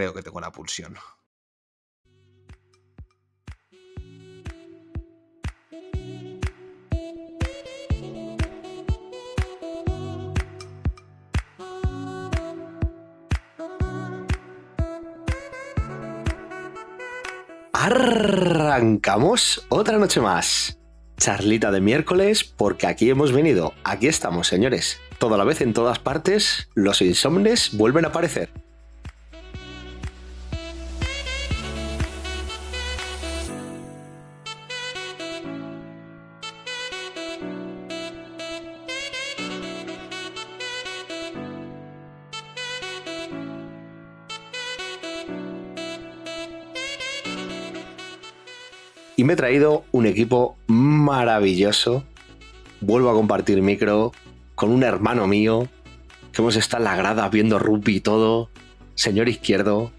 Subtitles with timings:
[0.00, 0.96] Creo que tengo una pulsión.
[17.74, 20.78] Arrancamos otra noche más.
[21.18, 23.74] Charlita de miércoles, porque aquí hemos venido.
[23.84, 24.98] Aquí estamos, señores.
[25.18, 28.69] Toda la vez en todas partes, los insomnes vuelven a aparecer.
[49.20, 52.04] Y me he traído un equipo maravilloso.
[52.80, 54.12] Vuelvo a compartir micro
[54.54, 55.68] con un hermano mío
[56.32, 58.48] que hemos estado en la grada viendo rugby y todo.
[58.94, 59.92] Señor izquierdo,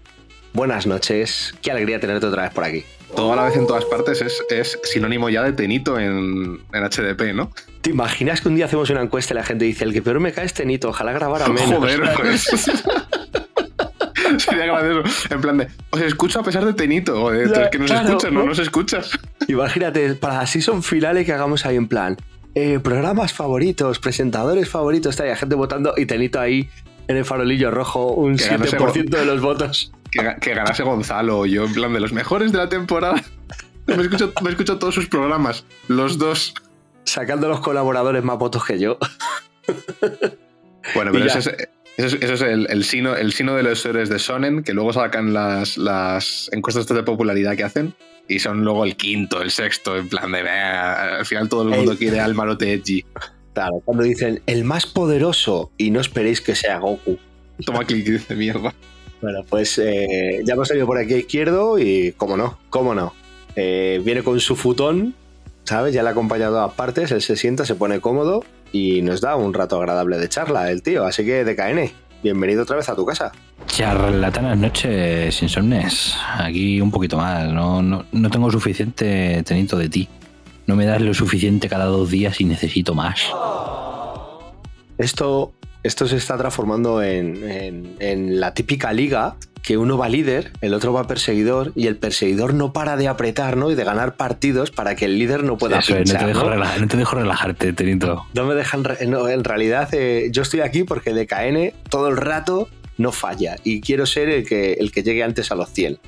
[0.54, 1.54] buenas noches.
[1.62, 2.82] Qué alegría tenerte otra vez por aquí.
[3.14, 6.82] Todo a la vez en todas partes es, es sinónimo ya de tenito en, en
[6.82, 7.52] HDP, ¿no?
[7.80, 10.18] ¿Te imaginas que un día hacemos una encuesta y la gente dice, el que peor
[10.18, 11.70] me cae es tenito, ojalá grabara menos?
[11.78, 12.50] Joder, pues.
[14.50, 15.02] Sería gracioso.
[15.34, 17.22] En plan de, os escucho a pesar de tenito.
[17.22, 18.46] O de, Ya, es que nos claro, escuchas, no ¿no?
[18.46, 19.10] nos escuchas.
[19.48, 22.16] Imagínate, para la season finales que hagamos ahí en plan,
[22.54, 26.68] eh, programas favoritos, presentadores favoritos, está la gente votando y tenito ahí
[27.08, 29.92] en el farolillo rojo un Que ganase 7% de los votos.
[30.12, 33.14] Que, que ganase Gonzalo o yo, en plan de los mejores de la temporada.
[33.86, 36.52] Me escucho, me escucho todos sus programas, los dos.
[37.04, 38.98] Sacando los colaboradores más votos que yo.
[40.94, 41.50] Bueno, pero eso es,
[41.96, 44.72] eso es- eso es el, el sino, el sino de los héroes de Sonen, que
[44.74, 47.94] luego sacan las, las encuestas de popularidad que hacen.
[48.28, 50.42] Y son luego el quinto, el sexto, en plan de.
[50.42, 51.98] "Bah", Al final todo el mundo Ey.
[51.98, 53.04] quiere al Marote Edgy.
[53.52, 57.18] Claro, cuando dicen el más poderoso y no esperéis que sea Goku.
[57.66, 58.72] Toma clic de mierda.
[59.20, 63.12] Bueno, pues eh, ya hemos salido por aquí a izquierdo y, cómo no, cómo no.
[63.56, 65.14] Eh, viene con su futón,
[65.64, 65.92] ¿sabes?
[65.92, 69.36] Ya le ha acompañado a partes, él se sienta, se pone cómodo y nos da
[69.36, 71.04] un rato agradable de charla el tío.
[71.04, 73.30] Así que, DKN, bienvenido otra vez a tu casa.
[73.66, 76.16] Charlatanas noches, insomnes.
[76.38, 77.52] Aquí un poquito más.
[77.52, 80.08] No, no, no tengo suficiente tenito de ti.
[80.66, 83.20] No me das lo suficiente cada dos días y necesito más.
[84.98, 90.50] Esto, esto se está transformando en, en- en la típica liga que uno va líder,
[90.60, 93.70] el otro va perseguidor y el perseguidor no para de apretar ¿no?
[93.70, 96.42] y de ganar partidos para que el líder no pueda Eso es, no, te dejo
[96.44, 96.50] ¿no?
[96.50, 98.26] relajar- no te dejo relajarte, tenito.
[98.34, 98.82] No me dejan.
[99.06, 103.80] no, en realidad, eh, yo estoy aquí porque DKN todo el rato no falla y
[103.80, 105.98] quiero ser el que, el que llegue antes a los 100.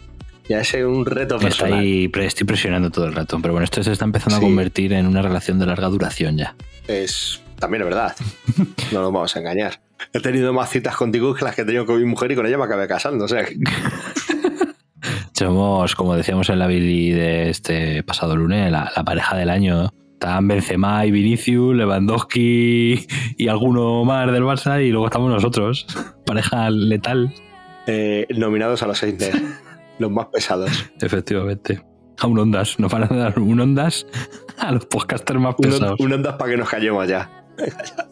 [0.48, 1.78] Ya es un reto personal.
[1.78, 3.38] ahí, estoy presionando todo el rato.
[3.40, 4.44] Pero bueno, esto se está empezando Sí.
[4.44, 6.54] a convertir en una relación de larga duración ya.
[6.86, 8.14] Es también es verdad.
[8.92, 9.80] No nos vamos a engañar.
[10.12, 12.46] He tenido más citas contigo que las que he tenido con mi mujer y con
[12.46, 13.24] ella me acabé casando.
[13.24, 13.44] O sea,
[15.32, 19.90] Somos, como decíamos en la Billy de este pasado lunes, la, la pareja del año.
[20.12, 23.06] Están Benzema y Vinicius, Lewandowski
[23.36, 25.86] y alguno más del Barça y luego estamos nosotros.
[26.26, 27.34] Pareja letal,
[27.86, 29.34] eh, nominados a los Eisner,
[29.98, 30.70] los más pesados.
[31.00, 31.82] efectivamente.
[32.20, 34.06] A un Ondas, nos van a dar un Ondas
[34.56, 35.98] a los podcasters más pesados.
[35.98, 37.43] un ondas para que nos callemos ya.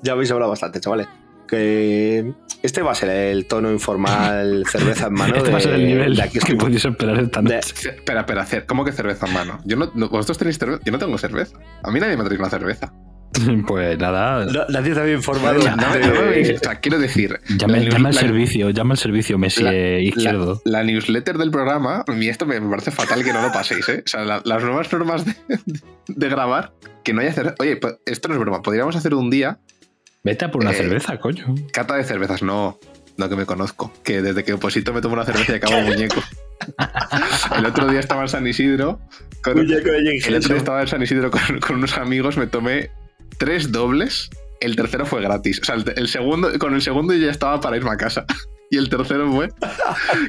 [0.02, 1.06] Ya habéis hablado bastante, chavales.
[1.48, 2.32] Que
[2.62, 5.34] este va a ser el tono informal, cerveza en mano.
[5.36, 7.90] este de, va a ser el nivel de aquí que podéis esperar esta de- noche.
[7.90, 9.58] Espera, espera, hacer, ¿cómo que cerveza en mano?
[9.64, 10.80] Yo no, no- vosotros tenéis cerveza.
[10.84, 11.56] Yo no tengo cerveza.
[11.82, 12.92] A mí nadie me trae una cerveza.
[13.66, 15.58] Pues nada, No, nadie te había informado.
[15.62, 16.54] No, no, de-.
[16.56, 19.72] O sea, quiero decir, llama, la, llama al la- servicio, llama al servicio Messi la-
[19.74, 20.62] eh, la- izquierdo.
[20.64, 24.02] la newsletter del programa, y esto me, me parece fatal que no lo paséis, ¿eh?
[24.04, 25.34] O sea, la- las nuevas normas de,
[26.08, 26.72] de grabar,
[27.04, 27.56] que no haya cerveza.
[27.58, 28.62] Oye, pues, esto no es broma.
[28.62, 29.58] Podríamos hacer un día
[30.24, 31.54] Vete a por una eh, cerveza, coño.
[31.72, 32.42] cata de cervezas.
[32.42, 32.78] No,
[33.16, 33.92] no que me conozco.
[34.04, 36.22] Que desde que oposito me tomo una cerveza y acabo muñeco.
[37.56, 39.00] El otro día estaba en San Isidro.
[39.42, 42.36] Con, Muñeco de Jane El otro día estaba en San Isidro con, con unos amigos,
[42.36, 42.90] me tomé
[43.42, 44.30] tres dobles.
[44.60, 45.60] El tercero fue gratis.
[45.60, 48.24] O sea, el, el segundo, con el segundo yo ya estaba para irme a casa.
[48.70, 49.50] Y el tercero fue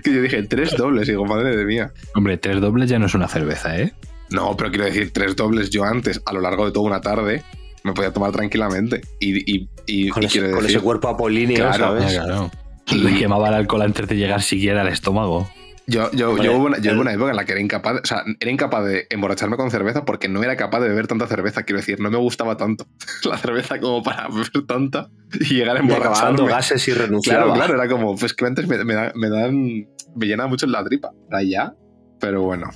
[0.03, 1.07] que yo dije tres dobles.
[1.07, 1.93] Y digo, madre de mía.
[2.13, 3.93] Hombre, tres dobles ya no es una cerveza, ¿eh?
[4.31, 7.41] No, pero quiero decir, tres dobles yo antes, a lo largo de toda una tarde.
[7.85, 8.99] me podía tomar tranquilamente.
[9.21, 12.11] Y, y, y, Con, y ese, quiero con decir, ese cuerpo apolíneo, Claro, ¿sabes?
[12.11, 12.51] Claro.
[12.91, 15.49] Le quemaba el alcohol antes de llegar siquiera al estómago.
[15.85, 18.05] Yo, yo, yo, hubo una, yo hubo una época en la que era incapaz, o
[18.05, 21.63] sea, era incapaz de emborracharme con cerveza porque no era capaz de beber tanta cerveza.
[21.63, 22.85] Quiero decir, no me gustaba tanto
[23.25, 25.09] la cerveza como para beber tanta
[25.39, 26.47] y llegar a emborracharme.
[26.47, 27.43] gases y renunciaba.
[27.45, 30.65] Claro, claro, era como, pues que antes me, me, da- me dan, me llena mucho
[30.67, 31.11] la tripa.
[31.29, 31.73] Ahora ya,
[32.19, 32.69] pero bueno.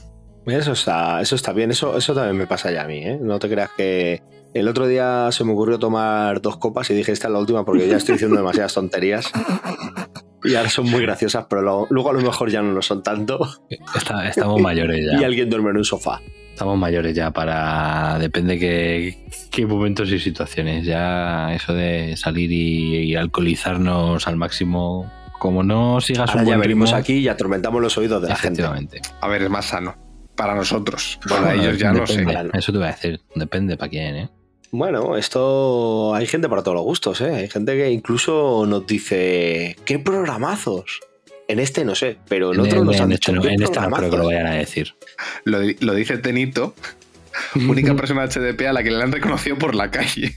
[0.46, 3.18] Eso está, eso está bien, eso, eso también me pasa ya a mí, ¿eh?
[3.22, 4.22] No te creas que.
[4.54, 7.64] El otro día se me ocurrió tomar dos copas y dije esta es la última
[7.66, 9.30] porque ya estoy diciendo demasiadas tonterías.
[10.44, 13.02] Y ahora son muy graciosas, pero lo- luego a lo mejor ya no lo son
[13.04, 13.40] tanto.
[13.96, 15.26] Está- estamos mayores Y ya.
[15.26, 16.22] alguien duerme en un sofá.
[16.52, 18.18] Estamos mayores ya para.
[18.20, 20.86] Depende qué, qué momentos y situaciones.
[20.86, 25.12] Ya eso de salir y, y alcoholizarnos al máximo.
[25.40, 28.36] Como no sigas Ahora un ya venimos ritmo, aquí y atormentamos los oídos de la
[28.36, 28.64] gente.
[29.22, 29.96] A ver, es más sano.
[30.36, 31.20] Para nosotros.
[31.30, 32.18] Para Bueno, ellos ya no sé.
[32.26, 32.50] depende.
[32.58, 33.22] Eso te voy a decir.
[33.36, 34.30] Depende para quién, ¿eh?
[34.72, 37.34] Bueno, esto hay gente para todos los gustos, ¿eh?
[37.34, 41.00] Hay gente que incluso nos dice, ¿qué programazos?
[41.48, 43.54] En este no sé, pero en otros En- nos en han este dicho, no, ¿qué
[43.54, 44.96] en este no creo que lo vayan a decir.
[45.46, 46.76] Lo, lo dice Tenito,
[47.56, 50.36] única persona HDP a la que le han reconocido por la calle.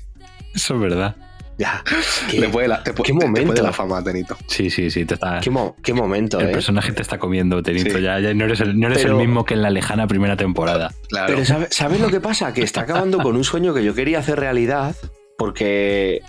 [0.55, 1.17] Eso es verdad.
[1.61, 1.85] Ya.
[2.33, 3.49] Le ¿Qué, puede la, qué te- te momento.
[3.49, 4.35] puede la fama, Tenito.
[4.47, 5.05] Sí, sí, sí.
[5.05, 6.53] Te está, qué mo- qué momento, el ¿eh?
[6.53, 7.99] personaje te está comiendo, Tenito.
[7.99, 8.03] Sí.
[8.03, 10.37] Ya, ya no eres, el, no eres Pero- el mismo que en la lejana primera
[10.39, 10.91] temporada.
[11.11, 11.27] Claro.
[11.35, 12.55] Pero ¿sabe- ¿sabes lo que pasa?
[12.55, 14.97] Que está acabando con un sueño que yo quería hacer realidad
[15.37, 16.23] porque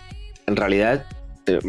[0.48, 1.06] en realidad
[1.48, 1.60] eh,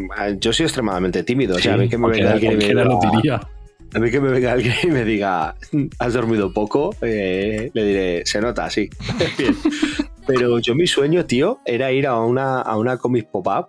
[0.40, 1.56] yo soy extremadamente tímido.
[1.56, 3.48] o sea, a mí que me venga alguien y me diga-.
[3.94, 5.54] A mí que me venga alguien y me diga,
[5.98, 8.88] has dormido poco, eh, le diré, se nota, sí.
[9.38, 9.54] Bien.
[10.26, 13.66] Pero yo mi sueño, tío, era ir a una, a una comic pop-up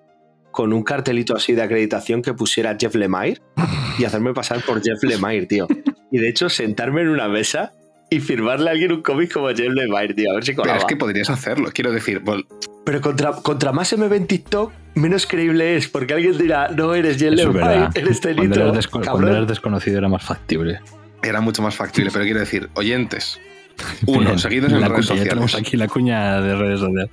[0.52, 3.42] con un cartelito así de acreditación que pusiera Jeff Lemire
[3.98, 5.68] y hacerme pasar por Jeff Lemire, tío.
[6.12, 7.74] Y de hecho, sentarme en una mesa
[8.10, 10.86] y firmarle a alguien un cómic como Jeff Lemire, tío, a ver si Pero es
[10.86, 11.70] que podrías hacerlo.
[11.74, 12.22] Quiero decir,
[12.86, 16.68] Pero contra, contra más se me ve en TikTok, menos creíble es, porque alguien dirá,
[16.68, 17.92] no eres Jeff Eso es Lemire, verdad.
[17.98, 18.74] eres Cuando Tenito.
[18.74, 19.30] desco- cuando cabrón".
[19.36, 20.82] eras desconocido era más factible.
[21.24, 22.12] era mucho más factible.
[22.14, 23.40] Pero quiero decir, oyentes,
[24.06, 25.68] uno, Bien, seguidos en la redes cuña, ya tenemos sociales.
[25.68, 27.10] aquí la cuña de redes sociales.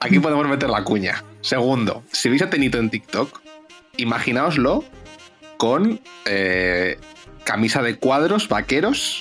[0.00, 1.22] Aquí podemos meter la cuña.
[1.40, 3.40] Segundo, si veis a Tenito en TikTok,
[3.96, 4.84] imaginaoslo
[5.56, 6.98] con eh,
[7.44, 9.20] camisa de cuadros, vaqueros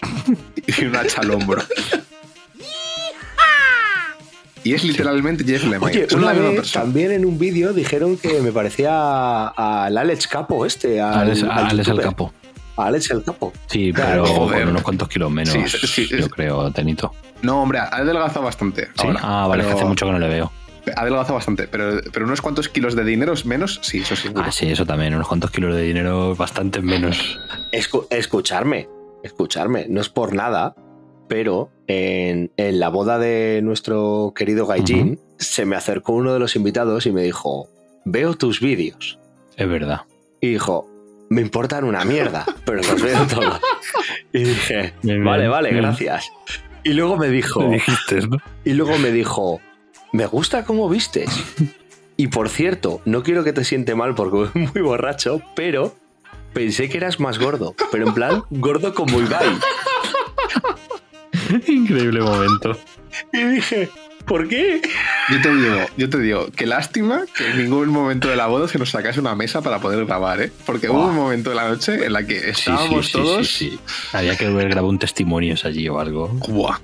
[0.66, 1.62] y un hacha al hombro.
[4.64, 6.06] Y es literalmente Jeff Lemire.
[6.06, 6.84] Oye, una vez persona.
[6.84, 11.02] también en un vídeo dijeron que me parecía al Alex Capo este.
[11.02, 12.06] Al, Alex, al Alex el youtuber.
[12.06, 12.34] capo.
[12.78, 13.52] A Alex el Capo.
[13.68, 16.18] Sí, pero con unos cuantos kilos menos, Sí, sí, sí.
[16.20, 17.14] yo creo, Tenito.
[17.42, 18.86] No, hombre, ha adelgazado bastante.
[19.00, 19.08] Sí.
[19.08, 20.52] ahora, ah, vale, es que pero- hace mucho que no le veo.
[20.96, 24.30] Ha adelgazado bastante, pero, pero unos cuantos kilos de dinero menos, sí, eso sí.
[24.36, 27.40] Ah, sí, eso también, unos cuantos kilos de dinero, bastante menos.
[27.72, 28.90] Escu- escucharme,
[29.24, 29.86] escucharme.
[29.90, 30.74] No es por nada,
[31.28, 36.56] pero en, en la boda de nuestro querido Gaijin se me acercó uno de los
[36.56, 37.68] invitados y me dijo,
[38.06, 39.20] veo tus vídeos.
[39.58, 40.02] Es verdad.
[40.42, 40.88] Y dijo,
[41.32, 43.60] me importan una mierda, pero los veo todos.
[44.34, 45.82] Y dije, Bien, vale, vale, bien.
[45.84, 46.30] gracias.
[46.84, 48.38] Y luego me dijo, Le dijiste, ¿no?
[48.66, 49.62] y luego me dijo,
[50.12, 51.30] me gusta cómo vistes.
[52.18, 55.96] Y por cierto, no quiero que te siente mal porque voy muy borracho, pero
[56.54, 57.76] pensé que eras más gordo.
[57.94, 59.58] Pero en plan, gordo como Ibai.
[61.68, 62.78] Increíble momento.
[63.32, 63.90] Y dije,
[64.26, 64.82] ¿por qué?
[65.30, 68.68] Yo te digo, yo te digo, qué lástima que en ningún momento de la boda
[68.68, 70.52] se nos sacase una mesa para poder grabar, ¿eh?
[70.66, 73.48] Porque hubo un momento de la noche en la que estábamos sí, sí, todos.
[73.48, 73.80] sí, sí.
[74.14, 76.28] Había que haber grabado un testimonio allí o algo.
[76.48, 76.78] Buah.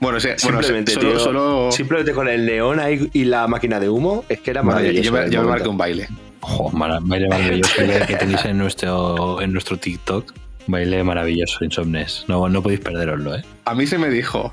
[0.00, 3.46] Bueno, o sea, bueno, Simplemente, solo, tío, solo- Simplemente con el neón ahí y la
[3.46, 5.02] máquina de humo, es que era maravilloso.
[5.02, 6.08] yo me, yo me marqué un baile.
[6.40, 7.74] Jo, baile maravilloso
[8.06, 10.32] que tenéis en nuestro, en nuestro TikTok.
[10.68, 12.24] Baile maravilloso, Insomnes.
[12.28, 13.42] No, no podéis perderoslo, ¿eh?
[13.64, 14.52] A mí se me dijo,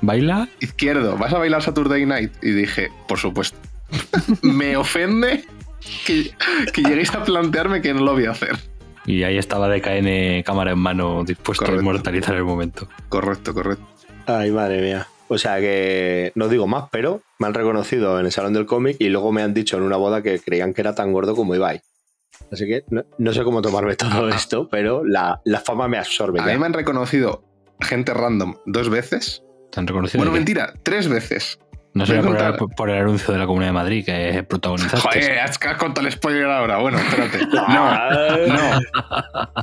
[0.00, 2.32] Baila izquierdo, ¿vas a bailar Saturday Night?
[2.42, 3.58] Y dije, por supuesto.
[4.42, 5.44] me ofende
[6.06, 6.30] que,
[6.72, 8.56] que lleguéis a plantearme que no lo voy a hacer.
[9.06, 11.80] y ahí estaba DKN cámara en mano dispuesto Correcto.
[11.80, 12.88] a inmortalizar el momento.
[13.08, 13.84] Correcto, correcto.
[14.26, 15.06] Ay, madre mía.
[15.28, 18.96] O sea que no digo más, pero me han reconocido en el salón del cómic
[18.98, 21.54] y luego me han dicho en una boda que creían que era tan gordo como
[21.54, 21.80] Ibai.
[22.52, 26.40] Así que no, no sé cómo tomarme todo esto, pero la, la fama me absorbe.
[26.40, 26.52] A ya.
[26.52, 27.42] mí me han reconocido
[27.80, 29.42] gente random dos veces.
[29.70, 30.18] ¿Te han reconocido?
[30.18, 31.58] Bueno, mentira, tres veces.
[31.94, 32.76] No será por, el- contar.
[32.76, 35.00] por el anuncio de la Comunidad de Madrid que protagonizaste.
[35.00, 36.78] Joder, has has contado el spoiler ahora.
[36.78, 37.38] Bueno, espérate.
[37.52, 38.80] No, no.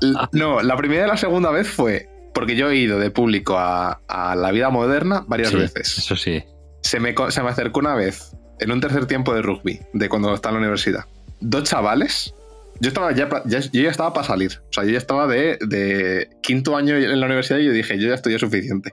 [0.02, 3.58] L- No, la primera y la segunda vez fue porque yo he ido de público
[3.58, 5.98] a, a la vida moderna varias Sí, veces.
[6.00, 6.44] Eso sí.
[6.82, 10.34] Se me, se me acercó una vez, en un tercer tiempo de rugby, de cuando
[10.34, 11.06] estaba en la universidad.
[11.40, 12.34] Dos chavales.
[12.82, 14.60] Yo estaba ya, yo ya estaba para salir.
[14.70, 17.98] O sea, yo ya estaba de, de quinto año en la universidad y yo dije,
[17.98, 18.92] yo ya estoy ya suficiente.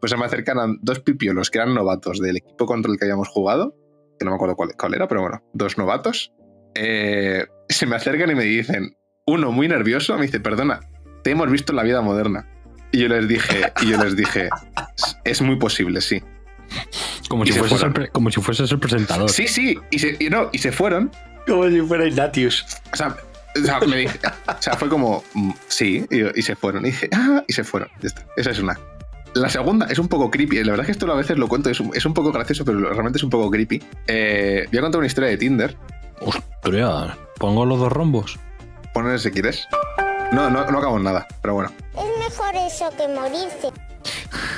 [0.00, 3.28] Pues se me acercaron dos pipiolos que eran novatos del equipo contra el que habíamos
[3.28, 3.74] jugado
[4.18, 6.30] que no me acuerdo cuál, cuál era, pero bueno, dos novatos,
[6.74, 8.94] eh, se me acercan y me dicen,
[9.26, 10.80] uno muy nervioso, me dice, perdona,
[11.24, 12.46] te hemos visto en la vida moderna.
[12.92, 14.50] Y yo les dije, y yo les dije,
[15.24, 16.22] es muy posible, sí.
[17.30, 19.30] Como si, se fueses el, como si fueses el presentador.
[19.30, 21.10] Sí, sí, y se, y no, y se fueron.
[21.46, 22.66] Como si fuera Ignatius.
[22.92, 23.16] O sea,
[23.56, 26.84] o sea, me dije- o sea, fue como, mm, sí, y, y se fueron.
[26.84, 27.88] Y dije, ah, y se fueron.
[28.02, 28.26] Ya está.
[28.36, 28.78] Esa es una.
[29.34, 30.64] La segunda es un poco creepy.
[30.64, 32.64] La verdad es que esto a veces lo cuento, es un, es un poco gracioso,
[32.64, 33.82] pero realmente es un poco creepy.
[34.06, 35.76] Eh, voy a contar una historia de Tinder.
[36.20, 38.38] Ostras, pongo los dos rombos.
[38.92, 39.66] Poner si quieres.
[40.32, 41.70] No, no, no acabo en nada, pero bueno.
[41.96, 43.68] Es mejor eso que morirse.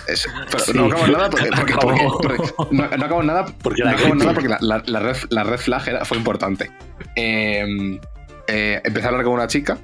[0.08, 0.72] Es- pero Sí.
[0.74, 2.18] no acabo en nada porque, porque- porque- Acabó.
[2.20, 4.78] porque- no, no acabo en nada Porque no la acabo en nada gente- porque la,
[4.78, 6.70] la- la red, la red flag era- fue importante.
[7.16, 7.98] Eh,
[8.48, 9.78] eh, empecé a hablar con una chica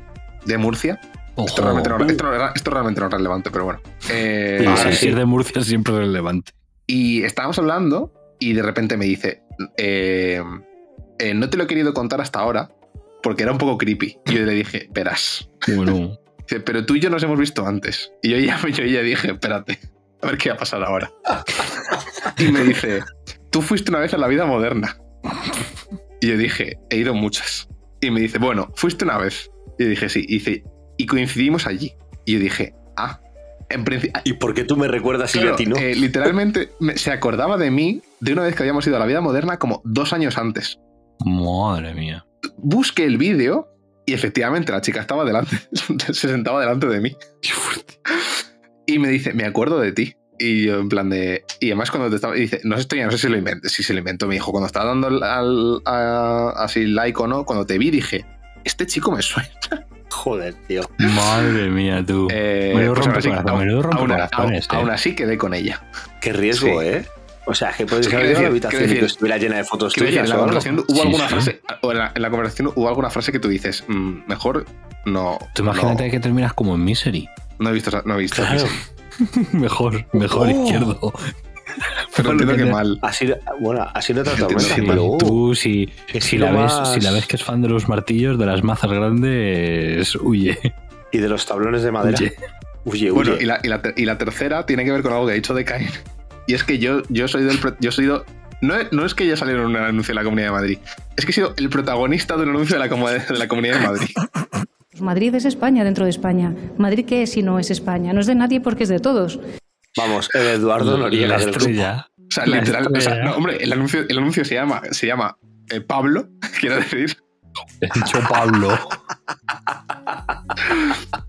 [0.44, 1.00] de Murcia.
[1.46, 3.80] Esto realmente, no, esto, esto realmente no es relevante, pero bueno.
[4.10, 5.08] Eh, sí, sí.
[5.08, 6.52] es de Murcia siempre es relevante.
[6.86, 9.42] Y estábamos hablando y de repente me dice,
[9.76, 10.42] eh,
[11.18, 12.70] eh, no te lo he querido contar hasta ahora
[13.22, 14.18] porque era un poco creepy.
[14.26, 15.48] Y yo le dije, verás.
[15.74, 16.18] Bueno,
[16.48, 18.10] Dice, pero tú y yo nos hemos visto antes.
[18.22, 19.78] Y yo ya, yo ya dije, espérate,
[20.22, 21.12] a ver qué va a pasar ahora.
[22.38, 23.02] Y me dice,
[23.50, 24.96] tú fuiste una vez a la vida moderna.
[26.20, 27.68] Y yo dije, he ido muchas.
[28.00, 29.50] Y me dice, bueno, fuiste una vez.
[29.78, 30.24] Y yo dije, sí.
[30.26, 30.64] Y dice,
[30.98, 31.94] y coincidimos allí.
[32.26, 33.20] Y yo dije, ah,
[33.70, 34.20] en principio...
[34.24, 35.76] ¿Y por qué tú me recuerdas y yo a ti no?
[35.76, 39.06] eh, literalmente me- se acordaba de mí de una vez que habíamos ido a la
[39.06, 40.78] vida moderna como dos años antes.
[41.24, 42.26] madre mía.
[42.58, 43.68] Busqué el vídeo
[44.06, 45.56] y efectivamente la chica estaba delante,
[46.12, 47.16] se sentaba delante de mí.
[48.86, 50.14] Y me dice, me acuerdo de ti.
[50.40, 51.44] Y yo en plan de...
[51.60, 52.36] Y además cuando te estaba...
[52.36, 54.26] Y dice, no sé, esto ya no sé si lo invento, si se lo inventó.
[54.28, 57.90] Me dijo, cuando estaba dando al, al- a- así like o no, cuando te vi
[57.90, 58.24] dije,
[58.64, 59.50] este chico me suena.
[60.18, 60.82] Joder, tío.
[60.98, 62.26] Madre mía, tú.
[62.30, 63.06] Eh, Menudo pues
[63.96, 64.60] aún- aún- eh.
[64.70, 65.82] aún así quedé con ella.
[66.20, 66.86] Qué riesgo, Sí.
[66.86, 67.06] ¿eh?
[67.46, 69.64] O sea, que podéis haber quiero ido a la habitación y que estuviera llena de
[69.64, 70.60] fotos Quiero decir, en tuyas la o algo.
[70.60, 71.34] conversación hubo Sí, alguna sí.
[71.34, 71.60] frase...
[71.82, 74.66] O en la, en la conversación hubo alguna frase que tú dices, "Mm, mejor
[75.06, 75.38] no...
[75.54, 77.28] Tú imagínate no, que terminas como en Misery.
[77.58, 77.88] no he visto...
[77.90, 78.64] esa- No he visto Claro.
[79.52, 80.50] mejor, mejor Oh.
[80.50, 81.12] izquierdo.
[82.16, 82.98] Pero entiendo que mal.
[83.02, 83.28] Así,
[83.60, 84.22] bueno, así que
[84.86, 85.04] pero...
[85.04, 87.68] uh, Tú, si, es si, lo la ves, si la ves que es fan de
[87.68, 90.58] los martillos, de las mazas grandes, huye.
[91.12, 92.18] Y de los tablones de madera.
[92.18, 92.32] Huye.
[92.84, 93.10] Huye, huye.
[93.12, 95.32] Bueno, y la, y la ter- y la tercera tiene que ver con algo que
[95.32, 95.88] ha dicho de Cain.
[96.46, 97.58] Y es que yo, yo soy del.
[97.58, 98.24] pro- Yo soy do-
[98.60, 100.78] no, no es que ya saliera en un anuncio de la Comunidad de Madrid.
[101.16, 103.86] Es que he sido el protagonista de un anuncio de la, de la Comunidad de
[103.86, 104.08] Madrid.
[105.00, 106.54] Madrid es España dentro de España.
[106.76, 108.12] Madrid qué es si no es España.
[108.12, 109.38] No es de nadie porque es de todos.
[109.98, 111.58] Vamos, el Eduardo Noriega la del grupo.
[111.58, 112.06] estrella.
[112.16, 112.88] O sea, La literal.
[112.94, 115.36] o sea, no, hombre, el anuncio, el anuncio se llama, se llama
[115.70, 116.28] eh, Pablo,
[116.60, 117.16] quiero decir.
[117.80, 118.78] He dicho Pablo.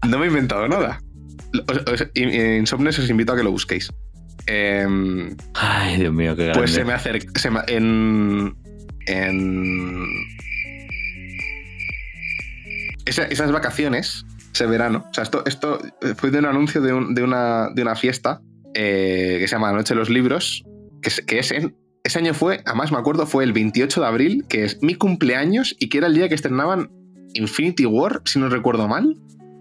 [0.07, 1.01] No me he inventado nada.
[2.13, 3.91] Insomnes os invito a que lo busquéis.
[4.45, 6.59] Em, Ay, Dios mío, qué grande.
[6.59, 7.39] Pues se me acerca.
[7.39, 8.55] se me- en.
[9.07, 10.05] En.
[13.05, 15.05] esa- esas vacaciones, ese verano.
[15.09, 15.79] O sea, esto, esto
[16.17, 18.41] fue de un anuncio de, un- de una, de una fiesta
[18.81, 20.63] eh, que se llama La Noche de los Libros.
[21.01, 24.63] Que, es- que ese año fue, además me acuerdo, fue el 28 de abril, que
[24.63, 26.89] es mi cumpleaños y que era el día que estrenaban
[27.33, 29.15] Infinity War, si no recuerdo mal.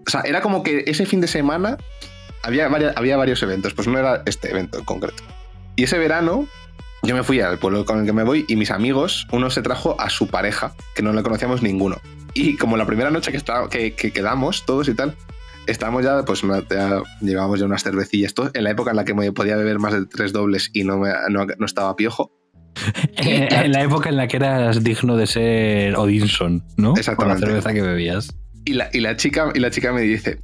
[0.07, 1.77] O sea, era como que ese fin de semana
[2.43, 5.21] había, había varios eventos, pues no era este evento en concreto.
[5.75, 6.47] Y ese verano
[7.03, 9.61] yo me fui al pueblo con el que me voy y mis amigos, uno se
[9.61, 11.97] trajo a su pareja, que no le conocíamos ninguno.
[12.33, 15.15] Y como la primera noche que, está, que quedamos todos y tal,
[15.69, 19.13] estábamos ya, pues ya llevábamos ya unas cervecillas, todo, en la época en la que
[19.13, 22.31] me podía beber más de tres dobles y no, me- no, no estaba piojo.
[23.17, 26.93] En, en la época en la que eras digno de ser Odinson, ¿no?
[26.95, 27.41] Exactamente.
[27.41, 28.33] Con la cerveza que bebías.
[28.65, 30.39] Y la, y la, chica, y la chica me dice,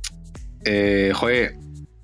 [0.65, 1.55] eh, joder,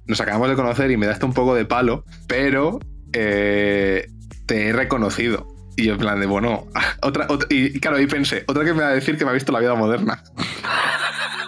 [0.08, 2.80] nos acabamos de conocer y me daste un poco de palo, pero
[3.14, 4.08] eh,
[4.46, 5.48] te he reconocido.
[5.78, 6.68] Y yo en plan de, bueno,
[7.02, 9.34] otra, otra- y claro, ahí pensé, otra que me va a decir que me ha
[9.34, 10.24] visto la vida moderna.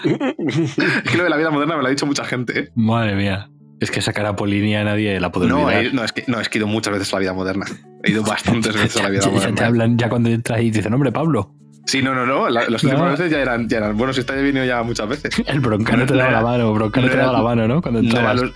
[0.04, 2.70] es que lo de la vida moderna me lo ha dicho mucha gente, ¿eh?
[2.76, 3.50] Madre mía.
[3.80, 5.86] Es que esa cara polinia nadie la puede No, olvidar.
[5.86, 7.66] he- no, es que, no, es que he ido muchas veces a la vida moderna.
[8.04, 9.66] He ido bastantes veces a la vida Ya- ya te moderna.
[9.68, 11.54] hablan ya cuando entras y dicen, hombre, Pablo,
[11.86, 12.48] Sí, no, no, no.
[12.50, 12.92] la- las No.
[12.92, 13.98] últimas veces ya eran, ya eran.
[13.98, 15.32] Bueno, si está venido ya muchas veces.
[15.48, 17.82] el broncano te No daba era- la mano, broncano no te daba la mano, ¿no?
[17.82, 18.42] Cuando entrabas.
[18.42, 18.52] los-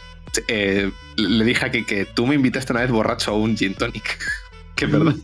[0.47, 3.73] eh, le dije a que, que tú me invitaste una vez borracho a un gin
[3.73, 4.17] tonic.
[4.75, 5.15] que es verdad.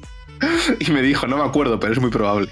[0.79, 2.49] Y me dijo, no me acuerdo, pero es muy probable.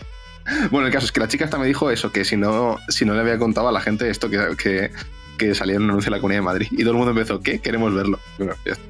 [0.72, 3.06] Bueno, el caso es que la chica hasta me dijo eso, que si no, si
[3.06, 4.92] no le había contado a la gente esto que, que,
[5.38, 6.68] que salía en un anuncio de la Comunidad de Madrid.
[6.72, 7.60] Y todo el mundo empezó, ¿qué?
[7.60, 8.20] Queremos verlo.
[8.38, 8.84] Bueno, ya está.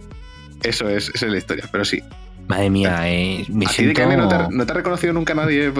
[0.64, 2.02] Eso es, esa es la historia, pero sí.
[2.48, 3.90] Madre mía, eh, me ¿A ti, siento...
[4.02, 5.72] Dicane, no, te, ha- no te ha reconocido nunca nadie?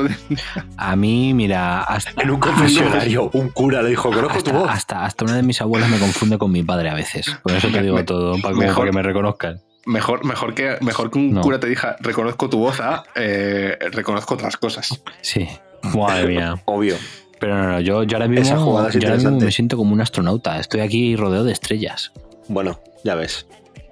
[0.78, 4.70] A mí, mira, hasta, En un confesionario, un cura le dijo, conozco tu hasta, voz.
[4.70, 7.26] hasta, hasta una de mis abuelas me confunde con mi padre a veces.
[7.44, 9.60] Por eso te digo Me- todo, para, mejor- para que me reconozcan.
[9.86, 11.42] Mejor, mejor, que, mejor que un No.
[11.42, 15.02] cura te diga, reconozco tu voz, a, eh, reconozco otras cosas.
[15.22, 15.48] Sí.
[15.96, 16.56] Madre mía.
[16.66, 16.96] Obvio.
[17.40, 19.46] Pero no, no, yo, yo ahora Esa mismo, jugada es yo ahora mismo interesante.
[19.46, 20.60] me siento como un astronauta.
[20.60, 22.12] Estoy aquí rodeado de estrellas.
[22.48, 23.48] Bueno, ya ves.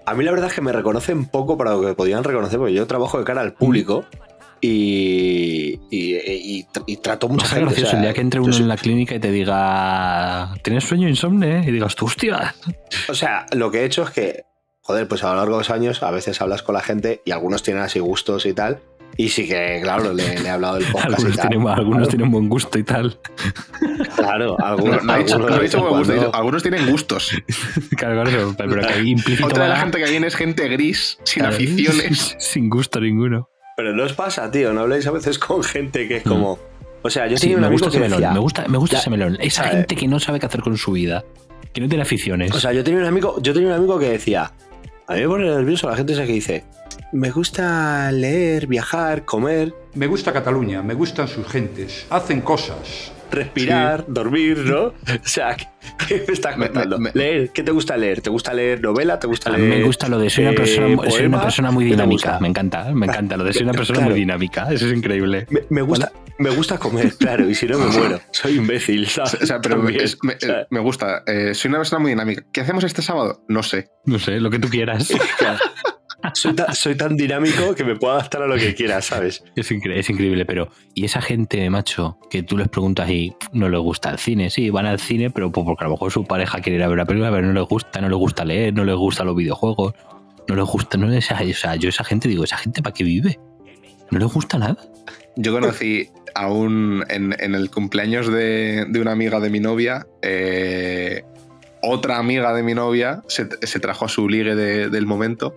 [0.05, 2.73] A mí la verdad es que me reconocen poco para lo que podían reconocer, porque
[2.73, 4.05] yo trabajo de cara al público
[4.61, 7.63] y, y, y- y trato mucha gente.
[7.63, 10.53] o gracioso sea, el día que entre uno soy- en la clínica y te diga,
[10.63, 11.63] ¿tienes sueño insomne?
[11.67, 12.53] Y digas, tú, hostia.
[13.07, 14.43] O sea, lo que he hecho es que,
[14.81, 17.31] joder, pues a lo largo de los años a veces hablas con la gente y
[17.31, 18.79] algunos tienen así gustos y tal.
[19.17, 21.49] Y sí que, claro, le, le he hablado del podcast Algunos, y tal.
[21.49, 23.19] tienen, algunos Claro, tienen buen gusto y tal.
[24.15, 27.31] Claro, No, algunos, no dicho, algunos no cuando- dicho, algunos tienen gustos.
[27.97, 31.17] Claro, claro, pero que hay implícito Otra de la gente que viene es gente gris,
[31.23, 32.35] sin Claro, aficiones.
[32.39, 33.49] Sin gusto ninguno.
[33.75, 36.59] Pero no os pasa, tío, no habléis a veces con gente que es como...
[37.01, 37.37] O sea, yo Mm.
[37.37, 38.33] Sí, tenía un me amigo gusta ese que melón, decía...
[38.33, 39.37] me gusta, me gusta Ya, ese melón.
[39.41, 41.23] Esa eh, gente que no sabe qué hacer con su vida,
[41.73, 42.53] que no tiene aficiones.
[42.53, 44.51] O sea, yo tenía un amigo, yo tenía un amigo que decía,
[45.07, 46.65] a mí me pone nervioso la gente esa que dice,
[47.11, 53.11] me gusta leer, viajar, comer, Me gusta Cataluña, me gustan sus gentes, hacen cosas.
[53.31, 54.85] respirar, dormir, ¿no?
[54.93, 56.97] O sea, ¿qué me estás contando?
[56.99, 58.21] me- leer, ¿qué te gusta leer?
[58.21, 59.19] ¿Te gusta leer novela?
[59.19, 59.69] ¿Te gusta a leer?
[59.69, 61.95] mí me gusta lo de soy una eh, persona, soy una persona muy ¿Qué te
[61.95, 62.39] dinámica.
[62.39, 64.11] Me encanta, me encanta lo de soy una persona Claro.
[64.11, 64.71] muy dinámica.
[64.71, 65.45] Eso es increíble.
[65.49, 68.19] Me, me gusta, me gusta comer, claro, y si no me muero.
[68.31, 69.35] Soy imbécil, ¿sabes?
[69.41, 70.17] O sea, pero También, es-
[70.69, 71.23] me gusta.
[71.27, 72.43] Eh, soy una persona muy dinámica.
[72.51, 73.43] ¿Qué hacemos este sábado?
[73.47, 73.89] No sé.
[74.05, 75.07] No sé, lo que tú quieras.
[76.33, 79.43] Soy, tan, soy tan dinámico que me puedo adaptar a lo que quiera, ¿sabes?
[79.55, 83.69] Es, incre- es increíble, pero y esa gente, macho, que tú les preguntas y no
[83.69, 86.25] les gusta el cine, sí, van al cine, pero pues porque a lo mejor su
[86.25, 88.73] pareja quiere ir a ver una película, pero no les gusta, no les gusta leer,
[88.73, 89.93] no les gustan los videojuegos,
[90.47, 93.03] no les gusta, no les, o sea, yo esa gente digo, esa gente para qué
[93.03, 93.39] vive,
[94.11, 94.77] no les gusta nada.
[95.35, 97.05] Yo conocí a un.
[97.07, 100.05] En, en el cumpleaños de, de una amiga de mi novia.
[100.21, 101.23] eh,
[101.81, 105.55] otra amiga de mi novia se, se trajo a su ligue de- del momento.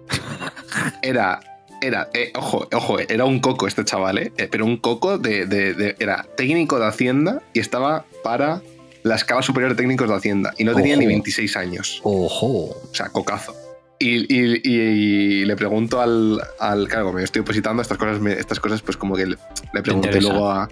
[1.02, 1.40] Era.
[1.84, 5.46] Era, eh, ojo, ojo, era un coco este chaval, eh, eh, pero un coco de,
[5.46, 8.62] de- de- Era técnico de Hacienda y estaba para
[9.02, 10.54] la escala superior de técnicos de Hacienda.
[10.58, 11.00] Y no tenía Ojo.
[11.00, 12.00] ni 26 años.
[12.04, 12.66] Ojo.
[12.88, 13.56] O sea, cocazo.
[14.04, 16.88] Y, y- y- y le pregunto al, al.
[16.88, 19.36] Claro, yo estoy opositando estas cosas, me- estas cosas, pues como que le,
[19.72, 20.68] le pregunté luego a.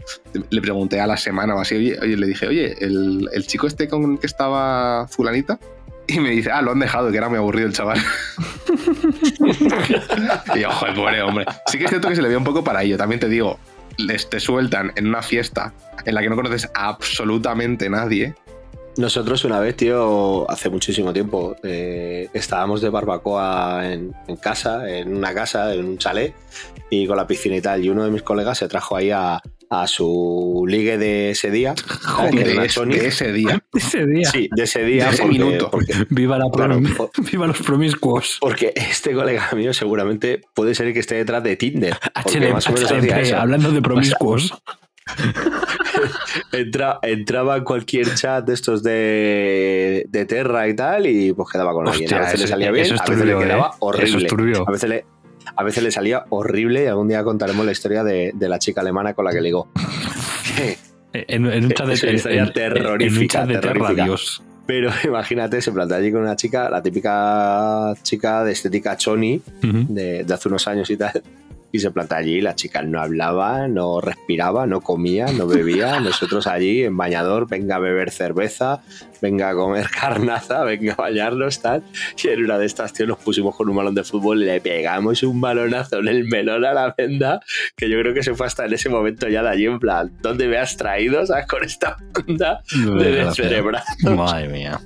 [0.51, 3.67] Le pregunté a la semana o así, oye, oye, le dije, oye, el, el chico
[3.67, 5.59] este con que estaba Fulanita.
[6.09, 8.01] Y me dice, ah, lo han dejado, que era muy aburrido el chaval.
[10.57, 11.45] y yo, joder, pobre hombre.
[11.67, 12.97] Sí que es cierto que se le ve un poco para ello.
[12.97, 13.59] También te digo,
[13.97, 15.73] les te sueltan en una fiesta
[16.05, 18.35] en la que no conoces a absolutamente nadie.
[18.97, 25.17] Nosotros una vez, tío, hace muchísimo tiempo, eh, estábamos de barbacoa en, en casa, en
[25.17, 26.35] una casa, en un chalet,
[26.91, 27.85] y con la piscina y tal.
[27.85, 31.75] Y uno de mis colegas se trajo ahí a, a su ligue de ese día.
[32.33, 32.87] era de, es- Sony.
[32.89, 33.63] de ese día.
[33.73, 34.29] Ese día.
[34.31, 35.05] Sí, de ese día.
[35.07, 35.71] De ese porque- minuto.
[35.71, 38.37] porque- Viva la Claro, por- Viva los promiscuos.
[38.41, 41.97] Porque este colega mío seguramente puede ser el que esté detrás de Tinder.
[42.15, 44.53] HLP, más o menos HLP, hablando de promiscuos.
[46.53, 51.73] Entra- entraba en cualquier chat de estos de, de Terra y tal y pues quedaba
[51.73, 52.05] con alguien.
[52.07, 53.77] Hostia, A veces le eso- salía bien, es a veces le turbio, quedaba ¿eh?
[53.81, 54.23] horrible.
[54.25, 54.65] Es turbio.
[54.69, 55.05] A veces le,
[55.57, 58.81] a veces le salía horrible y algún día contaremos la historia de, de la chica
[58.81, 59.69] alemana con la que ligó.
[61.13, 63.93] En, en un chat de, en- en- terrorífica, un chat de Terra.
[64.05, 64.45] Dios.
[64.65, 69.87] Pero imagínate, se plantea allí con una chica, la típica chica de estética choni Ujú.
[69.89, 71.21] de, de hace unos años y tal.
[71.73, 76.01] Y se planta allí, la chica no hablaba, no respiraba, no comía, no bebía.
[76.01, 78.83] Nosotros allí en bañador, venga a beber cerveza,
[79.23, 81.83] venga a comer carnaza, venga a bañarnos, tal.
[82.23, 85.23] Y en una de estas, tío, nos pusimos con un balón de fútbol le pegamos
[85.23, 87.41] un balonazo en el melón a la venda,
[87.77, 90.11] que yo creo que se fue hasta en ese momento ya de allí, en plan,
[90.21, 91.25] ¿dónde me has traído?
[91.27, 91.47] ¿Sabes?
[91.47, 93.83] Con esta onda de descerebrar.
[94.03, 94.81] Madre mía.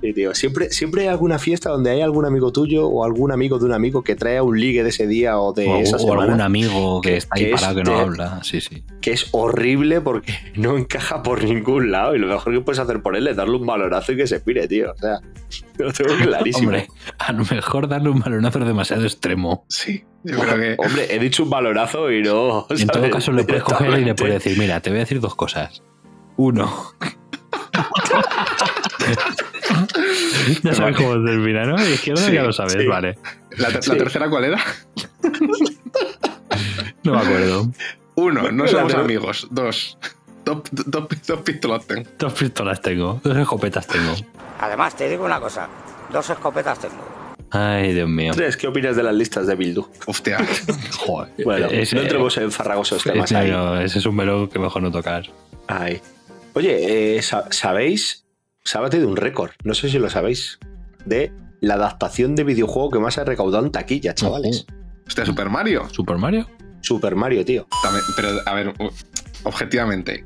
[0.00, 0.34] Sí, tío.
[0.34, 3.72] Siempre, siempre hay alguna fiesta donde hay algún amigo tuyo o algún amigo de un
[3.72, 6.40] amigo que trae un ligue de ese día o de O, esa o semana, algún
[6.40, 8.40] amigo que que- está ahí que es que no de- habla.
[8.42, 8.82] Sí, sí.
[9.02, 13.02] que es horrible porque no encaja por ningún lado y lo mejor que puedes hacer
[13.02, 14.92] por él es darle un valorazo y que se pire, tío.
[14.92, 15.18] O sea,
[15.78, 16.68] lo tengo clarísimo.
[16.68, 19.64] Hombre, a lo mejor darle un balonazo es demasiado extremo.
[19.68, 20.76] Sí, yo creo que.
[20.78, 22.66] Hombre, he dicho un valorazo y no.
[22.70, 25.20] En todo caso, le puedes coger y le puedes decir, mira, te voy a decir
[25.20, 25.82] dos cosas.
[26.38, 26.72] Uno.
[30.62, 31.76] ya sabes cómo termina, ¿no?
[31.88, 32.86] Izquierda Sí, ya lo sabes, sí.
[32.86, 33.18] vale.
[33.56, 33.90] ¿La, ter- Sí.
[33.90, 34.58] la tercera cuál era?
[37.02, 37.70] No me acuerdo.
[38.16, 39.48] Uno, no somos amigos.
[39.50, 39.96] Dos,
[40.44, 42.08] dos, dos, dos pistolas tengo.
[42.18, 44.14] Dos pistolas tengo, dos escopetas tengo.
[44.60, 45.68] Además, te digo una cosa,
[46.12, 46.96] dos escopetas tengo.
[47.52, 48.32] Ay, Dios mío.
[48.32, 49.88] Andrés, ¿qué opinas de las listas de Bildu?
[50.06, 50.38] Hostia.
[50.98, 51.32] Joder.
[51.44, 53.50] Bueno, Ese- no entremos en farragosos temas ese, ahí.
[53.50, 55.24] no, ese es un melón que mejor no tocar.
[55.66, 56.00] Ay.
[56.52, 58.24] Oye, eh, sa- ¿sabéis?
[58.70, 60.60] Se ha batido un récord, no sé si lo sabéis,
[61.04, 64.64] de la adaptación de videojuego que más ha recaudado en taquilla, chavales.
[65.08, 65.88] Hostia, Super Mario.
[65.90, 66.46] ¿Super Mario?
[66.80, 67.66] Super Mario, tío.
[67.82, 68.72] También- pero, a ver,
[69.42, 70.24] objetivamente,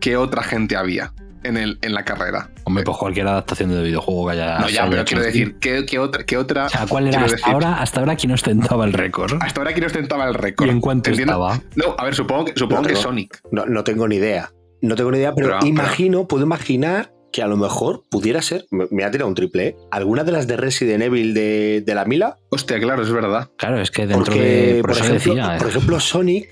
[0.00, 1.12] ¿qué otra gente había
[1.44, 2.50] en, el, en la carrera?
[2.64, 4.58] Hombre, pues cualquier adaptación de videojuego que haya.
[4.58, 5.38] no, ya, pero hecho quiero así.
[5.38, 6.64] decir, ¿qué, qué otra, qué otra?
[6.66, 9.34] O sea, ¿cuál era hasta decir, ahora, hasta ahora quién ostentaba el récord?
[9.40, 10.66] Hasta ahora quién ostentaba el récord.
[10.66, 11.32] ¿Y en cuánto ¿Entiendes?
[11.32, 11.60] estaba?
[11.76, 13.00] No, a ver, supongo que, supongo No, que no.
[13.00, 13.40] Sonic.
[13.52, 14.50] No, no tengo ni idea.
[14.82, 18.40] No tengo ni idea, pero, Pero, pero- imagino, puedo imaginar que a lo mejor pudiera
[18.42, 19.76] ser, me, me ha tirado un triple, ¿eh?
[19.90, 23.50] alguna de las de Resident Evil de, de la Mila, Hostia, claro, es verdad.
[23.56, 24.80] Claro, es que dentro porque, de.
[24.82, 25.56] Por, por, ejemplo, decía.
[25.58, 26.48] por eh, ejemplo, Sonic,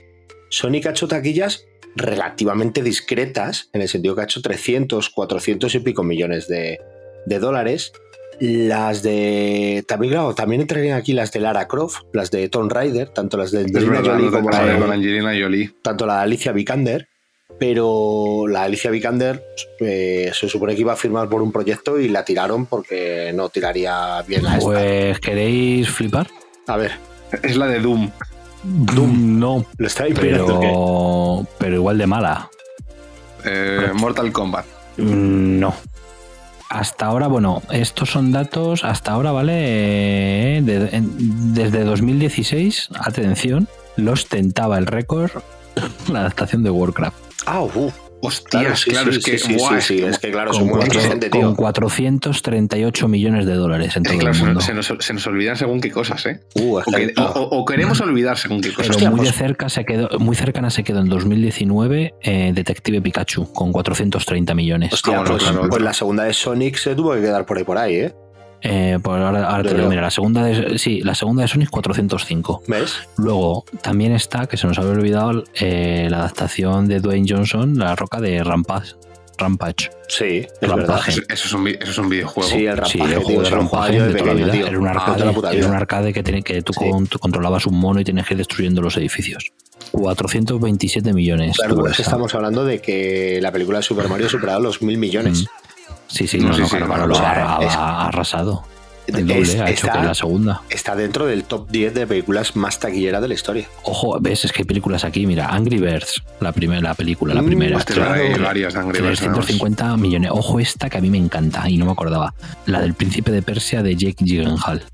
[0.50, 5.78] Sonic ha hecho taquillas relativamente discretas, en el sentido que ha hecho 300, 400 y
[5.78, 6.80] pico millones de,
[7.26, 7.92] de dólares.
[8.40, 9.84] Las de.
[9.86, 13.52] También, claro, también entrarían aquí las de Lara Croft, las de Tomb Raider, tanto las
[13.52, 15.70] de Angelina Jolie como lo la de de, con Angelina Jolie.
[15.80, 17.06] tanto la de Alicia Vikander,
[17.58, 19.44] pero la Alicia Vikander
[19.80, 23.48] eh, se supone que iba a firmar por un proyecto y la tiraron porque no
[23.48, 24.64] tiraría bien a esta.
[24.70, 26.28] Pues, ¿queréis flipar?
[26.66, 26.92] A ver,
[27.42, 28.10] Es la de Doom.
[28.64, 29.38] Doom.
[29.40, 30.60] No, lo está esperando.
[30.60, 30.66] ¿qué?
[30.66, 31.46] pero.
[31.58, 32.48] Pero igual de mala.
[33.44, 34.66] eh, Mortal Kombat.
[34.98, 35.74] Mm, No.
[36.68, 39.52] Hasta ahora, bueno, estos son datos, hasta ahora, ¿vale?
[40.56, 45.30] Eh, de- en- desde 2016, atención, los tentaba el récord
[46.10, 47.16] la adaptación de Warcraft.
[47.46, 47.90] Ah, uh,
[48.24, 49.36] Hostias, claro, sí, es que.
[49.38, 51.56] sí, buah, sí, es que claro, son Con, muy cuatro- exigentes, con tío.
[51.56, 54.54] 438 millones de dólares en es todo claro, el se, mundo.
[54.54, 56.40] nos- se nos, se nos olvidan según qué cosas, ¿eh?
[56.54, 58.96] Uh, O, está- que- o- o- o queremos olvidar según qué cosas.
[58.96, 63.00] Pero muy de pues- cerca se quedó, muy cercana se quedó en 2019 eh, Detective
[63.02, 64.92] Pikachu con 430 millones.
[64.92, 65.84] Hostia, pues, claro, pues claro.
[65.84, 68.14] la segunda de Sonic se tuvo que quedar por ahí por ahí, ¿eh?
[68.62, 71.68] Eh, pues ahora, ahora te digo, mira, la segunda de, sí, la segunda de Sonic
[71.70, 72.62] 405.
[72.68, 72.94] ¿Ves?
[73.16, 77.96] Luego también está, que se nos había olvidado, eh, la adaptación de Dwayne Johnson, La
[77.96, 78.94] Roca de Rampage.
[79.38, 79.90] Rampage.
[80.08, 81.00] Sí, es verdad.
[81.08, 82.48] Eso, eso es un, eso es un videojuego.
[82.48, 84.68] Sí, el Sí, rampaje, el tío, juego de Rampage de de toda la vida.
[84.68, 86.88] Era un Ah, arcade, era un arcade que, tiene- que tú Sí.
[86.90, 89.50] con- tú controlabas un mono y tenías que ir destruyendo los edificios.
[89.90, 91.56] 427 millones.
[91.56, 94.60] Claro, pero es que estamos hablando de que la película de Super Mario ha superado
[94.60, 95.46] los mil millones.
[96.12, 98.06] Sí, sí, No, no, sí, no, sí, claro, no, claro, o lo ha, es- ha
[98.06, 98.64] arrasado.
[99.06, 100.62] El doble Es- ha hecho está- que la segunda.
[100.70, 103.66] Está dentro del top 10 de películas más taquilleras de la historia.
[103.82, 107.42] Ojo, ves, es que hay películas aquí, mira, Angry Birds, la primera, la película, la
[107.42, 107.76] Mm, primera.
[107.78, 108.12] Hostia, claro.
[108.14, 110.30] hay varias de Angry Birds, 350 millones.
[110.32, 112.32] Ojo esta que a mí me encanta y no me acordaba.
[112.66, 114.84] La del príncipe de Persia de Jake Gyllenhaal.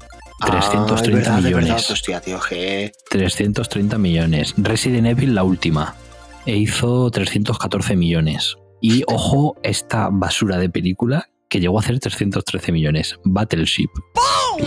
[0.40, 1.68] Ah, 330 es verdad, es millones.
[1.68, 2.92] verdad, hostia, tío, que...
[3.10, 4.54] 330 millones.
[4.56, 5.96] Resident Evil, la última.
[6.46, 8.56] E hizo 314 millones.
[8.80, 13.18] Y ojo, esta basura de película que llegó a hacer 313 millones.
[13.24, 13.88] Battleship.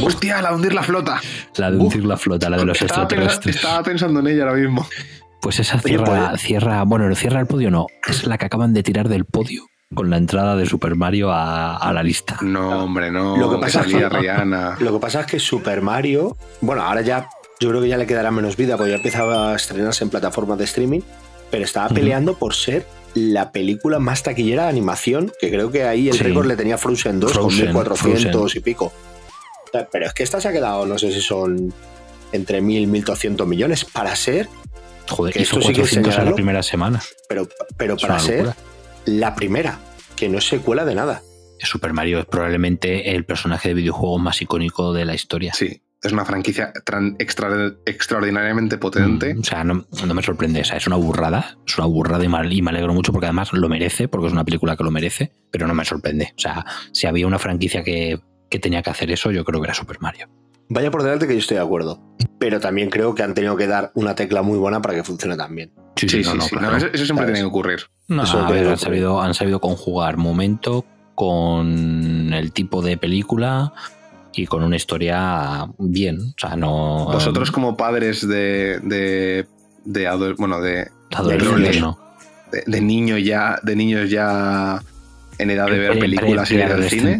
[0.03, 1.21] Hostia, la de hundir la flota.
[1.57, 3.55] La de hundir la flota, la de los estaba, extraterrestres.
[3.57, 4.87] estaba pensando en ella ahora mismo.
[5.41, 7.87] Pues esa cierra, pues- cierra, bueno, no cierra el podio, no.
[8.07, 11.75] Es la que acaban de tirar del podio con la entrada de Super Mario a,
[11.75, 12.37] a la lista.
[12.41, 13.35] No, hombre, no.
[13.37, 14.77] Lo que pasa es Rihanna.
[14.79, 17.27] Lo que pasa es que Super Mario, bueno, ahora ya
[17.59, 20.57] yo creo que ya le quedará menos vida porque ya empezaba a estrenarse en plataformas
[20.57, 21.01] de streaming,
[21.51, 26.07] pero estaba peleando por ser la película más taquillera de animación, que creo que ahí
[26.09, 26.23] el Sí.
[26.23, 28.59] récord le tenía Frozen 2 Frozen, con 1400 Frozen.
[28.59, 28.93] y pico.
[29.91, 31.73] Pero es que esta se ha quedado, no sé si son
[32.31, 34.47] entre 1000 1200 millones para ser,
[35.09, 37.01] Joder, Que hizo esto sí que 400 en la primera semana.
[37.27, 38.53] pero, pero Es para ser
[39.05, 39.79] la primera,
[40.15, 41.21] que no es secuela de nada.
[41.59, 45.53] Super Mario es probablemente el personaje de videojuego más icónico de la historia.
[45.53, 46.71] Sí, es una franquicia
[47.19, 49.35] extra- extraordinariamente potente.
[49.35, 50.61] Mm, O sea, no, no me sorprende.
[50.61, 51.57] O sea, es una burrada.
[51.67, 54.33] Es una burrada y mal- y me alegro mucho porque además lo merece, porque es
[54.33, 56.33] una película que lo merece, pero no me sorprende.
[56.37, 59.65] O sea, si había una franquicia que, que tenía que hacer eso, yo creo que
[59.67, 60.27] era Super Mario.
[60.69, 62.01] Vaya por delante que yo estoy de acuerdo.
[62.39, 65.35] Pero también creo que han tenido que dar una tecla muy buena para que funcione
[65.37, 65.71] tan bien.
[65.97, 66.49] Sí, Sí, sí, no, sí, no, sí.
[66.55, 66.71] claro.
[66.71, 67.33] No, eso, eso siempre ¿Sabes?
[67.33, 67.79] tiene que ocurrir.
[68.07, 70.85] No, Eso a ver, han sabido, han sabido conjugar momento
[71.15, 73.73] con el tipo de película
[74.33, 76.19] y con una historia bien.
[76.19, 77.05] O sea, no.
[77.11, 78.79] Vosotros como padres de...
[78.83, 79.45] de,
[79.85, 81.99] de bueno, de, adolescentes, de- no.
[82.51, 84.81] de, de niños ya, de niños ya
[85.37, 87.17] en edad de ver películas y ir al cine.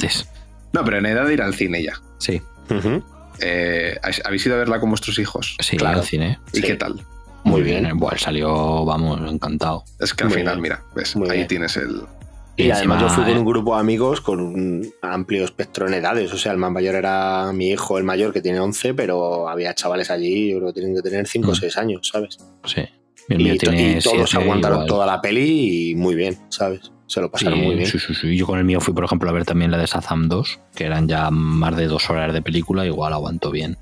[0.74, 1.93] No, pero en edad de ir al cine ya.
[2.17, 3.04] Sí, Ujú.
[3.43, 5.56] Eh, ¿Habéis ido a verla con vuestros hijos?
[5.60, 6.00] sí, Claro.
[6.00, 6.39] al cine.
[6.54, 6.63] ¿Y Sí.
[6.63, 7.02] qué tal?
[7.43, 7.97] Muy bien.
[7.97, 9.84] Bueno, salió, vamos, encantado.
[10.00, 10.62] Es que al Muy final, bien.
[10.62, 11.47] mira, ves, Muy ahí bien.
[11.47, 12.04] tienes el...
[12.62, 15.93] Y, Y además yo fui con un grupo de amigos con un amplio espectro en
[15.95, 16.32] edades.
[16.34, 19.74] O sea, el más mayor era mi hijo, el mayor, que tiene 11, pero había
[19.74, 21.56] chavales allí, yo creo que tienen que tener 5 o Mm.
[21.56, 22.38] 6 años, ¿sabes?
[22.65, 22.82] Sí.
[23.30, 24.88] El Y, tiene y todos aguantaron igual.
[24.88, 26.91] toda la peli y muy bien, ¿sabes?
[27.08, 27.88] Se lo pasaron Sí, muy bien.
[27.88, 28.36] Sí, sí, sí.
[28.38, 30.86] Yo con el mío fui, por ejemplo, a ver también la de Shazam 2, que
[30.86, 33.78] eran ya más de dos horas de película, igual aguantó bien.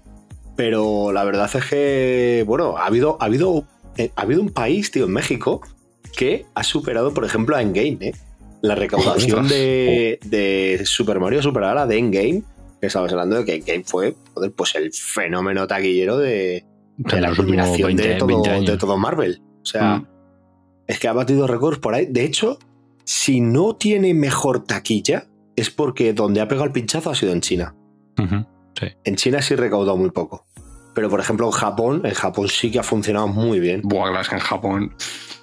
[0.56, 3.66] Pero la verdad es que, bueno, ha habido, ha habido,
[3.98, 5.62] eh, ha habido un país, tío, en México,
[6.18, 8.14] que ha superado, por ejemplo, a Endgame, ¿eh?
[8.62, 12.44] La recaudación de, de Super Mario a la de Endgame
[12.80, 16.66] que estamos hablando de que Endgame fue joder, pues el fenómeno taquillero de,
[16.98, 18.66] la culminación 20, de, todo, 20 años.
[18.66, 19.42] de todo Marvel.
[19.62, 20.08] O sea, Mm.
[20.88, 22.06] es que ha batido récords por ahí.
[22.06, 22.58] De hecho,
[23.04, 27.42] si no tiene mejor taquilla, es porque donde ha pegado el pinchazo ha sido en
[27.42, 27.76] China.
[29.04, 30.46] En China sí recaudó muy poco.
[30.94, 33.82] Pero, por ejemplo, en Japón, en Japón sí que ha funcionado muy bien.
[33.84, 34.96] Buah, claro, es que en Japón.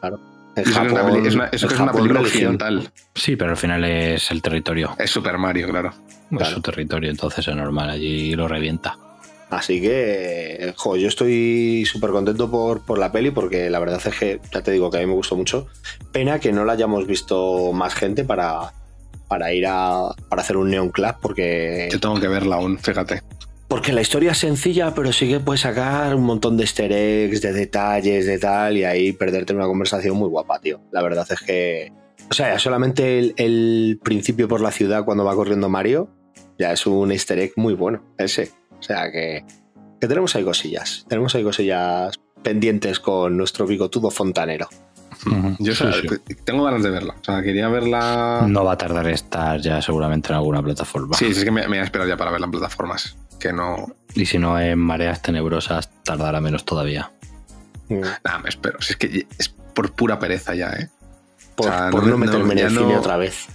[0.02, 0.12] En
[0.56, 2.90] Eso que es una, Japón- peli- es una- eso en que es una película occidental.
[3.14, 4.96] Sí, pero al final es el territorio.
[4.98, 5.90] Es Super Mario, claro.
[5.90, 6.54] Es Claro.
[6.54, 8.96] su territorio, entonces es normal, allí lo revienta.
[9.50, 14.18] Así que, jo, yo estoy súper contento por, por la peli porque la verdad es
[14.18, 15.68] que, ya te digo que a mí me gustó mucho.
[16.10, 18.72] Pena que no la hayamos visto más gente para,
[19.28, 23.22] para ir a para hacer un Neon Club porque, Yo tengo que verla aún, fíjate.
[23.68, 27.42] Porque la historia es sencilla, pero sí que puedes sacar un montón de easter eggs,
[27.42, 30.80] de detalles, de tal, y ahí perderte una conversación muy guapa, tío.
[30.92, 31.92] La verdad es que,
[32.30, 36.08] o sea, ya solamente el, el principio por la ciudad cuando va corriendo Mario,
[36.58, 38.50] ya es un easter egg muy bueno, ese.
[38.78, 39.44] O sea que,
[40.00, 44.68] que tenemos ahí cosillas, tenemos ahí cosillas pendientes con nuestro bigotudo fontanero.
[45.58, 46.34] Yo o sea, Sí, sí.
[46.44, 47.14] tengo ganas de verla.
[47.20, 48.44] O sea, quería verla.
[48.48, 51.16] No va a tardar en estar ya seguramente en alguna plataforma.
[51.16, 53.16] Sí, sí, es que me, me voy a esperar ya para verla en plataformas.
[53.40, 53.86] Que no.
[54.14, 57.10] Y si no en mareas tenebrosas, tardará menos todavía.
[57.88, 58.00] Mm.
[58.24, 58.80] Nada, me espero.
[58.80, 60.88] Si es que es por pura pereza ya, ¿eh?
[61.54, 63.46] Por, O sea, por no no, me- meterme no, en el cine no- otra vez.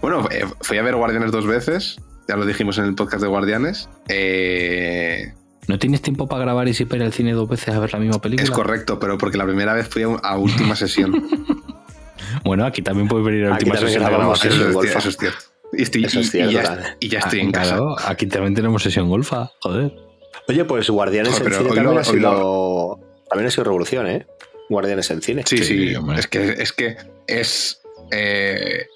[0.00, 1.96] Bueno, eh, fui a ver Guardianes dos veces.
[2.28, 3.88] Ya lo dijimos en el podcast de Guardianes.
[4.08, 5.34] Eh,
[5.68, 7.92] ¿No tienes tiempo para grabar y si para ir al cine dos veces a ver
[7.92, 8.44] la misma película?
[8.44, 11.26] es correcto, pero porque la primera vez fui a, última sesión.
[12.44, 14.54] Bueno, aquí también puedes venir a Aquí última también sesión grabamos eso.
[14.54, 14.98] Eso es, golfa.
[14.98, 15.38] eso es cierto.
[15.72, 17.76] Y, estoy- Eso es y- ya, y ya estoy Ah, en casa.
[17.76, 19.92] claro, aquí también tenemos sesión golfa, joder.
[20.48, 24.26] Oye, pues Guardianes Joder, en cine también, lo- ha sido, también ha sido revolución, ¿eh?
[24.68, 25.42] Guardianes en cine.
[25.46, 26.18] Sí, sí, Sí, hombre.
[26.20, 26.96] es que es que
[27.26, 28.86] es eh,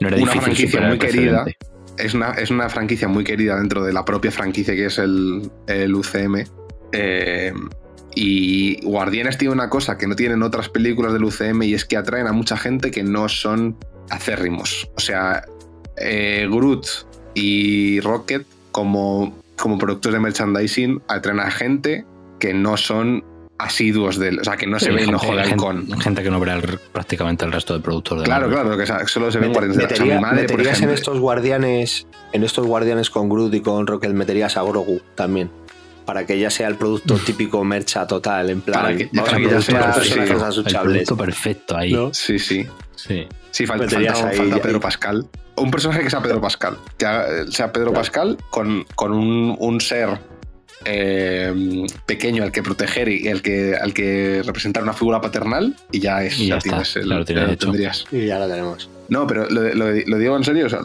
[0.00, 1.44] No era Una difícil franquicia muy querida.
[1.44, 1.58] precedente.
[1.98, 5.50] Es una, es una franquicia muy querida dentro de la propia franquicia que es el,
[5.66, 6.44] el UCM.
[6.92, 7.52] Eh,
[8.14, 11.96] y Guardianes tiene una cosa que no tienen otras películas del UCM y es que
[11.96, 13.76] atraen a mucha gente que no son
[14.10, 14.88] acérrimos.
[14.96, 15.44] O sea,
[15.96, 16.86] eh, Groot
[17.34, 22.04] y Rocket como, como productos de merchandising atraen a gente
[22.38, 23.24] que no son
[23.58, 24.40] asiduos del...
[24.40, 26.00] O sea, que no se Sí, ven gente- ojo de gente- halcón.
[26.00, 29.30] Gente que no verá el- prácticamente el resto de productos de Claro, claro, que solo
[29.30, 30.94] se Guardianes de la- o sea, mi madre, por meterías en ejemplo.
[30.94, 35.50] estos guardianes, en estos guardianes con Groot y con Rocket, meterías a Grogu también.
[36.04, 39.36] Para que ya sea el producto típico mercha total, en plan, Para que- vamos para
[39.36, 40.12] a que ya sea- a sí,
[40.66, 41.92] El producto perfecto ahí.
[41.92, 42.12] ¿no?
[42.12, 42.66] Sí, sí.
[42.96, 43.26] Sí.
[43.50, 43.98] Sí, falta, falta,
[44.30, 45.26] ahí- falta ahí- Pedro Pascal.
[45.56, 46.76] Un personaje que sea Pedro Pascal.
[46.98, 48.00] Que haga- sea Pedro Claro.
[48.02, 50.18] Pascal con, con un, un ser
[50.84, 56.00] eh, pequeño al que proteger y el que, al que representar una figura paternal y
[56.00, 56.38] ya es.
[56.38, 58.04] Y ya ya está, tienes el, lo tienes tendrías.
[58.12, 58.88] Y ya lo tenemos.
[59.08, 60.66] No, pero lo, lo- lo digo en serio.
[60.66, 60.80] o sea,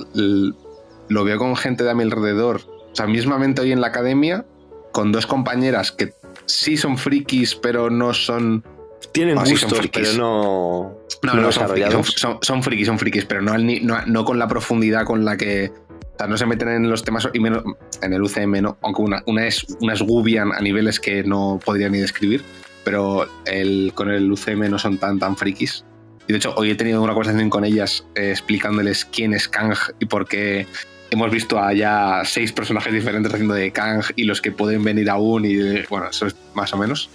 [1.09, 2.61] lo veo con gente de a mi alrededor.
[2.91, 4.45] O sea, mismamente hoy en la academia,
[4.91, 6.13] con dos compañeras que
[6.45, 8.63] sí son frikis, pero no son
[9.11, 10.09] Tienen sí, son gustos, frikis.
[10.09, 10.95] pero no.
[11.23, 12.13] No, no no, son frikis, desarrollados.
[12.17, 15.37] son, son- frikis, son frikis, pero no, al no, no con la profundidad con la
[15.37, 15.71] que.
[16.19, 17.63] Sea, no se meten en los temas, y menos
[18.01, 18.77] en el UCM, ¿no?
[18.81, 22.43] Aunque una, una es, una es Gubian a niveles que no podría ni describir,
[22.83, 25.85] pero el, con el UCM no son tan, tan frikis.
[26.27, 29.77] Y de hecho, hoy he tenido una conversación con ellas eh, explicándoles quién es Kang
[29.99, 30.67] y por qué
[31.09, 35.09] hemos visto a ya seis personajes diferentes haciendo de Kang y los que pueden venir
[35.09, 37.09] aún, y bueno, eso es más o menos.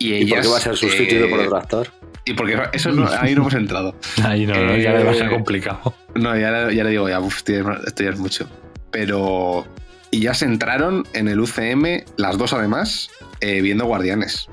[0.00, 0.46] Y ¿Y por ellas.
[0.46, 1.88] qué va a ser sustituido eh, por otro actor?
[2.24, 3.94] Y porque eso no, ahí no hemos entrado.
[4.24, 5.94] Ahí no, ya Eh, le va a ser complicado.
[6.14, 8.48] No, ya, le- ya le digo, ya, uf, esto ya es- esto ya es mucho.
[8.90, 9.66] Pero.
[10.10, 13.08] Y ya se entraron en el UCM, las dos además,
[13.40, 14.48] eh, viendo Guardianes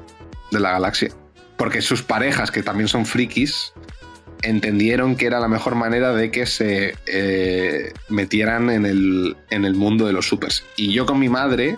[0.51, 1.09] de la Galaxia.
[1.57, 3.73] Porque sus parejas, que también son frikis,
[4.41, 9.75] entendieron que era la mejor manera de que se eh, metieran en el, en el
[9.75, 10.63] mundo de los supers.
[10.77, 11.75] Y yo con mi madre,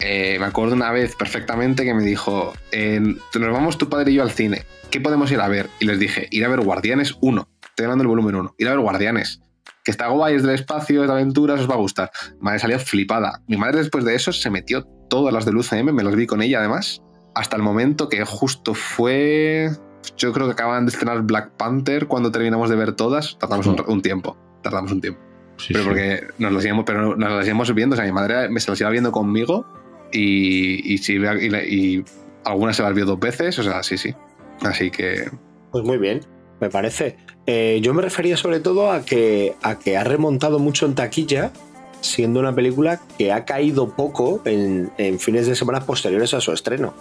[0.00, 4.14] eh, me acuerdo una vez perfectamente que me dijo, eh, nos vamos tu padre y
[4.14, 5.70] yo al cine, ¿qué podemos ir a ver?
[5.80, 8.70] Y les dije, ir a ver Guardianes 1, estoy hablando del volumen 1, ir a
[8.70, 9.40] ver Guardianes,
[9.84, 12.10] que está guay, es del espacio, es de aventuras, os va a gustar.
[12.34, 13.40] Mi madre salió flipada.
[13.46, 16.42] Mi madre después de eso se metió todas las del UCM, me las vi con
[16.42, 17.02] ella además,
[17.34, 19.70] hasta el momento que justo fue...
[20.16, 23.36] Yo creo que acaban de estrenar Black Panther cuando terminamos de ver todas.
[23.38, 24.36] Tardamos un, un tiempo.
[24.62, 25.20] Tardamos un tiempo.
[25.58, 25.88] Sí, pero sí.
[25.88, 27.94] porque nos las íbamos, pero nos las íbamos viendo.
[27.94, 29.66] O sea, mi madre me se las iba viendo conmigo
[30.12, 32.04] y, y, sí, y, y
[32.44, 33.58] algunas se las vio dos veces.
[33.58, 34.14] O sea, sí, sí.
[34.60, 35.30] Así que.
[35.70, 36.20] Pues muy bien,
[36.60, 37.16] me parece.
[37.46, 41.52] Eh, yo me refería sobre todo a que, a que ha remontado mucho en taquilla,
[42.00, 46.52] siendo una película que ha caído poco en, en fines de semana posteriores a su
[46.52, 46.94] estreno.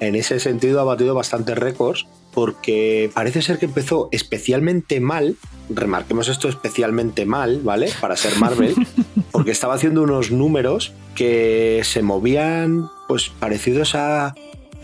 [0.00, 5.36] en ese sentido ha batido bastantes récords porque parece ser que empezó especialmente mal,
[5.68, 7.90] remarquemos esto especialmente mal, ¿vale?
[8.00, 8.74] Para ser Marvel,
[9.32, 14.34] porque estaba haciendo unos números que se movían pues parecidos a,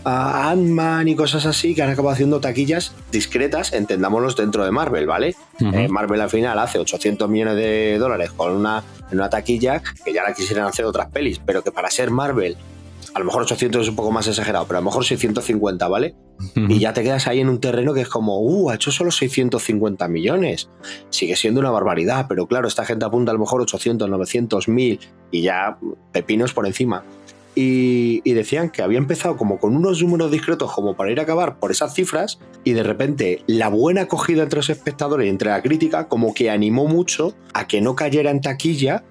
[0.03, 5.07] a Ant-Man y cosas así que han acabado haciendo taquillas discretas, entendámonos dentro de Marvel,
[5.07, 5.35] ¿vale?
[5.59, 10.13] Eh, Marvel al final hace 800 millones de dólares con una, en una taquilla que
[10.13, 12.57] ya la quisieran hacer otras pelis, pero que para ser Marvel,
[13.13, 16.15] a lo mejor 800 es un poco más exagerado, pero a lo mejor 650, ¿vale?
[16.55, 19.11] Y ya te quedas ahí en un terreno que es como, uh, ha hecho solo
[19.11, 20.69] 650 millones.
[21.09, 24.99] Sigue siendo una barbaridad, pero claro, esta gente apunta a lo mejor 800, 900, 1000
[25.31, 25.77] y ya
[26.11, 27.03] pepinos por encima.
[27.55, 31.23] Y, y decían que había empezado como con unos números discretos como para ir a
[31.23, 35.49] acabar por esas cifras y de repente la buena acogida entre los espectadores y entre
[35.49, 39.03] la crítica como que animó mucho a que no cayera en taquilla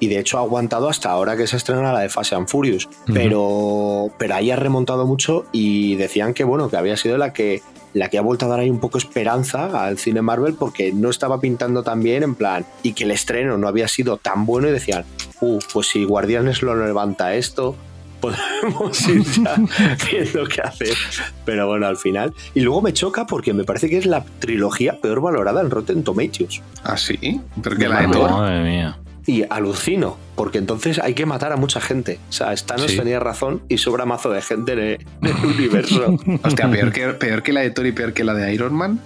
[0.00, 2.88] y de hecho ha aguantado hasta ahora que se estrena la de Fast and Furious.
[3.12, 7.62] Pero, pero ahí ha remontado mucho y decían que bueno, que había sido la que
[7.94, 11.10] la que ha vuelto a dar ahí un poco esperanza al cine Marvel porque no
[11.10, 14.68] estaba pintando tan bien en plan y que el estreno no había sido tan bueno
[14.68, 15.04] y decían,
[15.40, 17.76] uh, pues si Guardianes lo levanta esto,
[18.20, 19.56] podemos ir ya
[20.10, 20.96] viendo qué hacer.
[21.44, 22.34] Pero bueno, al final.
[22.54, 26.02] Y luego me choca porque me parece que es la trilogía peor valorada en Rotten
[26.02, 26.62] Tomatoes.
[26.82, 27.40] ¿Ah, sí?
[27.62, 28.30] Pero que la de Thor.
[28.30, 28.98] Madre mía.
[29.26, 32.18] Y alucino, porque entonces hay que matar a mucha gente.
[32.28, 32.98] O sea, Thanos Sí.
[32.98, 36.16] tenía razón y sobra mazo de gente en el, en el universo.
[36.44, 39.00] Hostia, peor que, peor que la de Thor y peor que la de Iron Man.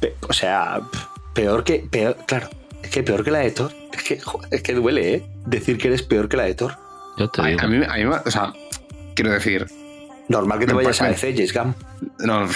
[0.00, 0.80] Pe- o sea,
[1.34, 1.86] peor que.
[1.88, 2.48] Peor, claro,
[2.82, 3.72] es que peor que la de Thor.
[3.92, 5.26] Es que, joder, es que duele, ¿eh?
[5.46, 6.76] Decir que eres peor que la de Thor.
[7.16, 7.60] Yo te A, digo.
[7.62, 8.52] a mí, a mí me- o sea,
[9.14, 9.66] quiero decir,
[10.26, 11.74] Normal que te Me vayas a DC, James Gunn.
[12.26, 12.48] no, no,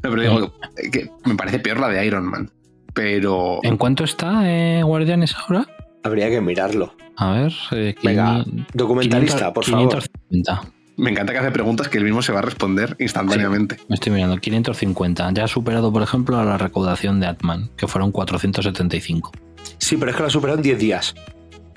[0.00, 0.54] pero digo
[0.92, 2.50] que me parece peor la de Iron Man.
[2.94, 5.66] Pero ¿En cuánto está eh, Guardianes ahora?
[6.02, 6.94] Habría que mirarlo.
[7.16, 7.52] A ver.
[7.72, 9.88] eh, Venga, 500, documentalista, por favor.
[10.30, 10.72] 550.
[10.96, 13.76] me encanta que hace preguntas que él mismo se va a responder instantáneamente.
[13.88, 14.36] Me estoy mirando.
[14.38, 15.30] 550.
[15.32, 19.32] Ya ha superado, por ejemplo, a la recaudación de Atman, que fueron 475.
[19.78, 21.14] Sí, pero es que lo ha superado en 10 días.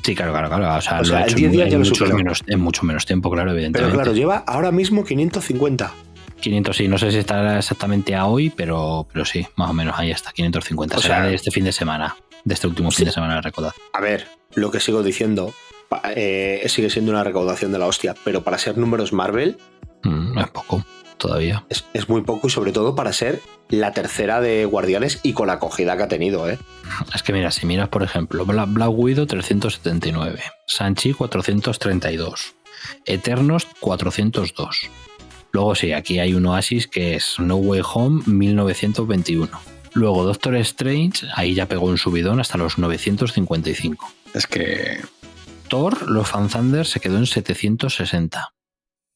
[0.04, 0.78] Sí, claro, claro, claro.
[0.78, 2.16] O sea, O lo sea, ha en hecho 10 días en, ya lo superó.
[2.18, 3.94] menos, en mucho menos tiempo, claro, Pero evidentemente.
[3.96, 5.94] claro, lleva ahora mismo 550.
[6.42, 9.96] 500, sí, no sé si estará exactamente a hoy, pero, pero sí, más o menos
[9.98, 10.98] ahí está, 550.
[10.98, 12.98] O Será sea- de este fin de semana, de este último Sí.
[12.98, 13.86] fin de semana de recaudación.
[13.94, 15.54] A ver, lo que sigo diciendo
[16.16, 19.58] eh, sigue siendo una recaudación de la hostia, pero para ser números Marvel
[20.04, 20.84] Mm, es poco,
[21.18, 21.66] todavía.
[21.70, 25.48] es, es muy poco y sobre todo para ser la tercera de Guardianes y con
[25.48, 26.58] la acogida que ha tenido, ¿eh?
[27.16, 32.56] Es que mira, si miras, por ejemplo, Bla- Black Widow 379, Sanchi 432,
[33.06, 34.90] Eternos 402.
[35.54, 39.60] Luego sí, aquí hay un Oasis que es No Way Home 1921.
[39.94, 44.12] Luego Doctor Strange, ahí ya pegó un subidón hasta los 955.
[44.34, 45.00] Es que
[45.70, 48.54] Thor, los Fan Thunder se quedó en 760.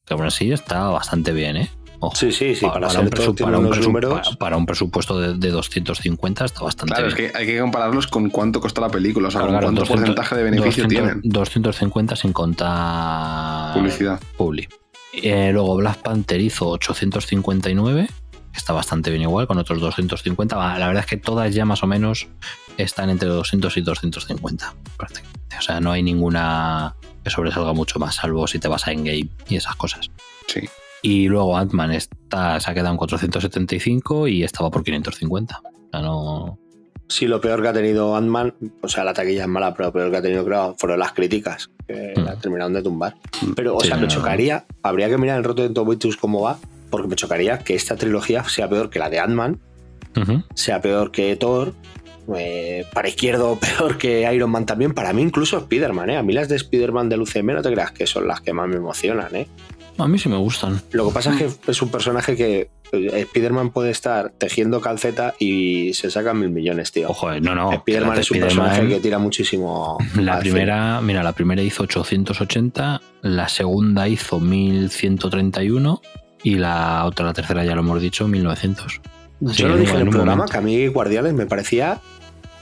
[0.05, 1.69] Que aún así está bastante bien, ¿eh?
[1.99, 2.15] Ojo.
[2.15, 4.13] Sí, sí, sí, para, un, todo presu- tiene para un unos presu- números.
[4.27, 8.05] para- para un presupuesto de, de 250 está bastante Claro, es que hay que compararlos
[8.05, 10.83] con cuánto costó la película, o sea, Claro, con claro, cuánto 200 porcentaje de beneficio
[10.83, 11.21] 200 tienen.
[11.23, 14.19] 250 sin contar Publicidad.
[14.37, 14.67] Publi.
[15.13, 18.07] Eh, luego Black Panther hizo 859,
[18.57, 20.55] que está bastante bien igual, con otros 250.
[20.55, 22.27] Va, La verdad es que todas ya más o menos
[22.77, 25.55] están entre 200 y 250, prácticamente.
[25.59, 29.29] O sea, no hay ninguna que sobresalga mucho más, salvo si te vas a Endgame
[29.47, 30.09] y esas cosas.
[30.47, 30.61] Sí.
[31.03, 35.61] Y luego Ant-Man está, se ha quedado en 475 y estaba por 550.
[35.63, 36.57] O sea, no...
[37.09, 39.93] Sí, lo peor que ha tenido Ant-Man, o sea, la taquilla es mala, pero lo
[39.93, 42.21] peor que ha tenido, creo, fueron las críticas, que Mm.
[42.23, 43.15] la terminaron de tumbar.
[43.55, 44.13] Pero, o Sí, sea, me no, no.
[44.13, 46.57] chocaría, habría que mirar el Rotten Tomatoes cómo va,
[46.89, 49.59] porque me chocaría que esta trilogía sea peor que la de Ant-Man,
[50.55, 51.73] sea peor que Thor,
[52.35, 56.17] eh, para izquierdo peor que Iron Man también, para mí incluso Spider-Man, ¿eh?
[56.17, 58.67] A mí las de Spider-Man del UCM no te creas que son las que más
[58.67, 59.47] me emocionan, ¿eh?
[59.99, 60.79] A mí sí me gustan.
[60.91, 65.33] Lo que pasa es que es un personaje que eh, Spider-Man puede estar tejiendo calceta
[65.39, 67.09] y se sacan mil millones, tío.
[67.09, 67.71] Ojo, eh, no, no.
[67.71, 69.97] Spider-Man es un personaje que tira muchísimo.
[70.15, 76.01] La primera, mira, la primera hizo 880, la segunda hizo 1131
[76.43, 78.93] y la otra, la tercera ya lo hemos dicho, 1900.
[78.93, 79.51] cine.
[79.51, 80.51] Así Yo lo dije en el programa momento.
[80.51, 81.99] que a mí Guardianes me parecía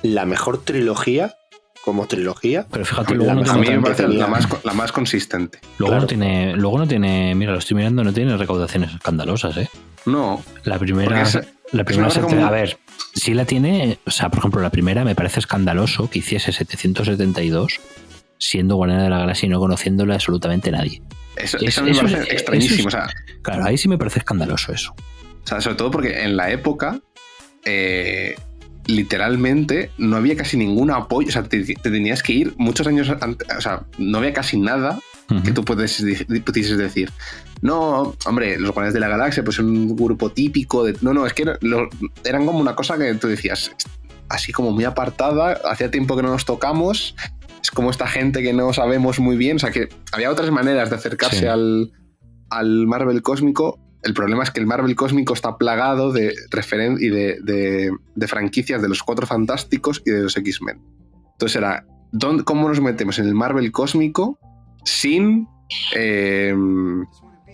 [0.03, 1.35] la mejor trilogía
[1.83, 2.65] como trilogía.
[2.71, 5.59] Pero fíjate, La luego no, mejor A mí me parece la más, la más consistente.
[5.77, 6.01] luego, claro.
[6.01, 9.69] no tiene, luego no tiene, mira, lo estoy mirando, no tiene recaudaciones escandalosas, ¿eh?
[10.05, 11.39] No, La primera, es-
[11.71, 12.77] la primera se- como- a ver,
[13.13, 17.79] si la tiene, o sea, por ejemplo, la primera me parece escandaloso que hiciese 772
[18.37, 21.01] siendo Guardiana de la Galaxia y no conociéndole absolutamente nadie.
[21.37, 22.79] Eso, Es- eso me eso parece es- extrañísimo.
[22.79, 23.07] eso O, sea,
[23.41, 24.93] Claro, ahí sí me parece escandaloso eso.
[25.43, 26.99] o sea, sobre todo porque en la época,
[27.65, 28.35] eh,
[28.87, 31.29] literalmente, no había casi ningún apoyo.
[31.29, 33.47] O sea, te, te tenías que ir muchos años antes.
[33.57, 34.99] O sea, no había casi nada
[35.43, 36.03] que tú puedes,
[36.45, 37.11] pudieses decir.
[37.61, 40.95] no, hombre, los Guardianes de la Galaxia, pues un grupo típico de.
[41.01, 41.45] No, no, es que
[42.23, 43.71] eran como una cosa que tú decías,
[44.29, 47.15] así como muy apartada, hacía tiempo que no nos tocamos.
[47.65, 49.55] Es como esta gente que no sabemos muy bien.
[49.55, 51.45] O sea que había otras maneras de acercarse Sí.
[51.47, 51.91] al,
[52.51, 53.79] al Marvel cósmico.
[54.03, 58.27] El problema es que el Marvel cósmico está plagado de referen y de, de- de
[58.27, 60.79] franquicias de los Cuatro Fantásticos y de los X-Men.
[61.31, 64.37] Entonces era, ¿dónde- ¿cómo nos metemos en el Marvel cósmico
[64.83, 65.47] sin,
[65.95, 66.53] eh,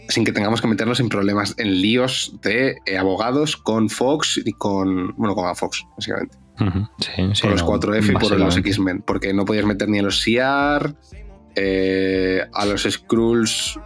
[0.10, 4.52] sin que tengamos que meternos en problemas, en líos de eh, abogados con Fox y
[4.52, 6.38] con, bueno, con Fox, básicamente
[7.00, 8.58] Sí, sí, por los no, 4F y por los.
[8.58, 10.96] X-Men, porque no podías meter ni a los SIAR,
[11.56, 13.80] eh, a los Skrulls.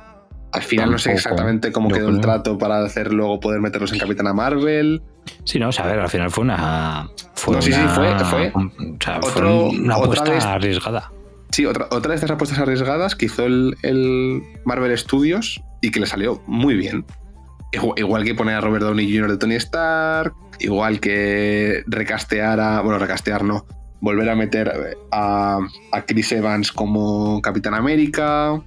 [0.51, 3.99] Al final no sé exactamente cómo quedó el trato para hacer luego poder meterlos en
[3.99, 5.03] Capitana Marvel.
[5.43, 7.09] Sí, no, o sea, a ver, al final fue una.
[7.33, 8.71] Fue No, sí, sí, fue- fue o
[9.03, 11.11] sea, fue otro- una otra apuesta vez- arriesgada.
[11.51, 15.99] Sí, otra, otra de estas apuestas arriesgadas que hizo el, el Marvel Studios y que
[15.99, 17.05] le salió muy bien.
[17.97, 19.31] Igual que poner a Robert Downey Jr.
[19.31, 22.81] de Tony Stark, igual que recastear a.
[22.81, 23.65] Bueno, recastear no.
[24.01, 25.59] Volver a meter a,
[25.91, 28.61] a Chris Evans como Capitán América.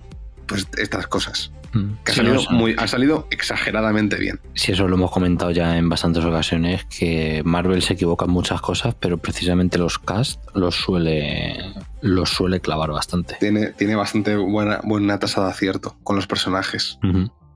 [0.46, 1.52] Pues estas cosas.
[1.72, 1.92] Mm.
[2.04, 4.40] Que ha, Sí, salido muy, ha exageradamente bien.
[4.54, 8.60] Sí, eso lo hemos comentado ya en bastantes ocasiones, que Marvel se equivoca en muchas
[8.60, 13.36] cosas, pero precisamente los cast los suele, los suele clavar bastante.
[13.40, 16.98] Tiene, tiene bastante buena, buena tasa de acierto con los personajes.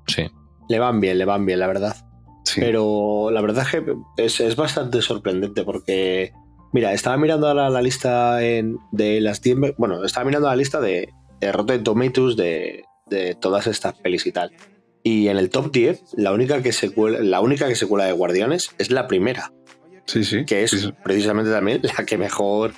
[0.06, 0.30] Sí.
[0.68, 1.96] Le van bien, le van bien, la verdad.
[2.54, 2.60] Sí.
[2.60, 6.32] Pero la verdad es que es, es bastante sorprendente porque,
[6.72, 9.56] mira, estaba mirando ahora la lista en- de las 10.
[9.56, 11.08] me- Bueno, estaba mirando la lista de,
[11.40, 14.50] de Rotten Tomatoes de, de todas estas pelis y tal.
[15.04, 18.04] Y en el top 10, la única que se cuela, la única que se cuela
[18.06, 19.52] de Guardianes es la primera,
[20.06, 20.44] sí, sí.
[20.44, 20.92] que es Sí, sí.
[21.02, 22.72] precisamente también la que mejor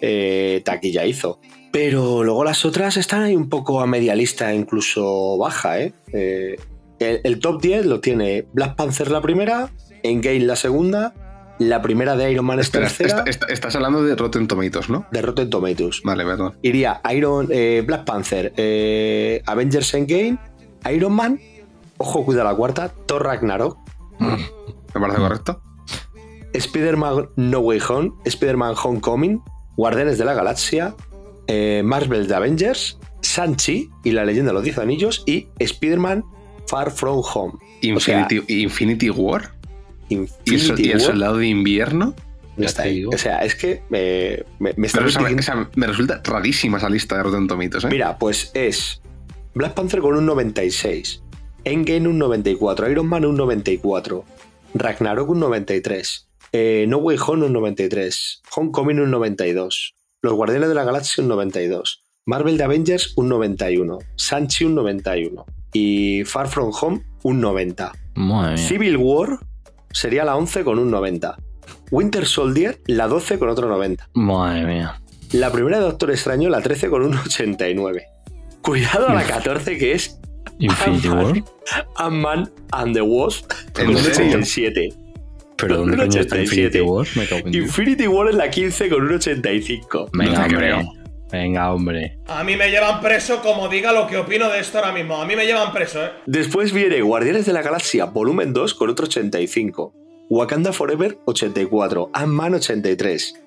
[0.00, 1.40] eh, taquilla hizo.
[1.72, 5.92] Pero luego las otras están ahí un poco a media lista, incluso baja, ¿eh?
[6.12, 6.56] Eh,
[6.98, 9.70] el, el top 10 lo tiene Black Panther la primera,
[10.02, 11.14] Endgame la segunda,
[11.58, 15.06] la primera de Iron Man es tercera, esta- estás hablando de Rotten Tomatoes, ¿no?
[15.10, 16.02] de Rotten Tomatoes.
[16.04, 16.56] Vale, perdón.
[16.62, 20.38] Iría Iron, eh, Black Panther, eh, Avengers Endgame,
[20.92, 21.40] Iron Man,
[21.98, 23.78] ojo, cuida la cuarta, Thor Ragnarok,
[24.20, 25.62] ¿Me parece correcto?
[26.52, 29.42] Spider-Man No Way Home, Spider-Man Homecoming,
[29.76, 30.94] Guardianes de la Galaxia,
[31.48, 36.24] eh, Marvel de Avengers, Sanchi y la leyenda de los 10 anillos y Spider-Man
[36.68, 37.54] Far From Home.
[37.94, 39.52] O sea, Infinity, Infinity War
[40.08, 42.14] y el, Infinity so- y el War Soldado de Invierno.
[42.56, 43.04] no ya está ahí.
[43.04, 46.88] O sea, es que eh, me, me está Pero esa- esa- me resulta rarísima esa
[46.88, 47.84] lista de Rotten Tomatoes.
[47.84, 47.88] ¿eh?
[47.90, 49.00] Mira, pues es
[49.54, 51.22] Black Panther con un 96,
[51.64, 54.24] Endgame un 94, Iron Man un 94,
[54.74, 60.74] Ragnarok un 93, eh, No Way Home un 93, Homecoming un 92, Los Guardianes de
[60.74, 65.44] la Galaxia un 92, Marvel de Avengers un 91, Sanchi un 91
[65.76, 67.92] y Far From Home un 90.
[68.14, 68.66] Madre mía.
[68.66, 69.38] Civil War
[69.90, 71.36] sería la 11 con un 90.
[71.90, 74.08] Winter Soldier la 12 con otro 90.
[74.14, 75.00] Madre mía.
[75.32, 78.04] La primera de Doctor Extraño, la 13 con un 89.
[78.62, 80.18] Cuidado a la 14 que es
[80.58, 81.34] Infinity War.
[81.96, 84.38] Ant-Man and the Wasp ¿En con un serio?
[84.38, 84.94] 87.
[85.58, 86.78] ¿Pero dónde un coño está 87.
[86.78, 87.06] Infinity War?
[87.16, 87.54] Me cago en.
[87.54, 90.10] Infinity War es la 15 con un 85.
[90.12, 91.05] Venga, No hombre.
[91.36, 92.18] Venga, hombre.
[92.28, 95.20] A mí me llevan preso como diga lo que opino de esto ahora mismo.
[95.20, 96.10] A mí me llevan preso, ¿eh?
[96.24, 99.92] Después viene Guardianes de la Galaxia Volumen 2 con otro 85.
[100.30, 102.10] Wakanda Forever 84.
[102.14, 103.42] Ant-Man 83.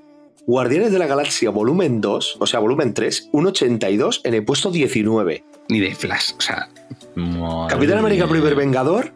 [0.46, 4.72] Guardianes de la Galaxia Volumen 2, o sea, Volumen 3, un 82 en el puesto
[4.72, 5.44] 19.
[5.70, 6.34] Ni de Flash.
[6.38, 6.70] O sea,
[7.16, 8.32] Madre Capitán América mía.
[8.34, 9.14] Primer Vengador,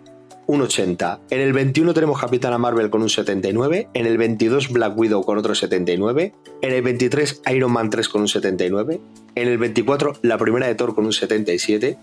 [0.48, 1.22] un 80.
[1.30, 3.90] En el 21 tenemos Capitana Marvel con un 79.
[3.94, 6.34] En el 22 Black Widow con otro 79.
[6.62, 9.00] En el 23 Iron Man 3 con un 79.
[9.36, 11.98] En el 24 la primera de Thor con un 77.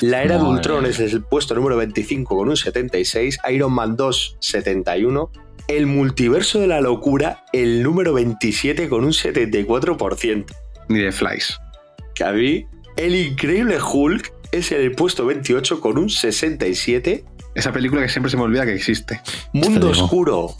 [0.00, 0.90] La era de Ultron mía.
[0.90, 3.38] es el puesto número 25 con un 76.
[3.52, 5.30] Iron Man 2, 71.
[5.68, 10.44] El multiverso de la locura, el número 27 con un 74%.
[10.88, 11.54] ni de Flash.
[12.14, 12.66] Que a mí,
[12.96, 17.24] el increíble Hulk es en el puesto 28 con un 67.
[17.56, 19.22] Esa película que siempre se me olvida que existe.
[19.54, 19.88] Mundo.
[19.88, 20.54] Oscuro,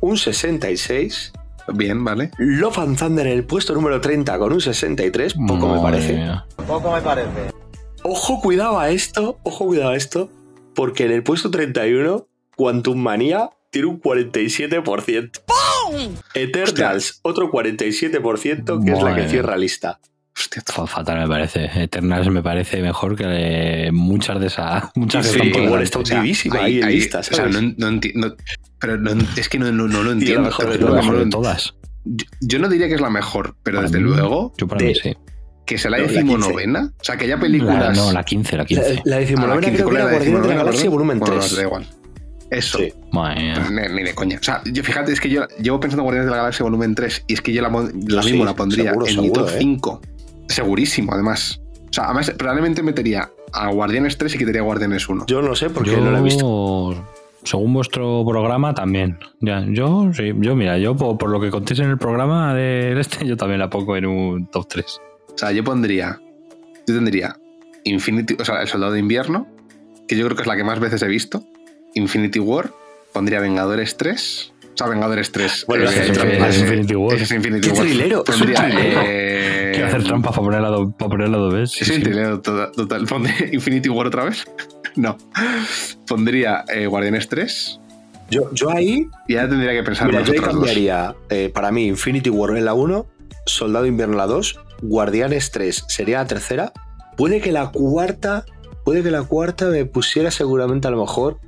[0.00, 1.32] un 66.
[1.72, 2.32] Bien, ¿vale?
[2.38, 5.34] Love and Thunder en el puesto número 30 con un 63.
[5.46, 6.14] Poco me parece.
[6.14, 6.44] mía.
[6.66, 7.52] Poco me parece.
[8.02, 9.38] Ojo, cuidado a esto.
[9.44, 10.28] Ojo, cuidado a esto.
[10.74, 15.42] Porque en el puesto 31, Quantum Manía tiene un 47%.
[16.34, 20.00] Eternals, otro 47%, que es la que cierra lista.
[20.40, 21.70] Hostia, Fa- Fatal me parece.
[21.82, 24.84] Eternals me parece mejor que eh, muchas de esas.
[24.94, 25.98] Muchas que Sí, están por igual está
[26.62, 28.34] ahí en lista, o sea, no, no enti- no-
[28.78, 30.42] pero no- es que no, no- no lo entiendo.
[30.42, 31.74] mejor que no mejor de todas.
[32.04, 34.54] Yo, yo no diría que es la mejor, pero Para desde mí- luego.
[34.56, 35.14] Yo para de- mí sí.
[35.66, 36.92] que sea la No, la decimonovena.
[36.98, 37.78] O sea, que haya películas.
[37.78, 38.94] La- no, la 15, la 15.
[38.94, 41.18] La, la Ah, decimonovena quince, creo que ¿cuál era la Guardianes de la Galaxia volumen
[41.18, 41.56] Bueno, 3.
[41.56, 41.86] da igual.
[42.50, 42.78] Eso.
[42.78, 42.92] Sí.
[43.70, 44.38] Ni, ni de coña.
[44.40, 46.94] O sea, yo, fíjate, es que yo llevo pensando en Guardianes de la Galaxia volumen
[46.96, 47.68] 3 y es que yo la,
[48.08, 49.56] la sí, mismo la pondría seguro, en mi top ¿eh?
[49.58, 50.00] 5.
[50.50, 51.60] Segurísimo, además.
[51.88, 55.26] O sea, además, probablemente metería a Guardianes 3 y quitaría Guardianes 1.
[55.26, 57.04] Yo no sé porque yo, no la he visto.
[57.44, 59.18] Según vuestro programa, también.
[59.40, 62.98] Ya, yo, sí, yo, mira, yo por, por lo que contéis en el programa de
[63.00, 65.00] este, yo también la pongo en un top 3.
[65.34, 66.20] O sea, yo pondría.
[66.86, 67.36] Yo tendría
[67.84, 68.36] Infinity.
[68.38, 69.46] O sea, El Soldado de Invierno,
[70.08, 71.44] que yo creo que es la que más veces he visto.
[71.94, 72.72] Infinity War.
[73.12, 74.52] Pondría Vengadores 3.
[74.80, 75.64] Sea, Vengadores 3.
[75.68, 77.14] Bueno, eh, es eh, es Infinity War.
[77.16, 77.86] es Infinity Qué War.
[77.86, 78.62] trilero, es un Pondría.
[78.62, 79.00] trilero.
[79.04, 81.86] eh, Quiero hacer trampas para ponerla, do- para ponerla dos veces.
[81.86, 82.72] Sí, sí, trilero total.
[82.72, 83.06] total.
[83.06, 84.44] Pondría Infinity War otra vez.
[84.96, 85.18] no.
[86.08, 87.78] Pondría eh, Guardianes 3.
[88.30, 91.86] Yo, yo ahí, Y ya tendría que pensar mira, yo ahí cambiaría eh, para mí
[91.86, 93.06] Infinity War en la 1,
[93.44, 96.72] Soldado Invierno en la 2, Guardianes 3 sería la tercera.
[97.18, 98.46] Puede que la cuarta,
[98.84, 101.38] puede que la cuarta me pusiera seguramente a lo mejor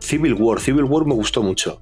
[0.00, 0.60] Civil War.
[0.60, 1.80] Civil War me gustó mucho.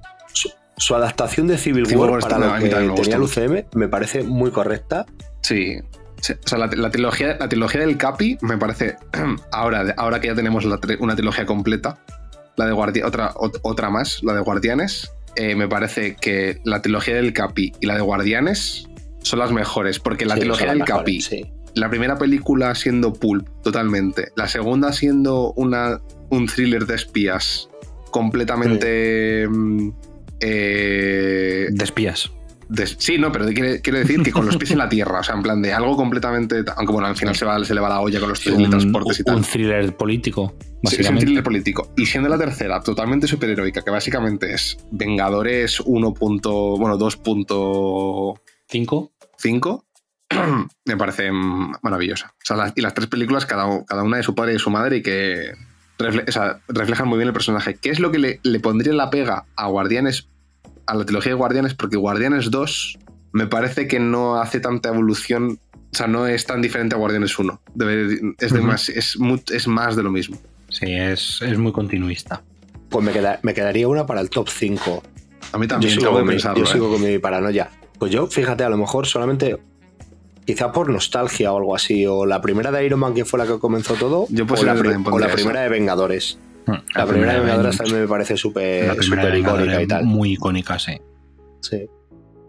[0.77, 3.87] Su, adaptación de Civil, Civil War, War para lo que me tenía el UCM me
[3.87, 5.05] parece muy correcta.
[5.41, 5.77] Sí.
[6.21, 8.95] Sí, O sea, la, la trilogía, la trilogía del Capi me parece.
[9.51, 11.97] Ahora, ahora que ya tenemos la una trilogía completa,
[12.55, 16.81] la de Guardi- otra, ot- otra más, la de Guardianes, eh, me parece que la
[16.81, 18.87] trilogía del Capi y la de Guardianes
[19.21, 19.99] son las mejores.
[19.99, 21.45] Porque la Sí, trilogía del Capi, sí.
[21.75, 25.99] la primera película siendo pulp totalmente, la segunda siendo una,
[26.29, 27.69] un thriller de espías
[28.11, 29.47] completamente.
[29.49, 29.89] mm,
[30.47, 32.31] eh, De espías.
[32.97, 35.35] Sí, no, pero quiere, quiere decir que con los pies en la tierra, o sea,
[35.35, 36.63] en plan de algo completamente.
[36.77, 39.19] Aunque bueno, al final se, va, se le va la olla con los Un, teletransportes
[39.19, 39.35] y tal.
[39.35, 41.93] un thriller político, Sí, es un thriller político.
[41.95, 46.13] Y siendo la tercera totalmente superheroica, que básicamente es Vengadores 1.
[46.15, 49.85] punto- bueno, 2.5, ¿Cinco?
[50.85, 52.33] me parece maravillosa.
[52.35, 54.71] O sea, las- y las tres películas, cada, una de su padre y de su
[54.71, 55.51] madre, y que
[55.99, 57.75] refle- o sea, reflejan muy bien el personaje.
[57.79, 60.29] ¿Qué es lo que le, le pondría la pega a Guardianes,
[60.87, 61.73] a la trilogía de Guardianes?
[61.73, 62.97] Porque Guardianes 2
[63.33, 65.59] me parece que no hace tanta evolución.
[65.93, 67.61] O sea, no es tan diferente a Guardianes 1.
[67.73, 69.17] Debe- es, de más, es,
[69.53, 70.37] es más de lo mismo.
[70.69, 72.43] Sí, es, es muy continuista.
[72.89, 75.03] Pues me, queda- me quedaría una para el top 5.
[75.53, 76.67] A mí Yo también sigo, tengo que con mi, yo ¿eh?
[76.71, 77.69] sigo con mi paranoia.
[77.99, 79.57] Pues yo, fíjate, a lo mejor solamente,
[80.45, 83.45] quizá por nostalgia o algo así, o la primera de Iron Man que fue la
[83.47, 86.37] que comenzó todo, Yo o, la, o la primera de Vengadores.
[86.67, 88.95] La, La, primera de también me parece súper
[89.37, 90.05] icónica y tal.
[90.05, 90.93] Muy icónica, sí.
[91.61, 91.85] Sí.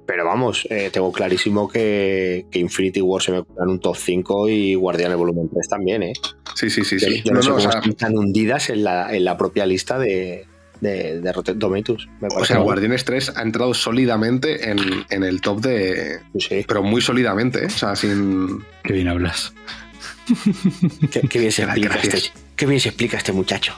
[0.07, 3.97] Pero vamos, eh, tengo clarísimo que, que Infinity War se me queda en un top
[3.97, 6.13] 5 y Guardianes Volumen 3 también, ¿eh?
[6.55, 6.97] Sí, sí, sí.
[7.01, 7.23] Yo, sí.
[7.25, 9.67] yo no, No, sé no, o cómo sea, están hundidas en la, en la propia
[9.67, 10.47] lista de,
[10.81, 12.07] de, de Rotten Tomatoes.
[12.21, 14.79] Me O sea, Guardianes 3 ha entrado sólidamente en,
[15.11, 16.21] en el top de.
[16.39, 16.65] Sí.
[16.69, 17.67] Pero muy sólidamente, ¿eh?
[17.67, 18.65] O sea, sin.
[18.85, 19.55] Qué bien hablas.
[21.11, 22.15] Qué, qué bien se explica Gracias.
[22.15, 23.75] este, qué bien se explica este muchacho.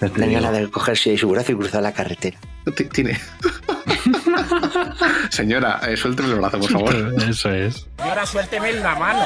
[0.00, 0.40] Ya te Dan digo.
[0.42, 2.38] ganas de cogerse su brazo y cruzar la carretera.
[2.76, 3.18] Ti- Tiene.
[5.30, 7.14] Señora, eh, suélteme el brazo, por favor.
[7.28, 7.86] Eso es.
[7.98, 9.24] Y ahora suélteme la mano.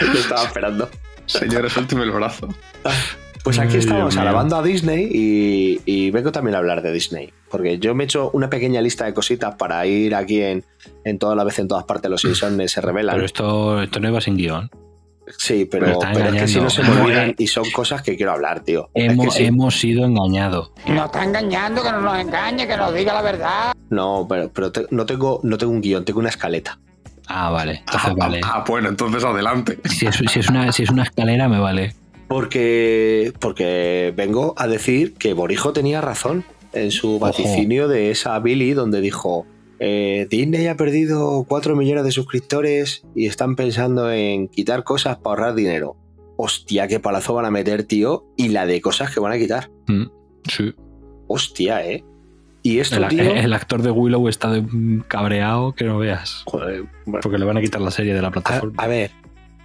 [0.00, 0.90] Lo estaba esperando.
[1.26, 2.48] Señora, suélteme el brazo.
[3.44, 7.32] Pues aquí estamos alabando a Disney y, y vengo también a hablar de Disney.
[7.50, 10.64] Porque yo me he hecho una pequeña lista de cositas para ir aquí en,
[11.04, 13.16] en toda la vez, en todas partes, los Simpsons se revelan.
[13.16, 14.70] Pero esto, esto no iba sin guion.
[15.38, 18.02] Sí, pero, pero está pero es que si no se me olvidan y son cosas
[18.02, 18.90] que quiero hablar, tío.
[18.94, 19.44] Es que Hemos, sí.
[19.44, 20.72] hemos sido engañados.
[20.86, 23.72] Nos está engañando, que no nos engañe, que nos diga la verdad.
[23.90, 26.78] No, pero, pero te- no, tengo, no tengo un guion, tengo una escaleta.
[27.28, 27.76] Ah, vale.
[27.86, 28.40] Entonces Ah, vale.
[28.44, 29.78] ah, bueno, entonces adelante.
[29.84, 31.94] Si es, si es una, si es una escalera, me vale.
[32.28, 38.72] Porque, porque vengo a decir que Borijo tenía razón en su vaticinio de esa Billy
[38.72, 39.46] donde dijo
[39.84, 45.30] eh, Disney ha perdido 4 millones de suscriptores y están pensando en quitar cosas para
[45.30, 45.96] ahorrar dinero.
[46.36, 49.70] Hostia, qué palazo van a meter, tío, y la de cosas que van a quitar.
[49.88, 50.04] Mm,
[50.48, 50.72] Sí.
[51.26, 52.04] Hostia, ¿eh?
[52.62, 53.22] Y esto, El, tío...
[53.22, 56.42] el actor de Willow está de un cabreado que no veas.
[56.46, 58.80] Joder, bueno, Porque le van a quitar la serie de la plataforma.
[58.80, 59.10] a ver,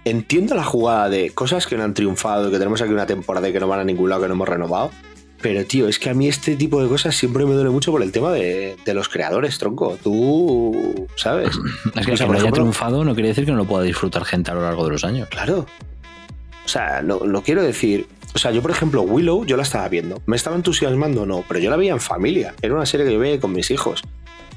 [0.04, 3.52] entiendo la jugada de cosas que no han triunfado, que tenemos aquí una temporada y
[3.52, 4.90] que no van a ningún lado, que no hemos renovado.
[5.40, 8.02] Pero, tío, es que a mí este tipo de cosas siempre me duele mucho por
[8.02, 9.96] el tema de, de los creadores, tronco.
[10.02, 11.50] Tú, ¿sabes?
[11.96, 14.24] es que o sea, que haya triunfado no quiere decir que no lo pueda disfrutar
[14.24, 15.28] gente a lo largo de los años.
[15.28, 15.66] Claro.
[16.64, 18.06] O sea, no, no quiero decir.
[18.34, 20.20] O sea, yo, por ejemplo, Willow, yo la estaba viendo.
[20.26, 21.24] ¿Me estaba entusiasmando?
[21.24, 22.54] No, pero yo la veía en familia.
[22.60, 24.02] Era una serie que yo veía con mis hijos.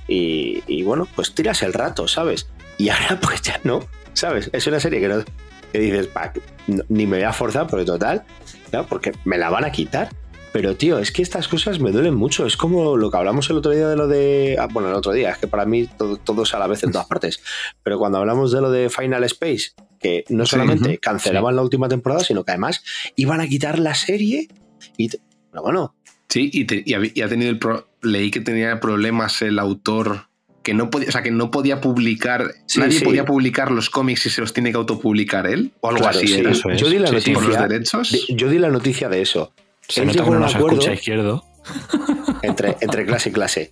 [0.08, 2.48] Y, y bueno, pues tiras el rato, ¿sabes?
[2.78, 3.82] Y ahora, pues ya no,
[4.14, 4.50] ¿sabes?
[4.52, 5.24] Es una serie que, no,
[5.72, 6.34] que dices, "Pa,
[6.68, 8.24] no- ni me voy a forzar, porque total,
[8.74, 8.86] ¿no?
[8.88, 10.10] porque me la van a quitar.
[10.54, 12.46] Pero, tío, es que estas cosas me duelen mucho.
[12.46, 14.58] Es como lo que hablamos el otro día de lo de.
[14.60, 16.84] ah, bueno, el otro día, es que para mí todo, todo es a la vez
[16.84, 17.42] en todas partes.
[17.84, 21.88] Pero cuando hablamos de lo de Final Space, que no Sí, solamente cancelaban la última
[21.88, 22.84] temporada, sino que además
[23.16, 24.50] iban a quitar la serie.
[24.98, 25.96] Y pero bueno,
[26.28, 30.28] Sí, y, te- y y ha tenido el pro- leí que tenía problemas el autor
[30.64, 33.04] que no podía, o sea, que no podía publicar, Sí, nadie sí.
[33.06, 36.28] podía publicar los cómics si se los tiene que autopublicar él o algo Claro, así.
[36.28, 36.40] sí.
[36.40, 36.52] era.
[36.52, 36.80] Eso es.
[36.80, 38.12] Yo di la Sí, sí, por los derechos.
[38.12, 39.54] de- yo di la noticia de eso.
[39.92, 41.44] Se Él nota que no nos escucha izquierdo.
[42.42, 43.72] entre, entre clase y clase.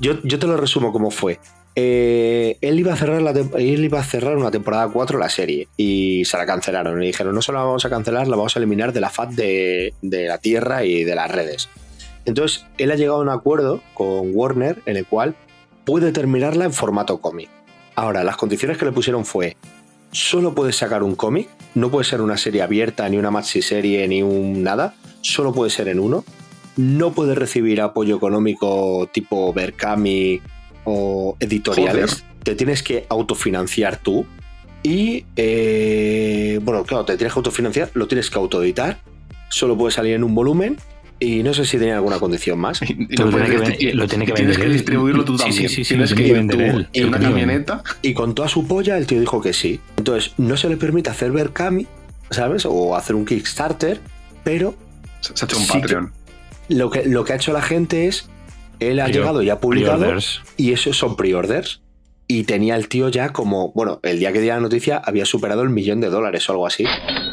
[0.00, 1.38] Yo, yo te lo resumo como fue.
[1.74, 5.68] Eh, él, iba a cerrar la él iba a cerrar una temporada 4 la serie
[5.76, 6.98] y se la cancelaron.
[6.98, 9.34] Le dijeron, no solo la vamos a cancelar, la vamos a eliminar de la faz
[9.34, 11.68] de, de la Tierra y de las redes.
[12.24, 15.34] Entonces, él ha llegado a un acuerdo con Warner en el cual
[15.84, 17.48] puede terminarla en formato cómic.
[17.94, 19.56] Ahora, las condiciones que le pusieron fue,
[20.12, 24.06] solo puedes sacar un cómic, no puede ser una serie abierta, ni una maxi serie,
[24.08, 26.24] ni un nada, solo puede ser en uno.
[26.76, 30.40] No puedes recibir apoyo económico tipo Berkami
[30.84, 32.24] o editoriales.
[32.42, 34.26] Te tienes que autofinanciar tú.
[34.82, 38.98] Y, eh, bueno, claro, te tienes que autofinanciar, lo tienes que autoeditar.
[39.48, 40.76] Solo puede salir en un volumen.
[41.20, 42.82] Y no sé si tenía alguna condición más.
[42.82, 44.72] Y- y Lo no tiene que ven- lo tiene que tienes vender que él.
[44.72, 45.68] distribuirlo tú Sí, sí, también.
[45.68, 46.88] sí, sí, tienes que que ir tú vender él.
[46.94, 47.82] en una que camioneta.
[48.02, 49.78] Y con toda su polla, el tío dijo que sí.
[49.98, 51.86] Entonces, no se le permite hacer Berkami,
[52.30, 52.64] ¿sabes?
[52.66, 54.00] O hacer un Kickstarter,
[54.42, 54.74] pero
[55.22, 56.12] Se se ha hecho un Sí que- Patreon.
[56.68, 58.28] lo que, lo que ha hecho la gente es,
[58.80, 60.42] él ha Pre- llegado y ha publicado, Pre-orders.
[60.58, 61.80] y esos son pre-orders.
[62.28, 65.62] Y tenía el tío ya como, bueno, el día que di la noticia había superado
[65.62, 66.84] el millón de dólares o algo así.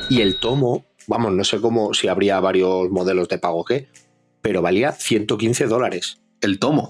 [0.09, 3.87] Y el tomo, vamos, no sé cómo, si habría varios modelos de pago o qué,
[4.41, 6.89] pero valía 115 dólares El tomo.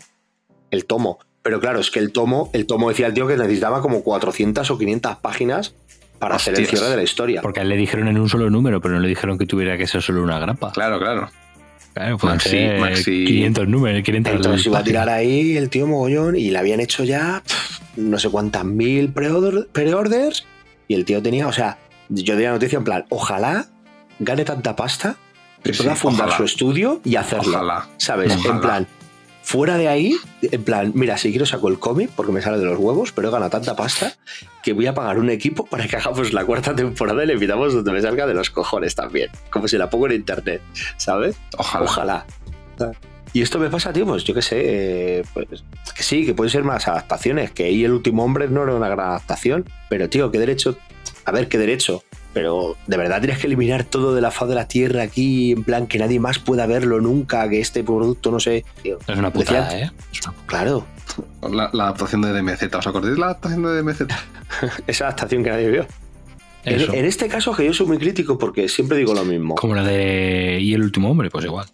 [0.72, 1.20] el tomo.
[1.41, 4.70] Pero claro, es que el tomo, el tomo decía el tío que necesitaba como 400
[4.72, 5.74] o 500 páginas
[6.20, 7.41] para hacer el cierre de la historia.
[7.41, 9.78] Porque a él le dijeron en un solo número, pero no le dijeron que tuviera
[9.78, 10.72] que ser solo una grapa.
[10.74, 11.30] Claro, claro.
[11.93, 15.88] Claro, pueden Maxi- ser maxi- 500 números, 500 Entonces iba a tirar ahí el tío
[15.88, 17.41] mogollón y le habían hecho ya
[17.97, 20.45] no sé cuántas mil pre-order- pre-orders
[20.88, 21.78] y el tío tenía, o sea,
[22.09, 23.65] yo di la noticia en plan, ojalá
[24.20, 25.15] gane tanta pasta
[25.63, 26.38] que Sí, pueda sí, fundar ojalá.
[26.38, 27.49] su estudio y hacerlo.
[27.57, 27.88] Ojalá.
[27.97, 28.34] ¿Sabes?
[28.38, 28.53] Ojalá.
[28.55, 28.88] En plan,
[29.50, 32.66] fuera de ahí, en plan, mira, si quiero saco el cómic porque me sale de
[32.66, 34.14] los huevos, pero gana tanta pasta
[34.62, 37.74] que voy a pagar un equipo para que hagamos la cuarta temporada y le invitamos
[37.74, 39.32] donde me salga de los cojones también.
[39.50, 40.62] Como si la pongo en internet,
[40.97, 41.36] ¿sabes?
[41.58, 41.86] Ojalá.
[41.86, 42.26] Ojalá.
[43.34, 45.47] Y esto me pasa, tío, pues yo qué sé, eh, pues
[45.95, 48.88] que sí, que pueden ser más adaptaciones, que ahí el último hombre no era una
[48.88, 50.78] gran adaptación, pero tío, qué derecho,
[51.26, 54.55] a ver, qué derecho, pero de verdad tienes que eliminar todo de la faz de
[54.55, 58.39] la tierra aquí, en plan que nadie más pueda verlo nunca, que este producto, no
[58.39, 59.91] sé, tío, Es una putada, decía- ¿eh?
[60.13, 60.86] Es una- claro,
[61.41, 62.75] La, la adaptación de DMZ.
[62.75, 64.01] ¿Os acordáis de la adaptación de DMZ?
[64.88, 65.88] esa adaptación que nadie vio.
[66.65, 69.55] En, este caso que yo soy muy crítico porque siempre digo lo mismo.
[69.55, 71.65] Como la de Y el último hombre, pues igual.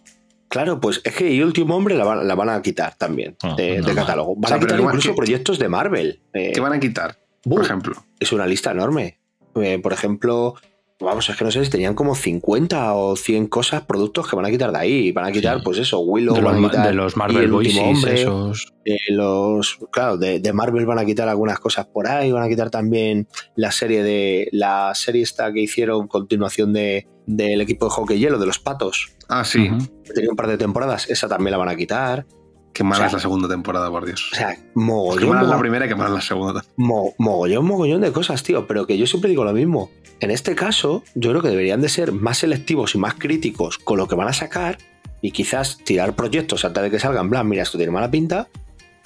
[0.48, 3.56] Claro, pues es que y último hombre la van, la van a quitar también Ah,
[3.58, 4.36] de, catálogo.
[4.36, 6.22] Van O sea, a quitar incluso que- proyectos de Marvel.
[6.34, 7.18] eh, ¿Qué van a quitar?
[7.44, 7.96] Por ejemplo.
[8.20, 9.18] es una lista enorme.
[9.56, 10.56] Eh, por ejemplo,
[11.00, 14.46] vamos, es que no sé si tenían como 50 o 100 cosas, productos que van
[14.46, 15.12] a quitar de ahí.
[15.12, 15.62] Van a quitar, Sí.
[15.64, 18.74] pues eso, Willow, De van a los, quitar de los Marvel el Boys, esos.
[18.86, 22.48] eh, los, claro, de, de Marvel van a quitar algunas cosas por ahí, van a
[22.50, 27.92] quitar también la serie de la serie esta que hicieron continuación de del equipo de
[27.92, 29.08] hockey hielo de los patos.
[29.30, 29.68] Ah, sí.
[30.04, 32.28] Que Tenía un par de temporadas, esa también la van a quitar.
[32.76, 34.30] Qué mala O sea, es la segunda temporada, por Dios.
[34.34, 36.66] O sea, Qué mogollón, mala es la primera y qué mala es la segunda.
[36.76, 39.90] Mo- mogollón, mogollón de cosas, tío, pero que yo siempre digo lo mismo.
[40.20, 43.98] En este caso, yo creo que deberían de ser más selectivos y más críticos con
[43.98, 44.78] lo que van a sacar
[45.22, 48.50] y quizás tirar proyectos antes de que salgan, en plan, mira, esto tiene mala pinta,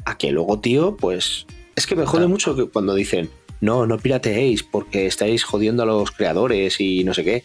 [0.04, 1.46] a que luego, tío, pues...
[1.76, 2.30] Es que me jode Claro.
[2.30, 3.30] mucho que cuando dicen,
[3.62, 7.44] no, no pirateéis porque estáis jodiendo a los creadores y no sé qué.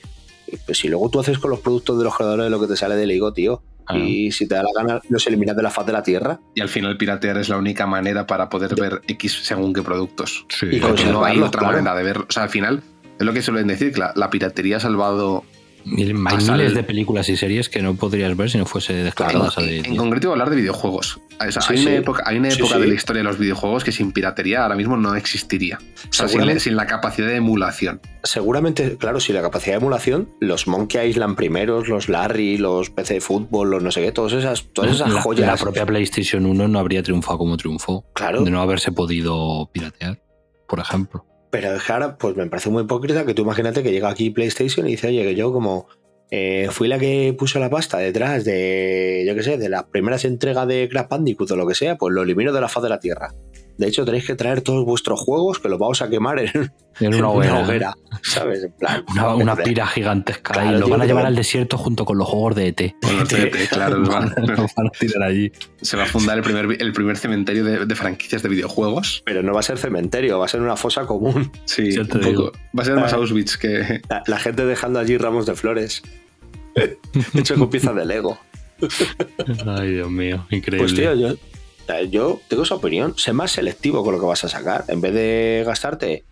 [0.66, 2.97] Pues si luego tú haces con los productos de los creadores lo que te sale
[2.97, 3.97] del higo, tío, Ah.
[3.99, 6.41] y si te da la gana, los eliminas de la faz de la tierra.
[6.55, 10.47] Y al final piratear es la única manera para poder ver X según qué productos.
[10.49, 11.76] Sí, Y Porque no hay conservarlos, otra claro.
[11.76, 12.26] manera de verlo.
[12.28, 12.82] O sea, al final,
[13.18, 15.45] es lo que suelen decir, que la, la piratería ha salvado.
[15.87, 18.95] Hay Pasa miles el- de películas y series que no podrías ver si no fuese
[18.95, 21.20] descargadas a en, concreto, hablar de videojuegos.
[21.47, 21.87] O sea, Sí, hay, sí.
[21.87, 22.80] Una época, hay una época sí.
[22.80, 25.78] de la historia de los videojuegos que sin piratería ahora mismo no existiría.
[25.78, 28.01] O sea, sin, la- sin la capacidad de emulación.
[28.22, 33.14] Seguramente, claro, si la capacidad de emulación, los Monkey Island primeros, los Larry, los PC
[33.14, 35.47] de fútbol, los no sé qué, todas esas, todas esas la, joyas.
[35.47, 38.05] la propia PlayStation 1 no habría triunfado como triunfó.
[38.14, 38.43] Claro.
[38.43, 40.18] De no haberse podido piratear,
[40.68, 41.26] por ejemplo.
[41.55, 44.90] Pero ahora, pues me parece muy hipócrita que tú imagínate que llega aquí PlayStation y
[44.90, 45.86] dice, oye, que yo como
[46.32, 50.24] eh, fui la que puso la pasta detrás de, yo qué sé, de las primeras
[50.24, 52.88] entregas de Crash Bandicoot o lo que sea, pues lo elimino de la faz de
[52.88, 53.32] la Tierra.
[53.78, 57.14] De hecho, tenéis que traer todos vuestros juegos que los vamos a quemar en, En
[57.14, 57.59] una hoguera.
[57.61, 58.62] hoguera, ¿sabes?
[58.64, 60.53] En plan, Una, una pira gigantesca.
[60.55, 62.95] Claro, y lo tío, van a llevar al desierto junto con los juegos de ET.
[63.03, 65.51] Con los TNT, claro, los van- Lo van a tirar allí.
[65.82, 69.22] se va a fundar el primer, el primer cementerio de, de franquicias de videojuegos.
[69.26, 71.51] Pero no va a ser cementerio, va a ser una fosa común.
[71.64, 72.51] Sí, un digo.
[72.51, 72.59] poco.
[72.78, 73.16] Va a ser más Ah.
[73.16, 74.01] Auschwitz que.
[74.09, 76.03] La, la gente dejando allí ramos de flores.
[77.34, 78.38] Hecho con piezas de Lego.
[79.66, 80.78] Ay, Dios mío, increíble.
[80.88, 81.28] Pues tío, yo,
[81.88, 83.14] eh, yo tengo esa opinión.
[83.16, 84.84] Sé más selectivo con lo que vas a sacar.
[84.88, 86.24] En vez de gastarte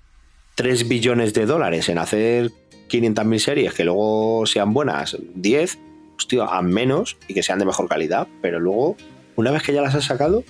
[0.55, 2.51] 3 billones de dólares en hacer
[2.91, 5.79] 500.000 series que luego sean buenas, 10,
[6.17, 8.29] pues tío, a menos y que sean de mejor calidad.
[8.41, 8.97] Pero luego,
[9.37, 10.45] una vez que ya las has sacado,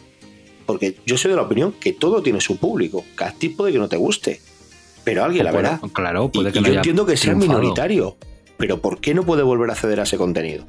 [0.66, 3.04] porque yo soy de la opinión que todo tiene su público.
[3.16, 4.40] Que a ti puede que no te guste.
[5.04, 5.80] Pero alguien la verá.
[5.92, 7.58] Claro, Y, puede que y no yo haya entiendo que sea triunfado.
[7.60, 8.16] minoritario,
[8.56, 10.64] pero ¿por qué no puede volver a acceder a ese contenido?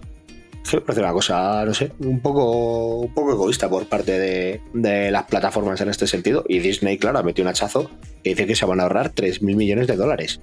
[0.72, 5.12] Me parece una cosa, no sé, un poco, un poco egoísta por parte de, de
[5.12, 6.46] las plataformas en este sentido.
[6.48, 7.92] Y Disney, claro, ha metido un hachazo
[8.24, 10.40] que dice que se van a ahorrar 3.000 millones de dólares.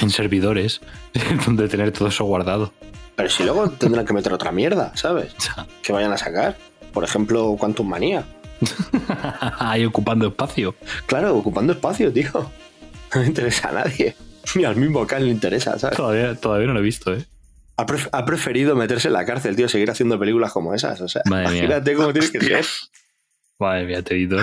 [0.00, 0.80] En servidores,
[1.46, 2.72] donde tener todo eso guardado.
[3.16, 5.34] Pero si luego tendrán que meter otra mierda, ¿sabes?
[5.82, 6.56] Que vayan a sacar.
[6.92, 8.24] Por ejemplo, Quantum Manía.
[9.58, 10.74] Ahí ocupando espacio.
[11.06, 12.50] Claro, ocupando espacio, tío.
[13.14, 14.16] No interesa a nadie.
[14.54, 15.96] Ni al mismo Khan le interesa, ¿sabes?
[15.96, 17.24] Todavía, todavía no lo he visto, ¿eh?
[17.76, 21.00] Ha, pref- ha preferido meterse en la cárcel, tío, seguir haciendo películas como esas.
[21.00, 21.58] O sea, Madre mía.
[21.64, 22.64] imagínate cómo tiene que ser.
[23.58, 24.36] Madre mía, te Eso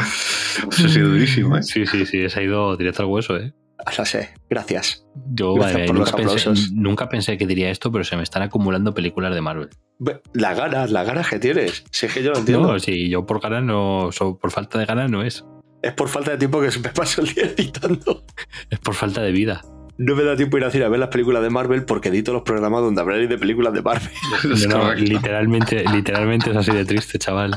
[0.69, 1.63] Eso ha sido durísimo, ¿eh?
[1.63, 3.53] Sí, sí, sí, se ha ido directo al hueso, ¿eh?
[3.97, 5.05] No sé, gracias.
[5.33, 8.15] Yo, Gracias madre mía, por los nunca, pensé, nunca pensé que diría esto, pero se
[8.15, 9.69] me están acumulando películas de Marvel.
[9.97, 11.83] Ve, Las ganas, las ganas que tienes.
[11.91, 12.71] Si es que yo lo entiendo.
[12.73, 14.09] No, sí, yo por ganas no,
[14.39, 15.43] por falta de ganas no es.
[15.81, 18.23] Es por falta de tiempo que me paso el día editando.
[18.69, 19.61] Es por falta de vida.
[20.03, 22.33] No me da tiempo ir a ir a ver las películas de Marvel porque edito
[22.33, 24.09] los programas donde hablaré de películas de Marvel.
[24.69, 27.55] No, literalmente, literalmente es así de triste, chaval.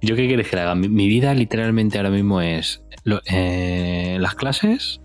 [0.00, 0.74] ¿Yo qué quieres que le haga?
[0.74, 5.00] Mi, mi vida literalmente ahora mismo es lo- eh, las clases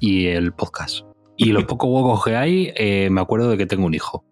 [0.00, 1.04] y el podcast.
[1.36, 4.24] Y los pocos huecos que hay, eh, me acuerdo de que tengo un hijo.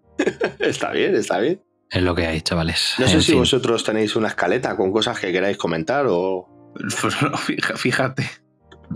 [0.61, 1.61] está bien, está bien.
[1.91, 2.95] Es lo que hay, chavales.
[2.99, 3.41] No sé En si fin.
[3.41, 6.49] vosotros tenéis una escaleta con cosas que queráis comentar o.
[7.03, 7.37] Pues no,
[7.77, 8.25] fíjate.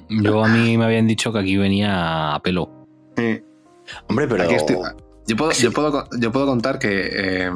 [0.08, 2.70] Yo a mí me habían dicho que aquí venía a pelo.
[3.16, 3.42] Eh,
[4.08, 4.42] Hombre, pero.
[4.44, 4.76] aquí estoy-
[5.26, 7.10] yo, puedo, yo, puedo, yo puedo contar que
[7.46, 7.50] eh,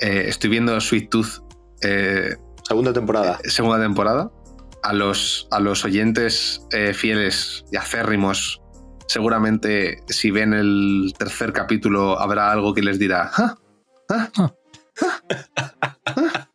[0.00, 1.42] eh, estoy viendo Sweet Tooth
[1.82, 3.38] eh, Segunda temporada.
[3.44, 4.30] segunda temporada.
[4.82, 8.60] A los, a los oyentes eh, fieles y acérrimos,
[9.08, 13.30] seguramente si ven el tercer capítulo habrá algo que les dirá.
[13.36, 13.56] "Ah,
[14.38, 14.52] ah,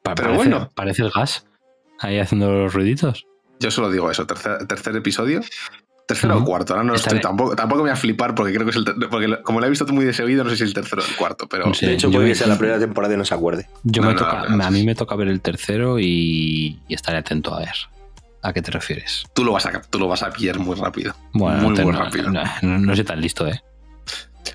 [0.04, 0.70] Pero parece, bueno.
[0.76, 1.46] Parece el gas.
[2.00, 3.26] Ahí haciendo los ruiditos.
[3.60, 5.42] Yo solo digo eso, tercer, tercer episodio.
[6.14, 7.22] Tercero o cuarto, ahora no Está estoy, bien.
[7.24, 9.66] tampoco, tampoco me voy a flipar porque creo que es el porque lo- como lo
[9.68, 11.74] he visto muy de seguido, no sé si es el tercero o el cuarto, pero
[11.74, 11.86] sé.
[11.88, 13.68] de hecho, yo puede que sea la primera temporada y no se acuerde.
[13.84, 14.64] Yo No, me no, toca, no, no.
[14.66, 17.74] a mí me toca ver el tercero y, y estaré atento a ver.
[18.43, 19.24] ¿A qué te refieres?
[19.34, 21.14] tú lo vas a, tú lo vas a pillar muy rápido.
[21.34, 22.30] Bueno, muy, te- muy no- rápido.
[22.32, 23.62] no- no- no soy tan listo, ¿eh?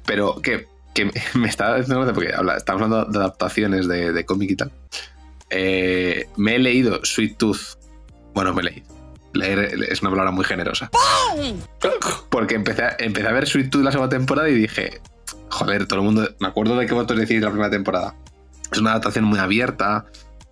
[0.04, 4.50] Pero que, que me está diciendo porque habla- estamos hablando de adaptaciones de, de cómic
[4.50, 4.72] y tal.
[5.50, 7.78] Eh, me he leído Sweet Tooth.
[8.34, 8.86] Bueno, me he leído.
[9.36, 10.90] Leer es una palabra muy generosa.
[12.30, 15.00] Porque empecé a, empecé a ver Sweet Tooth la segunda temporada y dije,
[15.50, 16.28] joder, todo el mundo.
[16.40, 18.14] Me acuerdo de que vosotros decís la primera temporada.
[18.72, 20.06] Es una adaptación muy abierta,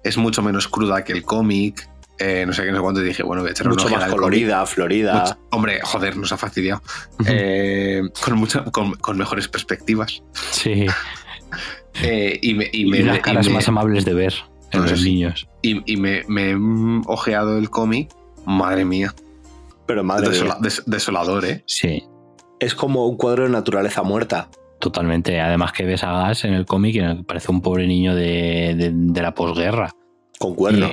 [0.05, 1.89] es mucho menos cruda que el cómic.
[2.19, 3.01] eh, no sé qué, no sé cuánto.
[3.03, 4.15] Y dije, bueno, voy a echar una Mucho más cómic.
[4.15, 5.21] colorida, florida.
[5.21, 6.81] Mucho- hombre, joder, nos ha fastidiado.
[7.27, 10.23] Eh, con, mucho- con, con mejores perspectivas.
[10.53, 10.87] Sí.
[12.03, 14.35] Eh, y me, y Y, me- las y caras me- más amables de ver
[14.73, 15.11] en No, eso los sí.
[15.15, 15.47] niños.
[15.63, 16.57] y- y me, me he
[17.07, 18.11] ojeado el cómic.
[18.47, 19.15] Madre mía.
[19.87, 21.63] Pero madre Desola- mía, des- desolador, ¿eh?
[21.67, 22.03] Sí,
[22.61, 24.49] es como un cuadro de naturaleza muerta.
[24.81, 25.41] totalmente.
[25.41, 27.87] Además que ves a Gas en el cómic y en el que parece un pobre
[27.87, 29.91] niño de, de- de la posguerra.
[30.39, 30.91] Con cuerno.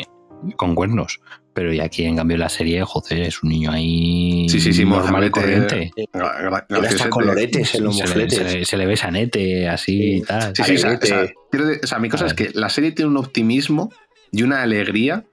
[0.47, 1.20] Y- con cuernos.
[1.54, 4.72] Pero y aquí, en cambio, en la serie, joder, es un niño ahí Sí, sí,
[4.72, 5.91] sí, normal y corriente.
[5.95, 7.10] Gra- gra- Era hasta graciosete.
[7.10, 8.38] coloretes en los Se le, mofletes.
[8.38, 10.56] se le- se le ve sanete así y tal.
[10.56, 11.36] Sí, sí, o sea, o sea, Alegre.
[11.52, 13.91] quiero de- o sea, mi cosa es que la serie tiene un optimismo
[14.32, 15.26] y una alegría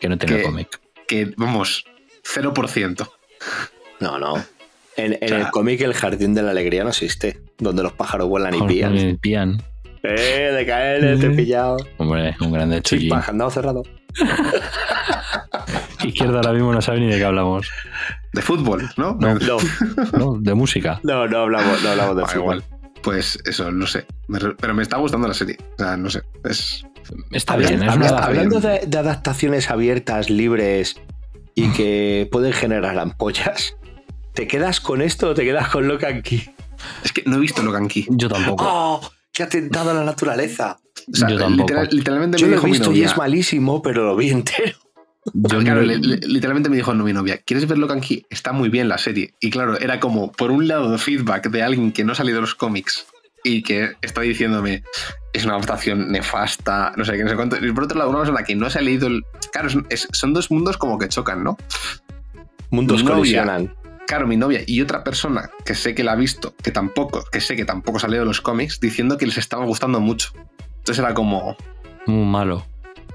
[0.00, 0.80] Que no tiene que- cómic.
[1.06, 1.84] Que, vamos,
[2.34, 3.08] 0%.
[4.00, 4.36] No, no.
[4.96, 7.92] En, en O sea- el cómic El Jardín de la Alegría no existe, donde los
[7.92, 8.96] pájaros vuelan y pillan.
[8.96, 9.62] el Pian.
[10.02, 11.78] Eh, de caer, te he pillado.
[11.96, 13.12] Hombre, un grande Sí, chullín.
[13.14, 13.82] andado cerrado.
[16.04, 17.70] Izquierda ahora mismo no sabe ni de qué hablamos.
[18.32, 19.16] De fútbol, ¿no?
[19.20, 19.34] No,
[20.12, 20.36] ¿no?
[20.40, 21.00] De música.
[21.02, 22.42] no, no hablamos, no hablamos de Ah, fútbol.
[22.58, 22.64] igual.
[23.02, 24.06] Pues eso, no sé.
[24.60, 25.56] Pero me está gustando la serie.
[25.74, 26.22] O sea, no sé.
[26.44, 26.84] Es.
[27.30, 30.96] Está bien, es habla- hablando de, de adaptaciones abiertas, libres
[31.54, 33.76] y que pueden generar ampollas,
[34.34, 36.50] ¿te quedas con esto o te quedas con Locan Key?
[37.04, 38.06] Es que no he visto Locan Key.
[38.10, 38.64] Yo tampoco.
[38.66, 39.10] ¡Oh!
[39.32, 40.78] ¡Qué atentado a la naturaleza!
[41.12, 41.68] O sea, Yo tampoco.
[41.68, 44.30] literal- literalmente Yo me lo he mi visto y novia, es malísimo, pero lo vi
[44.30, 44.76] entero.
[45.32, 48.26] Yo claro, no- literalmente me dijo no, mi novia, ¿quieres ver Locanqui?
[48.30, 49.34] Está muy bien la serie.
[49.40, 52.40] Y claro, era como, por un lado, feedback de alguien que no ha salido de
[52.42, 53.06] los cómics
[53.42, 54.82] y que está diciéndome,
[55.34, 57.56] es una adaptación nefasta, no sé qué, no sé cuánto.
[57.62, 59.22] Y por otro lado, una persona que no se ha leído el...
[59.52, 61.58] Claro, es- es- son dos mundos como que chocan, ¿no?
[62.70, 63.16] Mundos Mi novia.
[63.16, 63.74] colisionan.
[64.06, 67.40] Claro, mi novia y otra persona que sé que la ha visto, que tampoco, que
[67.40, 70.30] sé que tampoco se ha leído los cómics, diciendo que les estaba gustando mucho.
[70.78, 71.56] Entonces era como...
[72.06, 72.64] Muy malo.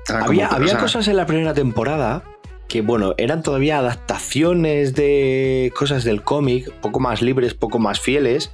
[0.07, 2.23] era como Había, o había sea, cosas en la primera temporada
[2.67, 8.51] que, bueno, eran todavía adaptaciones de cosas del cómic, poco más libres, poco más fieles.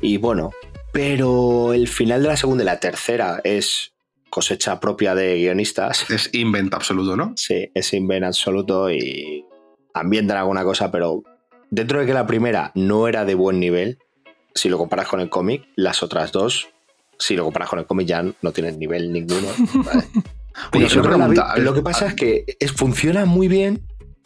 [0.00, 0.50] Y bueno,
[0.92, 3.92] pero el final de la segunda y la tercera es
[4.30, 6.10] cosecha propia de guionistas.
[6.10, 7.32] Es invent absoluto, ¿no?
[7.36, 9.44] Sí, es invent absoluto y
[9.92, 11.22] ambientan alguna cosa, pero
[11.70, 13.98] dentro de que la primera no era de buen nivel,
[14.54, 16.68] si lo comparas con el cómic, las otras dos,
[17.18, 19.48] si lo comparas con el cómic ya no tienen nivel ninguno.
[21.56, 23.82] lo que pasa es que es, funciona muy bien,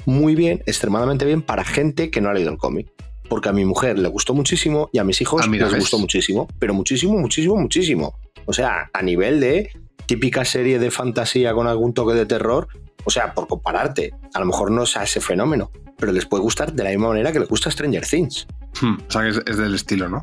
[0.06, 2.88] muy bien, extremadamente bien para gente que no ha leído el cómic.
[3.34, 5.80] Porque a mi mujer le gustó muchísimo y a mis hijos Ah, mira, les ¿ves?
[5.82, 8.14] gustó muchísimo, pero muchísimo, muchísimo, muchísimo.
[8.46, 9.70] O sea, a nivel de
[10.06, 12.68] típica serie de fantasía con algún toque de terror,
[13.04, 16.72] o sea, por compararte, a lo mejor no sea ese fenómeno, pero les puede gustar
[16.74, 18.46] de la misma manera que les gusta Stranger Things.
[18.80, 20.22] Hmm, o sea, que es, es del estilo, ¿no?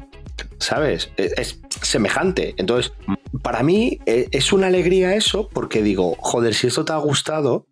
[0.59, 1.11] ¿sabes?
[1.17, 2.53] Es, es semejante.
[2.55, 2.93] Entonces,
[3.41, 7.65] para mí eh, es una alegría eso, porque digo, joder, si esto te ha gustado,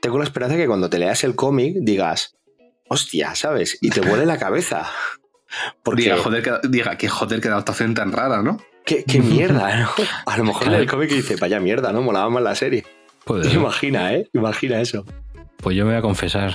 [0.00, 2.36] tengo la esperanza que cuando te leas el cómic digas,
[2.94, 3.78] hostia, ¿sabes?
[3.80, 4.86] Y te vuele la cabeza.
[5.82, 8.58] Porque, Diga, joder, que, diga, que joder, qué adaptación tan rara, ¿no?
[8.84, 9.88] qué, qué mierda, ¿no?
[10.26, 12.02] A lo mejor el cómic dice, vaya mierda, ¿no?
[12.02, 12.84] Molaba más la serie.
[13.52, 14.28] Imagina, ¿eh?
[14.32, 15.04] Imagina eso.
[15.58, 16.54] Pues yo me voy a confesar.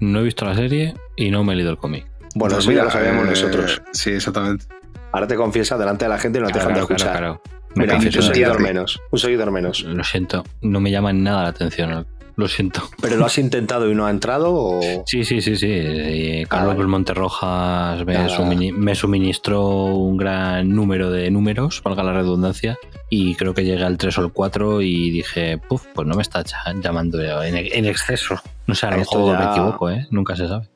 [0.00, 2.06] No he visto la serie y no me he leído el cómic.
[2.34, 3.82] Bueno, Pues eso ya mira, lo sabemos eh, nosotros.
[3.92, 4.64] Sí, exactamente.
[5.12, 7.10] Ahora te confiesa delante de la gente y no te dejan de escuchar.
[7.10, 7.42] claro.
[7.74, 9.00] Me Mira, un seguidor menos.
[9.10, 9.82] Un seguidor menos.
[9.82, 12.06] Lo siento, no me llama nada la atención.
[12.36, 12.82] Lo siento.
[13.00, 14.80] ¿Pero lo has intentado y no ha entrado o...?
[15.06, 15.66] Sí, sí, sí, sí.
[15.68, 16.78] Y Carlos vale.
[16.78, 22.78] Belmonte Rojas me, me suministró un gran número de números, valga la redundancia,
[23.08, 26.22] y creo que llegué al 3 o el 4 y dije, puf, pues no me
[26.22, 26.42] está
[26.82, 28.36] llamando en, en exceso.
[28.66, 30.06] No sé, a lo mejor ya- me equivoco, ¿eh?
[30.10, 30.68] Nunca se sabe.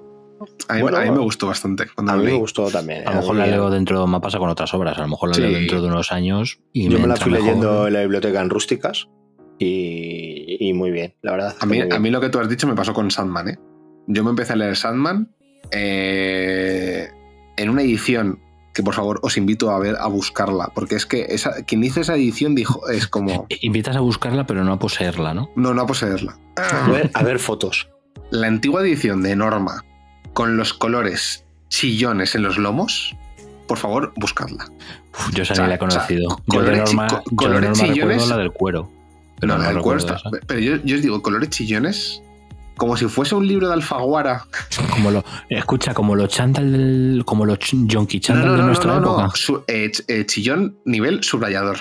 [0.69, 3.07] A mí, Bueno, a mí me gustó bastante cuando A lo mí me gustó también.
[3.09, 5.35] A lo mejor la leo dentro, me pasa con otras obras, a lo mejor la
[5.37, 5.41] Sí.
[5.41, 7.47] leo dentro de unos años y Yo me la entra fui mejor.
[7.47, 9.09] leyendo en la biblioteca en rústicas
[9.59, 11.57] y, y muy bien, la verdad.
[11.61, 13.59] A mí, a lo que tú has dicho me pasó con Sandman, ¿eh?
[14.07, 15.31] Yo me empecé a leer Sandman
[15.71, 17.09] eh,
[17.57, 18.41] en una edición
[18.75, 22.01] que por favor os invito a ver, a buscarla, porque es que esa, quien hizo
[22.01, 25.49] esa edición dijo, es como, Invitas a buscarla, pero no a poseerla, ¿no?
[25.55, 26.37] no, no a poseerla.
[26.57, 27.89] A ver, a ver fotos.
[28.31, 29.85] La antigua edición de Norma,
[30.33, 33.15] con los colores chillones en los lomos,
[33.69, 34.67] por favor, buscadla.
[35.13, 36.29] Uf, yo esa O sea, ni la he o sea, conocido.
[36.47, 38.91] yo de colores Norma, chi- yo de colores recuerdo chillones- la del cuero.
[39.41, 40.21] Pero no, no, cuero está-.
[40.47, 42.23] Pero yo, yo os digo, colores chillones,
[42.77, 44.45] como si fuese un libro de Alfaguara.
[44.91, 49.29] Como lo, escucha, como los chándal como los ch- Yonki chándal de nuestra época.
[49.35, 51.79] Su- eh, ch- eh, chillón nivel subrayador.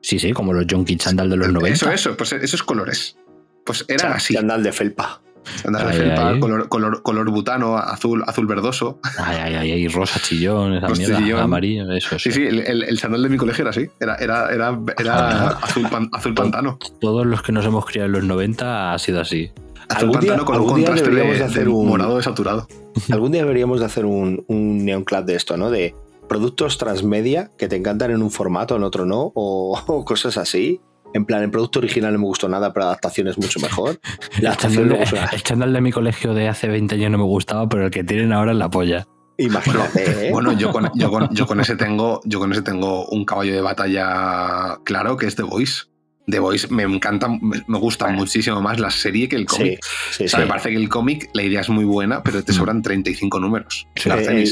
[0.00, 1.74] Sí, sí, como los Yonki chándal de los 90.
[1.74, 3.16] Eso, eso, pues esos colores.
[3.64, 4.34] Pues eran Chan- así.
[4.34, 5.20] Chandal de felpa.
[5.64, 8.98] De felpa, color, color, color butano, azul, azul verdoso.
[9.18, 11.40] Ay, ay, ay, ay, rosa chillón, esa Rosa mierda, chillón.
[11.40, 12.18] amarillo, eso, eso.
[12.18, 13.88] Sí, sí, el, el, de mi colegio era así.
[14.00, 15.56] Era, era, era, era Joder.
[15.64, 16.78] azul, pan- azul pantano.
[17.00, 19.50] Todos los que nos hemos criado en los 90 ha sido así.
[19.88, 22.16] Azul Algún día- pantano con un algún día contraste de, deberíamos de hacer un- morado
[22.16, 22.68] desaturado.
[23.10, 25.70] Algún día deberíamos de hacer un, un Neon Club de esto, ¿no?
[25.70, 25.94] De
[26.28, 30.80] productos transmedia que te encantan en un formato, en otro no, o, o cosas así.
[31.14, 34.00] En plan, el producto original no me gustó nada, pero la adaptación es mucho mejor.
[34.34, 37.18] La El adaptación chándal, de, el chándal de mi colegio de hace 20 años no
[37.18, 39.06] me gustaba, pero el que tienen ahora es la polla.
[39.38, 40.30] Imagínate, ¿eh?
[40.30, 43.52] Bueno, yo con, yo, con, yo con ese tengo, yo con ese tengo un caballo
[43.54, 45.84] de batalla claro que es The Voice.
[46.28, 48.20] The Voice me encanta, me, gusta Bueno.
[48.20, 49.78] muchísimo más la serie que el sí, cómic.
[50.12, 50.44] sí, O sea, sí.
[50.44, 53.88] me parece que el cómic, la idea es muy buena, pero te sobran 35 números.
[53.96, 54.08] Sí.
[54.10, 54.44] Eh.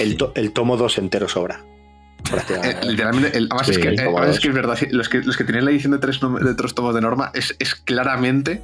[0.00, 1.64] El, to- el tomo 2 entero sobra.
[2.28, 2.86] Eh, Prácticamente.
[2.86, 5.44] literalmente, el- además, es que, eh, además es que es verdad, los que, los que
[5.44, 8.62] tienen la edición de tres, de tres tomos de norma es, es claramente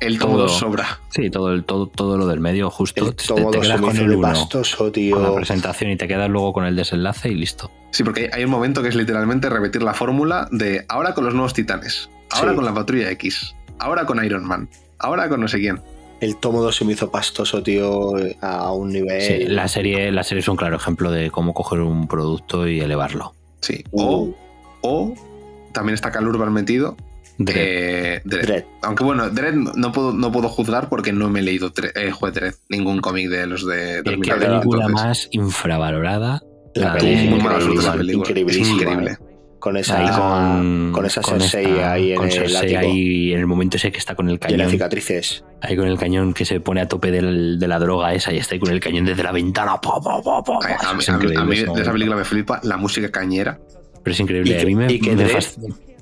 [0.00, 0.42] el tomo Todo.
[0.44, 0.98] 2 sobra.
[1.10, 3.06] Sí, todo, el, todo, todo lo del medio justo.
[3.08, 5.96] el te, tomo te 2 se quedas con el 1, nefastoso, con la presentación y
[5.96, 7.70] te quedas luego con el desenlace y listo.
[7.90, 11.24] Sí, porque hay- hay un momento que es literalmente repetir la fórmula de ahora con
[11.24, 12.56] los nuevos titanes, ahora Sí.
[12.56, 14.68] con la patrulla X, ahora con Iron Man,
[14.98, 15.80] ahora con no sé quién.
[16.20, 19.20] El tomo 2 se me hizo pastoso, tío, a un nivel.
[19.22, 22.80] Sí, la serie, la serie es un claro ejemplo de cómo coger un producto y
[22.80, 23.34] elevarlo.
[23.60, 23.84] Sí.
[23.90, 24.02] Uh.
[24.02, 24.34] O,
[24.82, 25.14] o
[25.72, 26.96] también está Cal Urban metido.
[27.38, 28.22] Dredd.
[28.50, 28.66] eh.
[28.82, 32.34] Aunque bueno, Dredd no puedo, no puedo juzgar porque no me he leído eh, joder,
[32.34, 34.32] Dredd, ningún cómic de los de Qué 2000.
[34.34, 34.90] película entonces.
[34.92, 36.42] más infravalorada.
[36.74, 37.56] La La película.
[37.58, 39.18] Es increíblísima, increíble.
[39.60, 42.80] Con esa, Ahí con, con esa con Cersei esta- ahí en con el Cersei látigo
[42.80, 44.58] ahí en el momento ese que está con el y en cañón.
[44.58, 45.44] las cicatrices.
[45.60, 48.38] Ahí con el cañón que se pone a tope del- de la droga esa y
[48.38, 49.78] está ahí con el cañón desde la ventana.
[49.80, 50.88] pa, pa, pa, pa, pa.
[50.88, 51.72] A, mí, Es a mí- increíble a mí eso.
[51.74, 53.60] de esa película me flipa la música cañera.
[54.02, 54.56] Pero es increíble.
[54.58, 55.24] Y a mí me, que- y que me.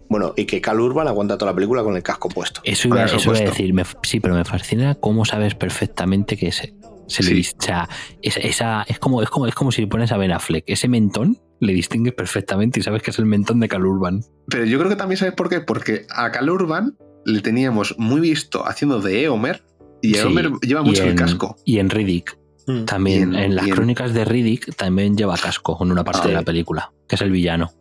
[0.08, 2.60] Bueno, y que Cal Urban aguanta toda la película con el casco puesto.
[2.64, 3.74] Eso iba, eso a decir.
[3.74, 6.72] me- sí, pero me fascina cómo sabes perfectamente que se,
[7.08, 7.52] se le Sí.
[7.58, 7.88] o sea,
[8.22, 10.64] esa, esa- es, como, es, como, es como si le pones a Ben Affleck.
[10.66, 14.22] Ese mentón le distingues perfectamente y sabes que es el mentón de Cal Urban.
[14.48, 15.60] Pero yo creo que también sabes por qué.
[15.60, 19.64] Porque a Cal Urban le teníamos muy visto haciendo de Eomer.
[20.00, 21.56] Y Sí, Eomer lleva mucho el en- casco.
[21.64, 22.38] Y en Riddick.
[22.68, 22.84] Mm.
[22.84, 26.28] También, en- en, las en- crónicas de Riddick también lleva casco en una parte Ah,
[26.28, 27.72] de la película, que es el villano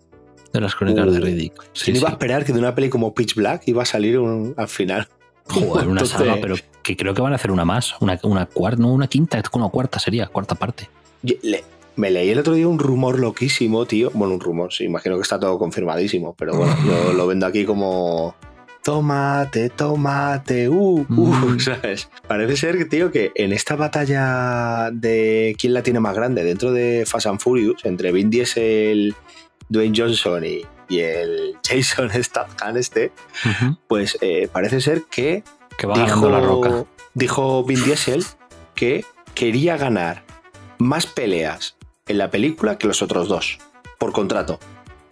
[0.54, 1.54] de las crónicas Uh, de Riddick.
[1.74, 4.18] Sí, ¿Quién iba a esperar que de una peli como Pitch Black iba a salir
[4.18, 5.08] un- al final?
[5.50, 6.56] Joder, una saga, pero
[6.88, 9.68] que creo que van a hacer una más, una, una cuarta, no, una quinta, una
[9.70, 10.90] cuarta sería, cuarta parte.
[11.22, 11.64] yo le-
[11.98, 14.12] me leí el otro día un rumor loquísimo, tío.
[14.14, 17.66] Bueno, un rumor, sí, imagino que está todo confirmadísimo, pero bueno, yo lo vendo aquí
[17.66, 18.36] como.
[18.84, 21.60] Tomate, tomate, uh, uh, Mm.
[21.60, 22.08] ¿sabes?
[22.28, 27.04] Parece ser, tío, que en esta batalla de quién la tiene más grande dentro de
[27.06, 29.14] Fast and Furious, entre Vin Diesel,
[29.68, 33.12] Dwayne Johnson y, y el Jason Statham este,
[33.90, 35.44] pues eh, parece ser que
[35.78, 36.86] Que va ganando la roca.
[37.14, 38.26] dijo Vin Diesel
[38.76, 39.06] que
[39.36, 40.24] quería ganar
[40.80, 43.60] más peleas en la película que los otros dos,
[44.00, 44.60] por contrato.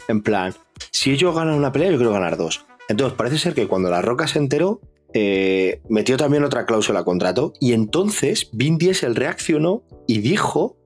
[0.07, 0.53] En plan,
[0.91, 2.65] si ellos ganan una pelea, yo quiero ganar dos.
[2.87, 4.81] Entonces, parece ser que cuando La Roca se enteró,
[5.13, 10.77] eh, metió también otra cláusula contrato y entonces Vin Diesel reaccionó y dijo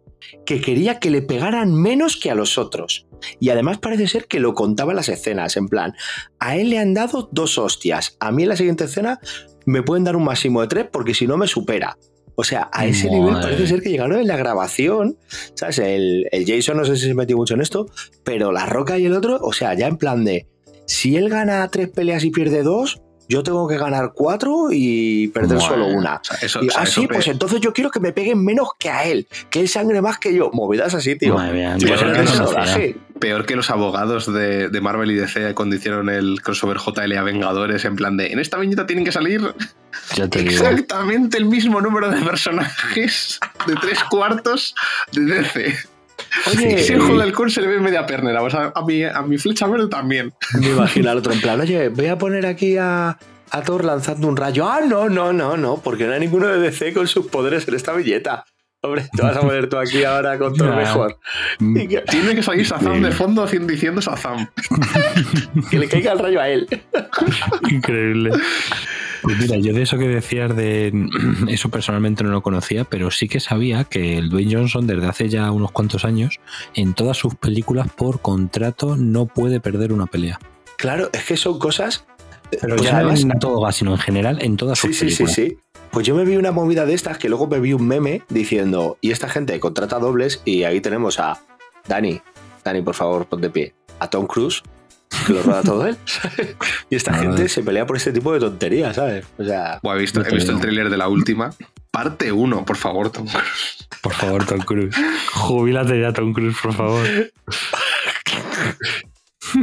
[0.45, 3.07] que quería que le pegaran menos que a los otros.
[3.39, 5.93] Y además parece ser que lo contaba en las escenas, en plan,
[6.39, 9.19] a él le han dado dos hostias, a mí en la siguiente escena
[9.65, 11.97] me pueden dar un máximo de tres porque si no me supera.
[12.35, 13.19] O sea, a ese Madre.
[13.19, 15.17] nivel parece ser que llegaron en la grabación,
[15.55, 15.79] ¿sabes?
[15.79, 17.87] El, el Jason no sé si se metió mucho en esto,
[18.23, 20.47] pero La Roca y el otro, o sea, ya en plan de,
[20.85, 25.59] si él gana tres peleas y pierde dos, yo tengo que ganar cuatro y perder
[25.59, 25.67] Madre.
[25.69, 26.19] solo una.
[26.41, 28.43] Eso, Y, o sea, ah, eso sí, pe- pues entonces yo quiero que me peguen
[28.43, 30.49] menos que a él, que él sangre más que yo.
[30.51, 31.35] Movidas así, tío.
[31.35, 31.95] Madre Tío,
[33.19, 37.85] peor que los abogados de, de Marvel y DC cuando hicieron el crossover JLA Vengadores
[37.85, 39.41] en plan de en esta viñeta tienen que salir
[40.33, 44.73] exactamente el mismo número de personajes de tres cuartos
[45.11, 45.75] de DC.
[46.47, 49.21] Oye, Si el Hulk Halcón se le ve media pernera, pues a, a mi, a
[49.21, 50.33] mi flecha verde también.
[50.59, 53.17] Me imagino al otro en plan, oye, voy a poner aquí a,
[53.51, 54.67] a Thor lanzando un rayo.
[54.69, 57.75] Ah, no, no, no, no, porque no hay ninguno de DC con sus poderes en
[57.75, 58.45] esta billeta.
[58.81, 60.71] Hombre, te vas a poner tú aquí ahora con Ya.
[60.71, 61.19] mejor.
[61.59, 64.47] Y que, Tiene que salir Shazam de fondo haciendo- diciendo Shazam.
[65.69, 66.67] que le caiga el rayo a él.
[67.69, 68.31] Increíble.
[69.21, 70.93] Pues mira, yo de eso que decías de
[71.49, 75.27] eso personalmente no lo conocía, pero sí que sabía que el Dwayne Johnson desde hace
[75.27, 76.39] ya unos cuantos años
[76.73, 80.39] en todas sus películas por contrato no puede perder una pelea.
[80.77, 82.05] Claro, es que son cosas.
[82.51, 84.97] Pero pues ya además- no en todo gas, sino en general en todas Sí, sus
[84.97, 85.35] sí, sí, películas.
[85.35, 85.57] sí.
[85.91, 88.97] Pues yo me vi una movida de estas que luego me vi un meme diciendo,
[89.01, 91.39] y esta gente contrata dobles, y ahí tenemos a
[91.87, 92.21] Dani.
[92.63, 93.73] Dani, por favor, ponte de pie.
[93.99, 94.61] A Tom Cruise,
[95.25, 95.97] que lo roda todo él.
[96.89, 99.25] y esta gente se pelea por este tipo de tonterías, ¿sabes?
[99.37, 101.49] O sea, Buah, he visto, he el tráiler de la última.
[101.91, 103.87] Parte 1, por favor, Tom Cruise.
[104.01, 104.95] Por favor, Tom Cruise.
[105.33, 107.05] Jubílate ya, Tom Cruise, por favor.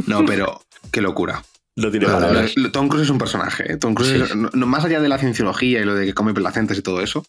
[0.07, 0.61] No, pero
[0.91, 1.41] qué locura.
[1.77, 2.53] No tiene palabras.
[2.73, 3.71] Tom Cruise es un personaje.
[3.73, 3.77] ¿eh?
[3.77, 4.21] Tom Cruise, Sí.
[4.21, 6.81] es- no- no- más allá de la cienciología y lo de que come placentas y
[6.81, 7.25] todo eso.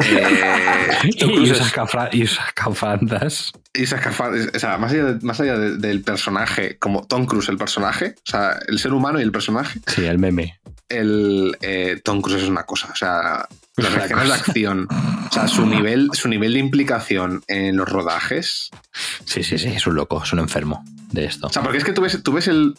[0.00, 3.52] eh, Y Cruise usas, es- cafra- y usas cafandas.
[3.74, 7.26] y esa escafa- o sea, más allá, de- más allá de- del personaje, como Tom
[7.26, 10.58] Cruise, el personaje, o sea, el ser humano y el personaje, Sí, el meme.
[10.88, 12.88] el eh, Tom Cruise es una cosa.
[12.92, 17.76] O sea, las reacciones de acción, o sea, su nivel, su nivel de implicación en
[17.76, 18.70] los rodajes.
[19.24, 20.84] Sí, sí, sí, es un loco, es un enfermo
[21.16, 21.48] de esto.
[21.48, 22.74] O sea, porque es que tú ves, tú ves el.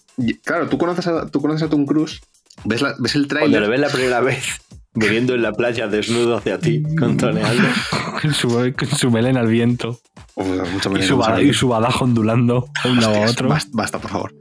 [0.45, 2.21] Claro, tú conoces a, tú conoces a Tom Cruise,
[2.63, 3.61] ves, la- ves el Cuando tráiler.
[3.63, 4.45] le ves la primera vez
[4.93, 7.63] viniendo en la playa desnudo hacia ti, contoneando.
[8.21, 9.99] Con su, con su melena al viento.
[10.33, 13.29] Uf, mucho Y menos su, mucho bada- y su badajo ondulando de un lado a
[13.29, 13.47] otro.
[13.49, 14.33] Basta, basta, por favor.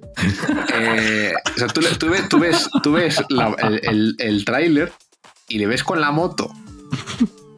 [0.75, 4.93] Eh, o sea, tú, ves, tú ves, tú ves la- el, el, el tráiler
[5.49, 6.51] y le ves con la moto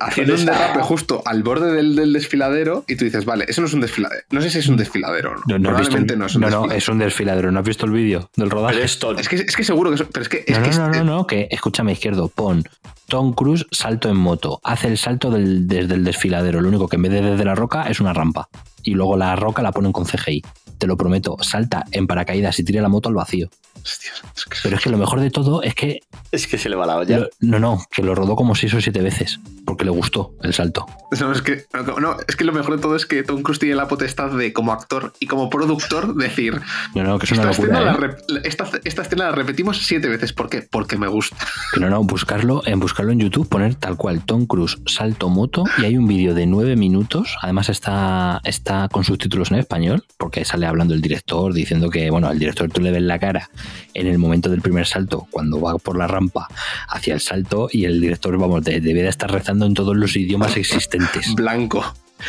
[0.00, 3.66] haciendo un derrape justo al borde del, del desfiladero y tú dices, vale, eso no
[3.66, 4.22] es un desfiladero.
[4.30, 5.40] No sé si es un desfiladero o no.
[5.46, 6.78] No, no, Probablemente el- no es un no, no, desfiladero.
[6.78, 7.52] es un desfiladero.
[7.52, 8.74] ¿No has visto el vídeo del rodaje?
[9.00, 10.86] Pero es que, es que seguro que es, pero es que, es no, que no,
[10.88, 12.64] no, es- no, no, que escúchame izquierdo, pon
[13.06, 16.96] Tom Cruise salto en moto, hace el salto del- desde el desfiladero, lo único que
[16.96, 18.48] en vez de desde la roca es una rampa
[18.88, 20.42] y luego la roca la ponen con CGI,
[20.78, 23.48] te lo prometo, salta en paracaídas y tira la moto al vacío.
[23.82, 26.00] Hostias, es que- Pero es que lo mejor de todo es que
[26.32, 27.18] Es que se le va la olla.
[27.20, 30.52] Lo- no, no, que lo rodó como seis o siete veces, porque le gustó el
[30.52, 30.84] salto.
[31.18, 31.64] No, es que,
[32.00, 34.52] no, es que lo mejor de todo es que Tom Cruise tiene la potestad de,
[34.52, 36.60] como actor y como productor, decir:
[36.94, 38.08] No, no, que es una esta, escena locura.
[38.08, 38.16] la ¿eh?
[38.26, 40.32] rep- esta, esta escena la repetimos siete veces.
[40.34, 40.60] ¿Por qué?
[40.62, 41.36] Porque me gusta.
[41.72, 45.64] Que no, no, buscarlo, en buscarlo en YouTube, poner tal cual Tom Cruise salto moto
[45.78, 47.36] y hay un vídeo de nueve minutos.
[47.40, 52.28] Además está, está con subtítulos en español, porque sale hablando el director, diciendo que, bueno,
[52.28, 53.50] al director tú le ves la cara
[53.94, 56.46] en el momento del primer salto, cuando va por la rampa
[56.88, 60.14] hacia el salto, y el director, vamos, de- debe de estar rezando en todos los
[60.16, 61.34] idiomas existentes.
[61.34, 61.82] Blanco.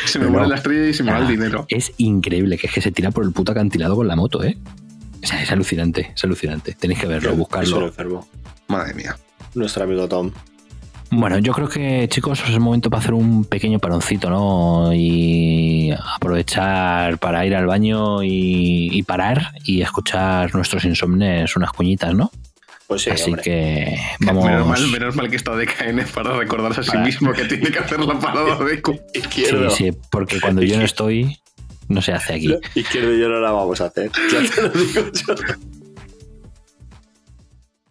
[0.06, 0.48] Se me muere no.
[0.50, 1.66] la estrella y se me va el Ah, dinero.
[1.68, 4.56] Es increíble, que es que se tira por el puto acantilado con la moto, ¿eh?
[5.22, 6.74] O sea, es alucinante, es alucinante.
[6.78, 7.92] Tenéis que verlo, buscarlo.
[8.68, 9.16] Madre mía.
[9.54, 10.30] Nuestro amigo Tom.
[11.12, 14.92] Bueno, yo creo que, chicos, es el momento para hacer un pequeño paroncito, ¿no?
[14.94, 22.14] Y aprovechar para ir al baño y, y parar y escuchar nuestros insomnes unas cuñitas,
[22.14, 22.30] ¿no?
[22.86, 23.42] Pues sí, Así hombre.
[23.42, 24.44] que vamos.
[24.44, 27.70] Menos, mal, menos mal que está DKN para recordarse a sí Para- mismo que tiene
[27.70, 29.00] que hacer la parada de cu-
[29.32, 29.44] Sí,
[29.76, 31.38] sí, porque cuando yo no estoy,
[31.88, 32.54] no se hace aquí.
[32.74, 34.10] Izquierdo y yo no la vamos a hacer.
[34.32, 35.34] Ya te lo digo yo.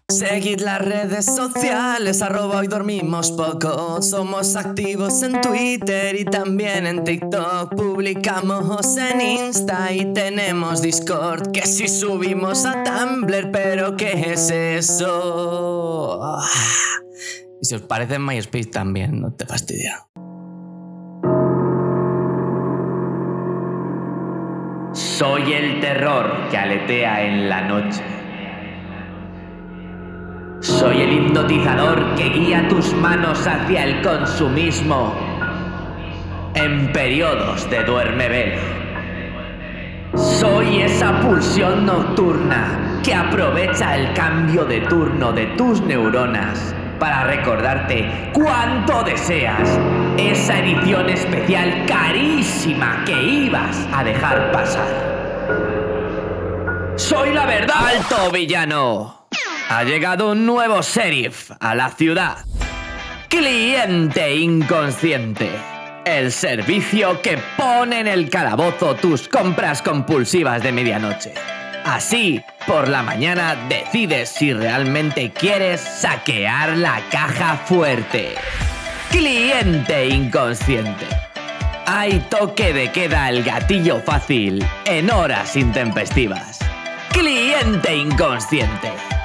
[0.09, 4.01] Seguid las redes sociales, arroba hoy dormimos poco.
[4.01, 7.75] Somos activos en Twitter y también en TikTok.
[7.75, 11.51] Publicamos en Insta y tenemos Discord.
[11.51, 16.39] Que si subimos a Tumblr, pero ¿qué es eso?
[17.61, 20.07] Y si os parece en MySpace también, no te fastidia.
[24.93, 28.18] Soy el terror que aletea en la noche.
[30.61, 35.13] Soy el hipnotizador que guía tus manos hacia el consumismo
[36.53, 38.61] en periodos de duerme vela.
[40.15, 48.31] Soy esa pulsión nocturna que aprovecha el cambio de turno de tus neuronas para recordarte
[48.33, 49.79] cuánto deseas
[50.17, 55.09] esa edición especial carísima que ibas a dejar pasar.
[56.97, 57.75] Soy la verdad.
[57.77, 59.18] ¡Alto villano!
[59.71, 62.37] Ha llegado un nuevo sheriff a la ciudad.
[63.27, 65.47] Cliente inconsciente.
[66.05, 71.35] El servicio que pone en el calabozo tus compras compulsivas de medianoche.
[71.85, 78.33] Así, por la mañana decides si realmente quieres saquear la caja fuerte.
[79.11, 81.05] Cliente inconsciente.
[81.85, 86.57] Hay toque de queda el gatillo fácil en horas intempestivas.
[87.11, 89.18] Cliente inconsciente.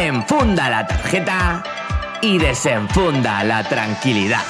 [0.00, 1.62] Enfunda la tarjeta
[2.22, 4.42] y desenfunda la tranquilidad.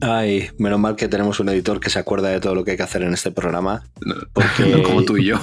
[0.00, 2.76] Ay, menos mal que tenemos un editor que se acuerda de todo lo que hay
[2.76, 3.84] que hacer en este programa.
[4.32, 5.38] Porque, No como tú y yo.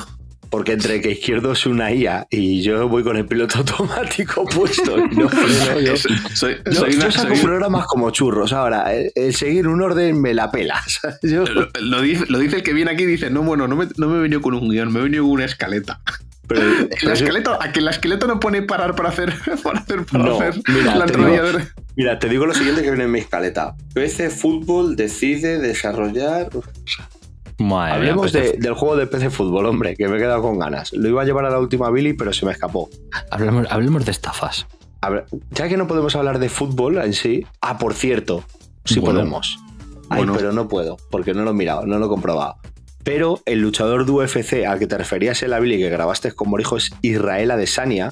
[0.49, 4.97] Porque entre que izquierdo es una IA y yo voy con el piloto automático puesto
[4.97, 5.29] no
[5.79, 5.95] yo.
[6.33, 8.51] Soy, Yo, soy yo una- saco soy- programas como churros.
[8.53, 10.81] Ahora, el, el seguir un orden me la pela.
[10.87, 11.19] ¿sabes?
[11.21, 13.75] Yo- lo, lo dice, lo dice el que viene aquí y dice, no, bueno, no
[13.75, 16.01] me, no me he venido con un guion, me he venido con una escaleta.
[16.47, 19.33] pero- El pero- esqueleto, a que el esqueleto no pone parar para hacer,
[19.63, 21.59] para hacer, para No, hacer mira, la te digo-
[21.95, 23.75] Mira, te digo lo siguiente que viene en mi escaleta.
[23.93, 26.49] PC Fútbol decide desarrollar.
[27.59, 30.57] Madre Hablemos pues, de- del juego de PC Fútbol, hombre, que me he quedado con
[30.59, 30.93] ganas.
[30.93, 32.89] Lo iba a llevar a la última Billy, pero se me escapó.
[33.31, 34.65] hablemos, hablemos de estafas.
[35.51, 37.45] Ya que no podemos hablar de fútbol en sí.
[37.61, 38.43] Ah, por cierto,
[38.85, 39.19] sí Bueno.
[39.19, 39.57] podemos.
[40.09, 40.33] Ay, Bueno.
[40.35, 42.55] pero no puedo, porque no lo he mirado, no lo he comprobado.
[43.03, 46.49] Pero el luchador de UFC al que te referías en la Billy que grabaste con
[46.49, 48.11] Morijo es Israel Adesanya.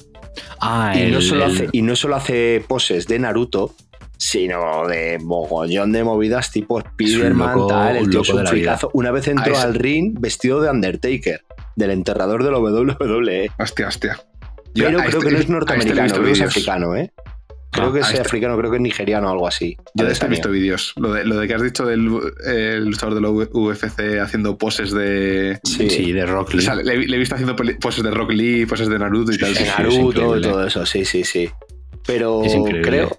[0.60, 3.74] Ah, y, no el- solo el- hace, y no solo hace poses de Naruto,
[4.18, 7.96] sino de mogollón de movidas tipo Spider-Man, loco- tal.
[7.96, 8.90] El tío es un fricazo.
[8.92, 11.40] Una vez entró al ring vestido de Undertaker,
[11.76, 13.50] del enterrador de la WWE.
[13.58, 14.18] Hostia, hostia.
[14.74, 17.12] Yo Pero creo este- que no es este norteamericano, creo que es africano, ¿eh?
[17.70, 19.76] Creo Ah, que es este- africano, creo que es nigeriano o algo así.
[19.94, 20.94] Yo de este he visto vídeos.
[20.96, 22.08] Lo de, lo de que has dicho del
[22.46, 25.60] eh, luchador de la UFC haciendo poses de.
[25.64, 26.62] Sí, Sí, de Rock O Lee.
[26.62, 29.52] sea, le, le he visto haciendo poses de Rock Lee, poses de Naruto y tal.
[29.54, 31.48] de Naruto y todo eso, sí, sí, sí.
[32.06, 33.10] Pero Es creo.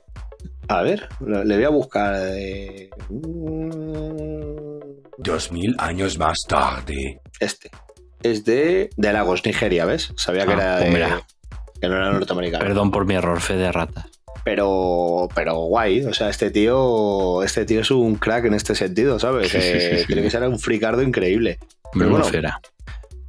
[0.70, 2.16] A ver, le voy a buscar.
[2.20, 4.80] eh, mm,
[5.18, 7.20] Dos mil años más tarde.
[7.40, 7.70] Este.
[8.22, 10.14] Es de, de Lagos, Nigeria, ¿ves?
[10.16, 11.22] Sabía que Ah, era pues de- mira.
[11.82, 12.64] que no era norteamericano.
[12.64, 14.06] Perdón por mi error, fe de ratas.
[14.44, 16.06] Pero, pero guay.
[16.06, 19.52] O sea, este tío, este tío es un crack en este sentido, ¿sabes?
[19.52, 20.06] Sí, sí, Eh, sí, sí.
[20.08, 21.60] Tiene que ser un fricardo increíble.
[21.94, 22.60] Pero bueno, fera.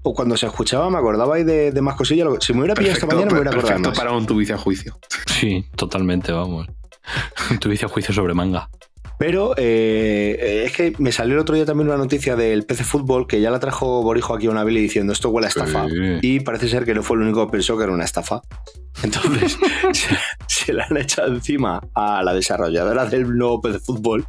[0.02, 2.28] o cuando se escuchaba me acordaba ahí de, de más cosillas.
[2.40, 3.98] Si me hubiera pillado esta mañana me hubiera acordado perfecto más.
[3.98, 4.98] para un tu vicio a juicio.
[5.26, 6.66] Sí, totalmente, vamos.
[7.60, 8.68] Tu vicio a juicio sobre manga.
[9.20, 13.26] Pero eh, es que me salió el otro día también una noticia del PC Fútbol
[13.26, 15.86] que ya la trajo Borijo aquí a una Billy diciendo esto huele a estafa.
[15.90, 16.18] Sí.
[16.22, 18.40] Y parece ser que no fue el único que pensó que era una estafa.
[19.02, 19.58] Entonces
[19.92, 20.16] se,
[20.46, 24.26] se le han echado encima a la desarrolladora del nuevo PC Fútbol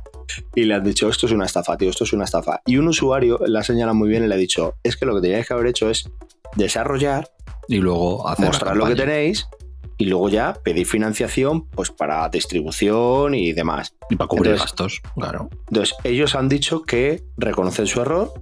[0.56, 2.62] y le han dicho esto es una estafa, tío, esto es una estafa.
[2.66, 5.22] Y un usuario la señala muy bien y le ha dicho es que lo que
[5.22, 6.10] teníais que haber hecho es
[6.58, 7.30] desarrollar,
[7.70, 9.48] Y luego hacer la mostrar lo que tenéis
[10.02, 13.94] y luego ya pedir financiación pues para distribución y demás.
[14.10, 15.50] Y para cubrir Entonces, gastos, claro.
[15.68, 18.34] Entonces, ellos han dicho que reconocen su error,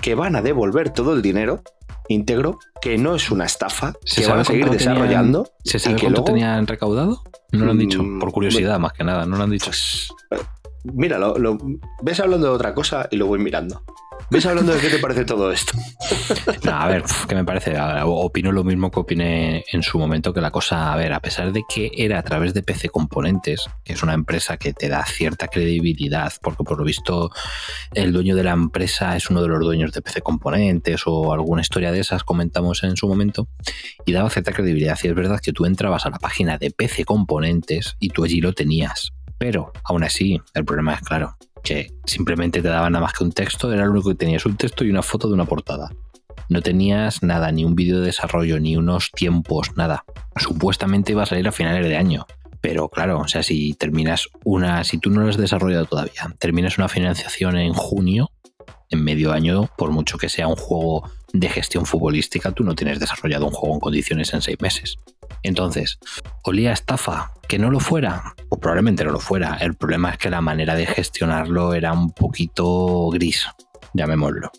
[0.00, 1.62] que van a devolver todo el dinero
[2.08, 5.50] íntegro, que no es una estafa, ¿Se que van a seguir cuánto tenían- desarrollando.
[5.64, 7.22] ¿Se y sabe que cuánto luego- tenían recaudado?
[7.52, 9.66] No lo han dicho, Mm, por curiosidad más que nada, no lo han dicho.
[9.66, 10.08] Pues,
[10.84, 11.18] mira,
[12.02, 13.82] ves hablando de otra cosa y lo voy mirando.
[14.30, 15.72] Ves hablando de qué te parece todo esto.
[16.64, 17.76] No, a ver, ¿qué me parece?
[18.04, 21.52] Opino lo mismo que opiné en su momento, que la cosa, a ver, a pesar
[21.52, 25.04] de que era a través de PC Componentes, que es una empresa que te da
[25.06, 27.30] cierta credibilidad, porque por lo visto
[27.94, 31.62] el dueño de la empresa es uno de los dueños de PC Componentes o alguna
[31.62, 33.48] historia de esas comentamos en su momento,
[34.04, 34.98] y daba cierta credibilidad.
[35.02, 38.40] Y es verdad que tú entrabas a la página de PC Componentes y tú allí
[38.40, 39.12] lo tenías.
[39.38, 43.32] Pero, aún así, el problema es claro, que simplemente te daban nada más que un
[43.32, 45.90] texto, era lo único que tenías, un texto y una foto de una portada.
[46.48, 50.04] No tenías nada, ni un vídeo de desarrollo, ni unos tiempos, nada.
[50.36, 52.26] Supuestamente iba a salir a finales de año.
[52.60, 56.78] Pero claro, o sea, si terminas una, si tú no lo has desarrollado todavía, terminas
[56.78, 58.30] una financiación en junio,
[58.90, 63.00] en medio año, por mucho que sea un juego de gestión futbolística, tú no tienes
[63.00, 64.96] desarrollado un juego en condiciones en seis meses.
[65.42, 65.98] Entonces,
[66.42, 69.56] olía a estafa, que no lo fuera, o probablemente no lo fuera.
[69.60, 73.46] El problema es que la manera de gestionarlo era un poquito gris,
[73.94, 74.50] llamémoslo.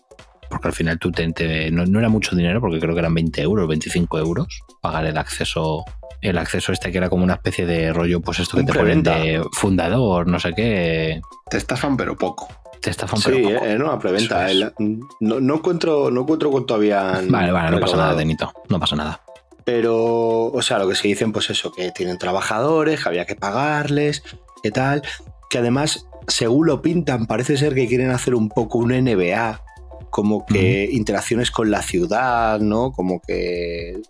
[0.48, 3.14] Porque al final tú te, te- no, no era mucho dinero, porque creo que eran
[3.14, 4.46] 20 euros, 25 euros,
[4.80, 5.84] pagar el acceso,
[6.22, 8.72] el acceso este que era como una especie de rollo, pues esto que Un te
[8.72, 11.20] ponen de fundador, no sé qué.
[11.48, 12.48] Te estafan, pero poco.
[12.80, 14.50] Te estafan, Sí, pero eh, era una preventa.
[14.50, 14.72] Eso es.
[14.78, 17.30] El- no, no encuentro, no encuentro cuánto habían.
[17.30, 18.14] Vale, vale, no pasa nada.
[18.14, 19.20] Denito, no pasa nada.
[19.64, 23.36] Pero, o sea, lo que se dicen, pues eso, que tienen trabajadores, que había que
[23.36, 24.22] pagarles,
[24.62, 25.02] que tal.
[25.50, 29.62] Que además, según lo pintan, parece ser que quieren hacer un poco un NBA,
[30.08, 32.92] como que interacciones con la ciudad, ¿no?
[32.92, 34.00] Como que.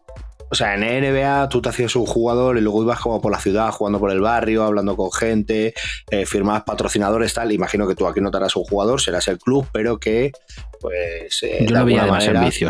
[0.51, 3.39] O sea, en NBA tú te hacías un jugador y luego ibas como por la
[3.39, 5.75] ciudad, jugando por el barrio, hablando con gente,
[6.11, 7.53] eh, firmabas patrocinadores, tal.
[7.53, 10.33] Imagino que tú aquí no te harás un jugador, serás el club, pero que,
[10.81, 11.43] pues.
[11.45, 12.67] eh, Yo de lo veía manera- sinceramente.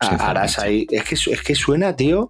[0.00, 0.86] harás ahí.
[0.90, 2.28] Es que, es que suena, tío,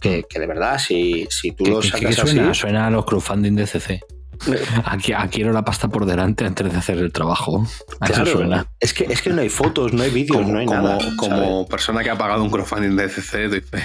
[0.00, 2.50] que, que de verdad, si, si tú ¿Qué, lo sacas suena?
[2.50, 2.60] así.
[2.60, 4.00] Suena a los crowdfunding de CC.
[4.86, 7.64] Aquí, aquí quiero la pasta por delante antes de hacer el trabajo.
[8.00, 8.66] A Claro, eso suena.
[8.80, 10.98] Es que, es que no hay fotos, no hay vídeos, no hay como- nada.
[11.16, 13.82] como persona que ha pagado un crowdfunding de CC, doy fe.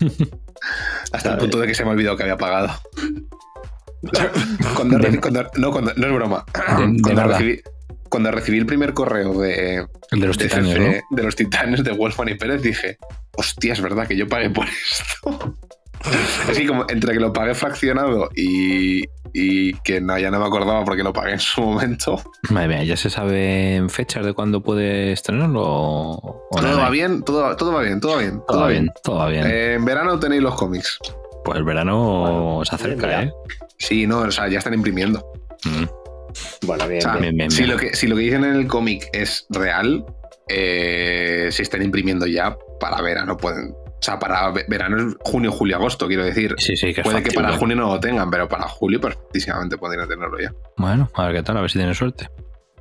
[1.12, 2.70] Hasta el punto de que se me ha olvidado que había pagado.
[4.74, 6.44] Cuando De- reci- cuando- no, cuando- no es broma.
[6.78, 7.60] De- cuando, recibí,
[8.08, 11.16] cuando recibí el primer correo de, los titanes, ¿no?
[11.16, 12.96] de los titanes de Wolfman y Pérez, dije,
[13.36, 15.54] hostia, es verdad que yo pagué por esto.
[16.48, 20.84] Así como entre que lo pagué fraccionado y, y que no, ya no me acordaba
[20.84, 22.20] porque lo pagué en su momento.
[22.50, 25.62] Madre mía, ¿ya se sabe fechas de cuándo puede estrenarlo?
[25.64, 28.42] o- o Todo va bien, todo, todo va bien, todo va bien.
[28.46, 29.46] Todo va bien, todo va bien.
[29.46, 30.98] Eh, en verano tenéis los cómics.
[31.44, 33.22] Pues el verano se acerca.
[33.22, 33.32] ¿eh?
[33.78, 35.24] Sí, no, o sea, ya están imprimiendo.
[35.64, 35.84] Mm.
[36.66, 37.22] Bueno, bien, O sea, bien.
[37.22, 40.04] Bien, bien, si, lo que, si lo que dicen en el cómic es real,
[40.48, 43.36] eh, se están imprimiendo ya para verano.
[43.36, 46.54] Pueden, o sea, para ve- verano es junio, julio, agosto, quiero decir.
[46.58, 49.76] Sí, sí, que es Puede que para junio no lo tengan, pero para julio perfectísimamente
[49.76, 50.52] podrían tenerlo ya.
[50.78, 52.28] Bueno, a ver qué tal, a ver si tienes suerte.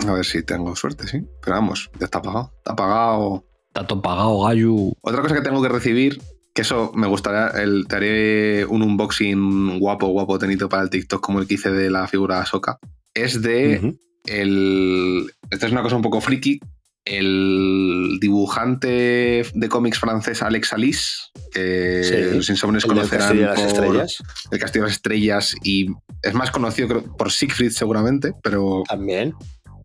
[0.08, 1.22] A ver si tengo suerte, sí.
[1.44, 2.54] Pero vamos, ya está pagado.
[2.58, 3.46] Está pagado.
[3.68, 4.74] Está todo pagado, gallo.
[5.02, 6.22] Otra cosa que tengo que recibir,
[6.56, 11.22] que eso me gustaría, el, te haré un unboxing guapo, guapo, tenito para el TikTok,
[11.22, 12.80] como el que hice de la figura Soka,
[13.14, 13.94] es de
[14.26, 15.32] el.
[15.52, 16.60] Esta es una cosa un poco friki.
[17.06, 21.04] El dibujante de cómics francés Alex Alice,
[21.52, 24.18] que Sí, los insomnes El del conocerán Castillo de las Estrellas.
[24.52, 25.88] El Castillo de las Estrellas y
[26.22, 29.34] es más conocido creo, por Siegfried seguramente, pero, También.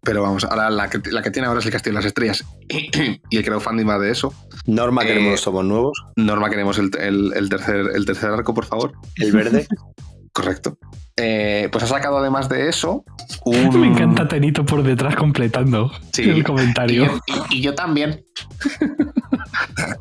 [0.02, 2.44] pero vamos, ahora la que, la que tiene ahora es el Castillo de las Estrellas
[3.30, 4.34] y el crowdfunding va de eso.
[4.66, 6.04] Norma, Eh, queremos los tomos nuevos.
[6.16, 8.92] Norma, queremos el, el- el tercer, el tercer arco, por favor.
[9.16, 9.66] El verde.
[10.32, 10.78] Correcto.
[11.16, 13.04] Eh, pues ha sacado además de eso
[13.44, 13.80] un...
[13.80, 16.22] Me encanta Tenito por detrás completando Sí.
[16.22, 17.04] el Y comentario.
[17.06, 17.18] yo,
[17.50, 18.24] y- y yo también.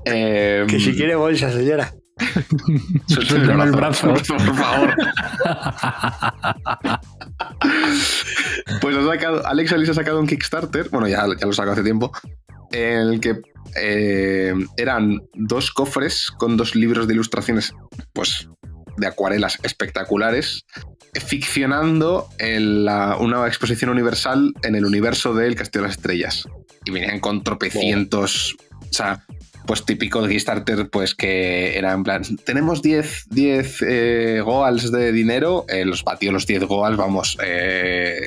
[0.06, 1.94] Eh, que si quiere bolsa, señora.
[3.08, 4.14] suéltame Suéltame el brazo.
[4.14, 4.96] Por favor.
[8.82, 11.84] Pues ha sacado, Alex Alice ha sacado un Kickstarter, bueno, ya, ya lo sacó hace
[11.84, 12.12] tiempo,
[12.72, 13.42] en el que
[13.76, 17.74] eh, eran dos cofres con dos libros de ilustraciones,
[18.14, 18.50] pues,
[18.98, 20.66] de acuarelas espectaculares,
[21.26, 26.48] ficcionando en la- una exposición universal en el universo del Castillo de las Estrellas.
[26.86, 28.56] Y venían con tropecientos.
[28.82, 29.26] O sea,
[29.66, 35.12] pues típico de Kickstarter, pues que era en plan: tenemos 10, 10 eh, goals de
[35.12, 37.38] dinero, eh, los batió los 10 goals, vamos.
[37.44, 38.20] eh,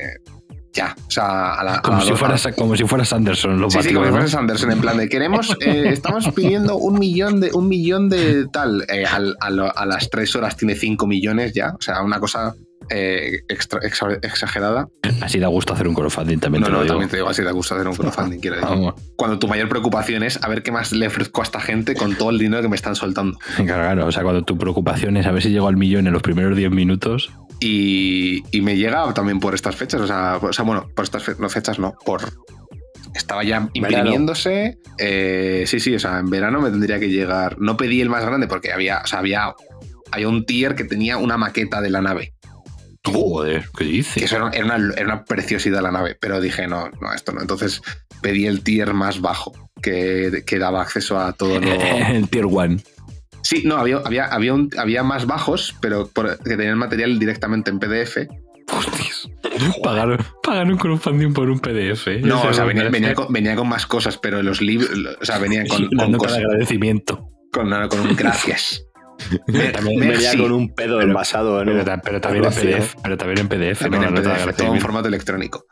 [0.76, 3.58] ya, o sea, a la, a Como la si, fueras, como si fueras Anderson.
[3.60, 6.98] Lo Sí, sí, como si fueras Anderson, en plan de queremos, eh, estamos pidiendo un
[6.98, 8.84] millón de un millón de tal.
[8.88, 11.70] eh, a, lo- a las tres horas tiene cinco millones ya.
[11.76, 12.54] O sea, una cosa
[12.90, 13.80] eh, extra-
[14.22, 14.86] exagerada.
[15.22, 16.60] Así da gusto hacer un crowdfunding también.
[16.60, 16.92] No, te lo no, digo.
[16.94, 18.70] también te digo así de gusto hacer un crowdfunding, quiero decir.
[18.70, 18.94] Vamos.
[19.16, 22.14] Cuando tu mayor preocupación es a ver qué más le ofrezco a esta gente con
[22.14, 23.38] todo el dinero que me están soltando.
[23.56, 24.06] Claro, claro.
[24.06, 26.56] O sea, cuando tu preocupación es a ver si llego al millón en los primeros
[26.56, 27.32] 10 minutos.
[27.60, 30.00] Y, y me llega también por estas fechas.
[30.00, 32.20] O sea, o sea, bueno, por estas fe- no, fechas no, por.
[33.14, 34.78] Estaba ya imprimiéndose.
[34.98, 37.58] eh, sí, sí, o sea, en verano me tendría que llegar.
[37.58, 39.54] No pedí el más grande porque había, o sea, había,
[40.12, 42.34] había un tier que tenía una maqueta de la nave.
[43.04, 44.14] Joder, ¿qué dices?
[44.16, 47.32] Que eso era, era una, era una preciosidad la nave, pero dije, no, no, esto
[47.32, 47.40] no.
[47.40, 47.80] Entonces
[48.20, 51.70] pedí el tier más bajo, que, que daba acceso a todo lo.
[51.72, 52.76] el tier 1.
[53.46, 57.70] Sí, no, había, había, había, un- había más bajos, pero por- que tenían material directamente
[57.70, 58.26] en PDF.
[58.72, 59.28] Hostias.
[59.84, 62.08] Pagar, pagar un crowdfunding por un PDF.
[62.22, 64.90] No, Eso o sea, venía, venía con, venía con más cosas, pero los libros,
[65.20, 66.38] o sea, venían con, con de cosas.
[66.38, 67.30] agradecimiento.
[67.52, 68.82] Con, con un gracias.
[69.72, 72.94] También venía con un pedo Pero- envasado en Pero, también en PDF.
[73.02, 73.78] Pero también en PDF.
[73.80, 74.08] También ¿no?
[74.08, 75.64] en PDF, todo en formato electrónico.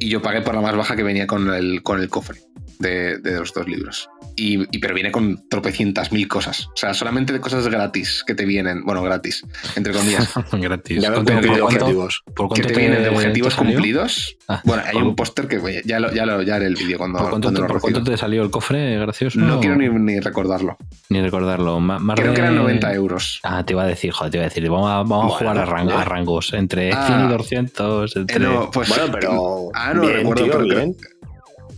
[0.00, 2.40] Y yo pagué por la más baja que venía con el, con el cofre
[2.78, 4.08] de, de los dos libros.
[4.36, 6.66] Y, y- pero viene con tropecientas mil cosas.
[6.68, 8.84] O sea, solamente de cosas gratis que te vienen.
[8.84, 9.44] Bueno, gratis,
[9.76, 10.32] entre comillas.
[10.52, 11.02] Gratis.
[11.02, 12.22] Ya me ¿Cuánto- pongo por de cuánto- objetivos.
[12.26, 14.36] ¿Por que cuánto te te vienen de objetivos cumplidos.
[14.48, 16.76] Ah, bueno, hay ¿por- un póster que voy- ya, lo, ya, lo, ya haré el
[16.76, 19.38] vídeo cuando, ¿Por cuánto, cuando te, lo por cuánto te salió el cofre gracioso?
[19.38, 20.76] No ¿O- quiero ni, ni recordarlo.
[21.10, 21.78] ni recordarlo.
[21.80, 23.40] Ma- Más Creo de- que eran 90 euros.
[23.42, 24.68] Ah, te iba a decir, joder, te iba a decir.
[24.68, 25.98] Vamos a, vamos a jugar a, ran- joder.
[26.00, 27.06] a rangos entre Ah.
[27.06, 28.16] 100 y 200.
[28.16, 28.36] Entre...
[28.36, 29.68] Eh, no, pues, Bueno, pero.
[29.74, 30.94] Ah, no bien, recuerdo, tío, pero creo-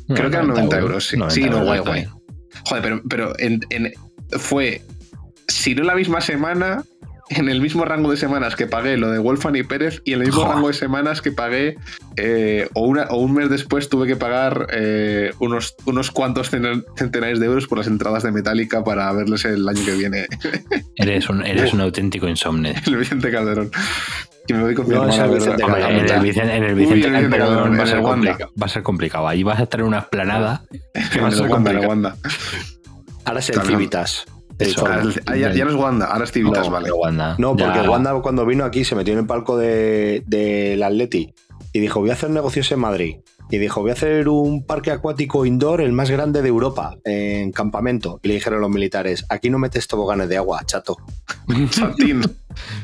[0.09, 1.17] Creo que eran 90 euros, sí.
[1.29, 2.07] Sí, no, guay, guay.
[2.67, 3.93] Joder, pero, pero en- en-
[4.39, 4.83] fue,
[5.49, 6.83] si no la misma semana,
[7.31, 10.21] en el mismo rango de semanas que pagué lo de Wolfan y Pérez, y en
[10.21, 10.55] el mismo Joder.
[10.57, 11.77] rango de semanas que pagué,
[12.17, 16.85] eh, o, una, o un mes después tuve que pagar eh, unos, unos cuantos centen-
[16.97, 20.27] centenares de euros por las entradas de Metallica para verles el año que viene,
[20.97, 22.75] Eres un, eres un auténtico insomne.
[22.87, 23.71] el Vicente Calderón.
[24.47, 25.75] Que me voy con mi No, ver- Vicente En
[26.11, 26.21] el.
[26.21, 28.53] Vicente, en el Uy, Vicente el Vicente Calderón Calderón, va a ser complicado.
[28.61, 29.29] Va a ser complicado.
[29.29, 30.63] Ahí vas a estar en una esplanada.
[31.13, 31.81] que va a ser Wanda.
[31.89, 32.17] Wanda.
[33.25, 33.79] Ahora es el También.
[33.79, 34.25] Civitas.
[34.59, 34.81] Eso.
[34.87, 36.93] Ahora es- ah, ya, ya no es Wanda, ahora es Civitas, No, vale.
[36.93, 37.35] Wanda.
[37.39, 41.33] No, porque Ya- Wanda cuando vino aquí se metió en el palco de- del Atleti
[41.73, 43.17] y dijo, voy a hacer negocios en Madrid.
[43.51, 47.53] Y dijo, voy a hacer un parque acuático indoor, el más grande de Europa, en
[47.53, 48.19] campamento.
[48.23, 50.97] Y le dijeron los militares, aquí no metes toboganes de agua, chato.
[51.71, 52.23] Santín.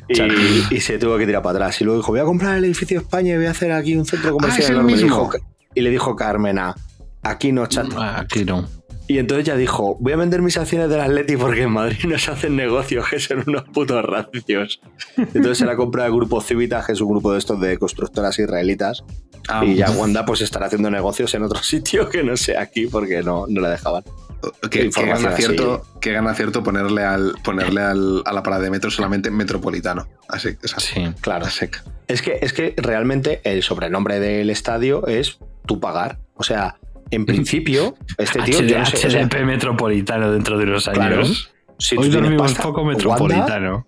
[0.08, 1.80] Y, y se tuvo que tirar para atrás.
[1.80, 4.04] Y luego dijo, voy a comprar el edificio España y voy a hacer aquí un
[4.04, 4.60] centro comercial.
[4.60, 4.92] Ah, es el enorme".
[4.92, 5.30] Y mismo.
[5.32, 6.74] dijo- y le dijo Carmena,
[7.22, 7.96] aquí no, chato.
[7.98, 8.68] Ah, Aquí no.
[9.10, 12.16] Y entonces ya dijo, voy a vender mis acciones del Atleti porque en Madrid no
[12.16, 14.80] se hacen negocios, que son unos putos rancios.
[15.16, 18.38] Entonces se la compra el grupo Civitas, que es un grupo de estos de constructoras
[18.38, 19.02] israelitas.
[19.48, 22.86] Ah, y ya Wanda pues estará haciendo negocios en otro sitio que no sea aquí
[22.86, 24.04] porque no, no la dejaban.
[24.70, 28.92] que, gana cierto, que gana cierto ponerle al ponerle al, a la parada de metro
[28.92, 30.06] solamente metropolitano.
[30.28, 30.94] Así, es así.
[30.94, 31.12] Sí.
[31.20, 31.46] Claro.
[31.46, 31.82] a seca.
[32.06, 36.20] Es que, es que realmente el sobrenombre del estadio es tú pagar.
[36.34, 36.76] O sea,
[37.10, 38.60] en principio, este tío...
[38.62, 41.16] Yo no sé, o sea, HDP metropolitano dentro de unos Claro.
[41.22, 41.50] años.
[41.78, 43.86] si Hoy dormimos pasta, poco Wanda, metropolitano.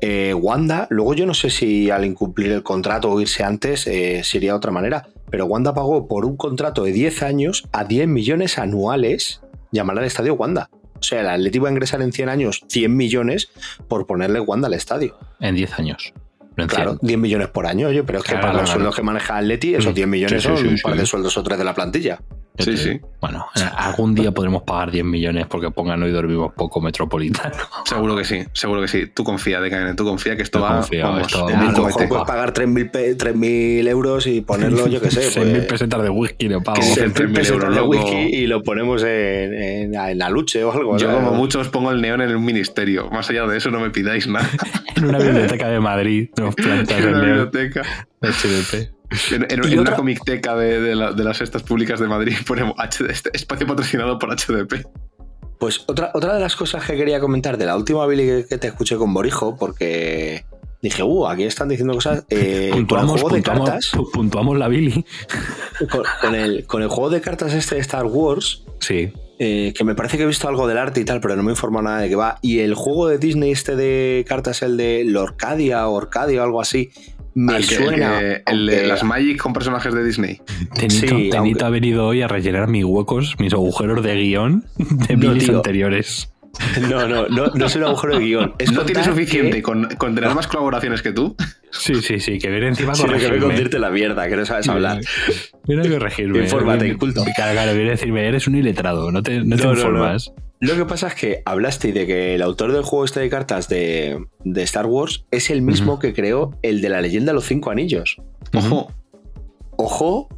[0.00, 4.22] eh, Wanda, luego yo no sé si al incumplir el contrato o irse antes eh,
[4.24, 8.58] sería otra manera, pero Wanda pagó por un contrato de 10 años a 10 millones
[8.58, 9.40] anuales
[9.72, 10.68] llamar al estadio Wanda.
[10.98, 13.50] O sea, el Atleti va a ingresar en 100 años 100 millones
[13.88, 15.18] por ponerle Wanda al estadio.
[15.40, 16.12] En 10 años.
[16.56, 16.98] No Claro, 100.
[17.08, 18.72] 10 millones por año, oye, pero es que Claro, para los claro.
[18.74, 19.94] sueldos que maneja Atleti, esos Mm.
[19.94, 20.98] 10 millones Sí, sí, son sí, un par sí.
[21.00, 22.20] de sueldos o tres de la plantilla.
[22.56, 23.00] Sí, sí.
[23.20, 27.56] Bueno, eh, algún día podremos pagar 10 millones porque pongan hoy dormimos poco metropolitano.
[27.84, 29.08] Seguro que sí, seguro que sí.
[29.12, 30.76] Tú confía, Decaene, tú confía que esto Yo va.
[30.76, 31.50] confío, vamos, esto va
[31.86, 36.02] mejor puedes pagar 3.000 pe- 3.000 euros y ponerlo, yo qué sé, 6.000 pues, pesetas
[36.04, 36.76] de whisky le pago.
[36.76, 40.30] Que sí, 6.000 3.000 pesetas euros, de whisky y lo ponemos en, en, en la
[40.30, 40.96] luche o algo.
[40.96, 41.24] Yo, ¿sabes?
[41.24, 43.10] como mucho, os pongo el neón en un ministerio.
[43.10, 44.48] Más allá de eso, no me pidáis nada.
[44.96, 47.82] En una biblioteca de Madrid plantas en una león biblioteca.
[48.20, 48.90] HDP.
[49.32, 52.74] En, en- en una comicteca de, de la- de las estas públicas de Madrid ponemos
[52.78, 54.84] HD, este espacio patrocinado por HDP.
[55.60, 58.58] Pues otra, otra de las cosas que quería comentar de la última Billy que, que
[58.58, 60.44] te escuché con Borijo, porque
[60.88, 62.24] dije, uh, aquí están diciendo cosas.
[62.30, 65.04] eh, con el puntuamos, juego de puntuamos, cartas, pu- puntuamos la Billy.
[65.90, 69.12] con, con el, con el juego de cartas este de Star Wars, Sí.
[69.38, 71.50] eh, que me parece que he visto algo del arte y tal, pero no me
[71.50, 72.38] he informado nada de qué va.
[72.42, 76.60] Y el juego de Disney este de cartas, el de Lorcadia o Orcadia o algo
[76.60, 76.90] así,
[77.34, 78.20] Me suena.
[78.20, 80.40] el, que- el de las Magic con personajes de Disney.
[80.74, 84.64] Tenito, Sí, Tenito aunque- ha venido hoy a rellenar mis huecos, mis agujeros de guion
[84.78, 86.30] de No, anteriores.
[86.88, 88.54] No, no, no, no es un agujero de guion.
[88.58, 91.36] Es ¿No tiene suficiente que- con, con tener más colaboraciones que tú?
[91.70, 93.40] Sí, sí, sí, que viene encima a Sí, que ve corregirme.
[93.40, 95.00] con decirte la mierda, que no sabes hablar.
[95.66, 96.38] Viene a corregirme.
[96.40, 97.24] Infórmate, Viene- culto.
[97.34, 99.78] Claro, claro, viene a decirme, eres un iletrado, no te, no te No, no, no.
[99.78, 100.32] informas.
[100.60, 103.68] Lo que pasa es que hablaste de que el autor del juego este de cartas
[103.68, 107.44] de, de Star Wars es el mismo que creó el de la leyenda de los
[107.44, 108.16] cinco anillos.
[108.54, 108.90] Ojo.
[109.76, 110.28] Ojo,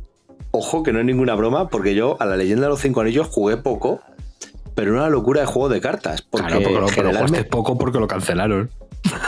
[0.51, 3.29] ojo, que no es ninguna broma, porque yo a la leyenda de los cinco anillos
[3.29, 4.01] jugué poco,
[4.77, 6.23] pero era una locura de juego de cartas.
[6.23, 8.70] Porque claro, porque lo, pero generalmente- jugaste poco porque lo cancelaron.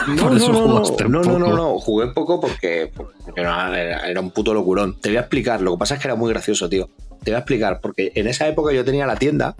[0.07, 0.67] No, Por no, eso no,
[1.09, 2.91] no, no, no, no, jugué poco porque,
[3.35, 4.99] era, era un puto locurón.
[5.01, 6.87] Te voy a explicar, lo que pasa es que era muy gracioso, tío.
[7.23, 9.55] Te voy a explicar, porque en esa época yo tenía la tienda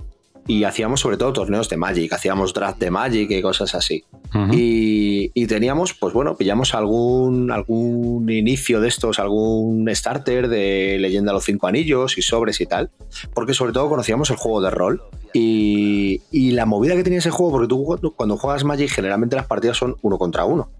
[0.49, 4.03] y hacíamos sobre todo torneos de Magic, hacíamos draft de Magic y cosas así.
[4.51, 11.31] Y, y teníamos, pues bueno, pillamos algún, algún inicio de estos, algún starter de Leyenda
[11.31, 12.89] de los Cinco Anillos y sobres y tal,
[13.33, 15.01] porque sobre todo conocíamos el juego de rol.
[15.33, 19.45] Y, y la movida que tenía ese juego, porque tú cuando- juegas Magic generalmente las
[19.45, 20.71] partidas son uno contra uno.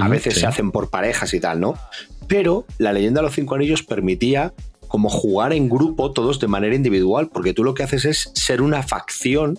[0.00, 0.40] A veces sí.
[0.40, 1.74] se hacen por parejas y tal, ¿no?
[2.26, 4.52] Pero la leyenda de los cinco anillos permitía
[4.88, 8.62] como jugar en grupo todos de manera individual, porque tú lo que haces es ser
[8.62, 9.58] una facción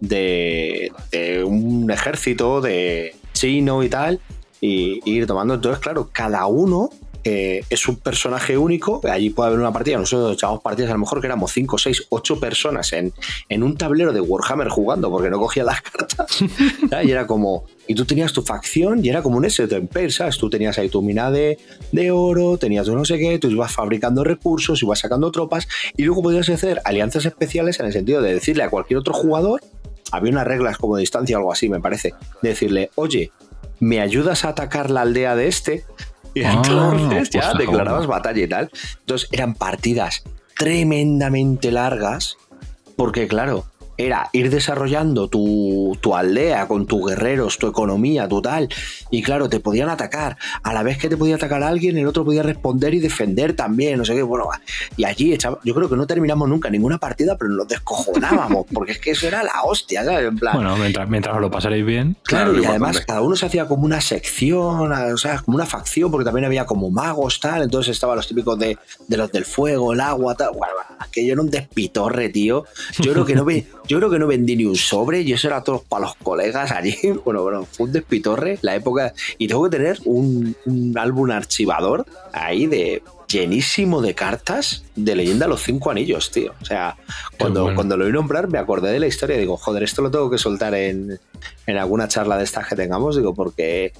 [0.00, 4.20] de, de un ejército de chino y tal,
[4.60, 5.54] y, y ir tomando.
[5.54, 6.90] Entonces, claro, cada uno
[7.24, 9.00] eh, es un personaje único.
[9.10, 9.96] Allí puede haber una partida.
[9.96, 13.12] Nosotros echábamos partidas a lo mejor que éramos 5, 6, 8 personas en,
[13.48, 16.44] en un tablero de Warhammer jugando porque no cogía las cartas.
[16.90, 17.08] ¿sabes?
[17.08, 17.64] Y era como.
[17.86, 20.38] Y tú tenías tu facción y era como un Age of Empires, ¿sabes?
[20.38, 21.58] Tú tenías ahí tu mina de,
[21.92, 26.04] de oro, tenías tu no sé qué, tú ibas fabricando recursos, ibas sacando tropas y
[26.04, 29.60] luego podías hacer alianzas especiales en el sentido de decirle a cualquier otro jugador,
[30.12, 33.32] había unas reglas como de distancia o algo así, me parece, de decirle, oye,
[33.80, 35.84] ¿me ayudas a atacar la aldea de este?
[36.34, 38.70] Y Ah, entonces ya pues, declarabas batalla y tal.
[39.00, 40.24] Entonces eran partidas
[40.56, 42.36] tremendamente largas,
[42.96, 48.68] porque claro, era ir desarrollando tu, tu aldea con tus guerreros, tu economía, tu tal.
[49.10, 50.36] Y claro, te podían atacar.
[50.62, 53.98] A la vez que te podía atacar alguien, el otro podía responder y defender también.
[53.98, 54.22] No sé qué.
[54.22, 54.48] Bueno,
[54.96, 58.92] y allí echaba- yo creo que no terminamos nunca ninguna partida, pero nos descojonábamos, porque
[58.92, 60.26] es que eso era la hostia, ¿sabes?
[60.28, 62.16] En plan, Bueno, mientras, mientras os lo pasaréis bien.
[62.24, 63.06] Claro, Claro, y además importante.
[63.06, 66.66] cada uno se hacía como una sección, o sea, como una facción, porque también había
[66.66, 67.62] como magos, tal.
[67.62, 68.76] Entonces estaban los típicos de,
[69.06, 70.50] de los del fuego, el agua, tal.
[70.54, 72.64] Bueno, aquello era un despitorre, tío.
[73.00, 75.48] Yo creo que no ve, yo creo que no vendí ni un sobre, y eso
[75.48, 76.96] era todo para los colegas allí.
[77.24, 79.14] Bueno, bueno, fue un despitorre la época.
[79.38, 85.46] Y tengo que tener un, un álbum archivador ahí de llenísimo de cartas de leyenda
[85.46, 86.52] los cinco anillos, tío.
[86.60, 86.96] O sea,
[87.38, 87.76] cuando, bueno.
[87.76, 90.38] cuando lo oí nombrar me acordé de la historia digo, joder, esto lo tengo que
[90.38, 91.18] soltar en,
[91.66, 93.92] en alguna charla de estas que tengamos, digo, porque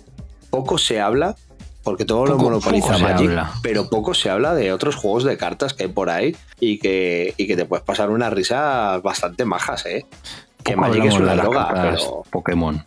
[0.50, 1.36] poco se habla,
[1.84, 3.52] porque todo lo Poco- monopoliza poco se Magic, habla.
[3.62, 7.34] pero poco se habla de otros juegos de cartas que hay por ahí y que,
[7.36, 10.06] y que te puedes pasar unas risas bastante majas, ¿eh?
[10.64, 12.82] Que Magic es una droga, pero Pokémon.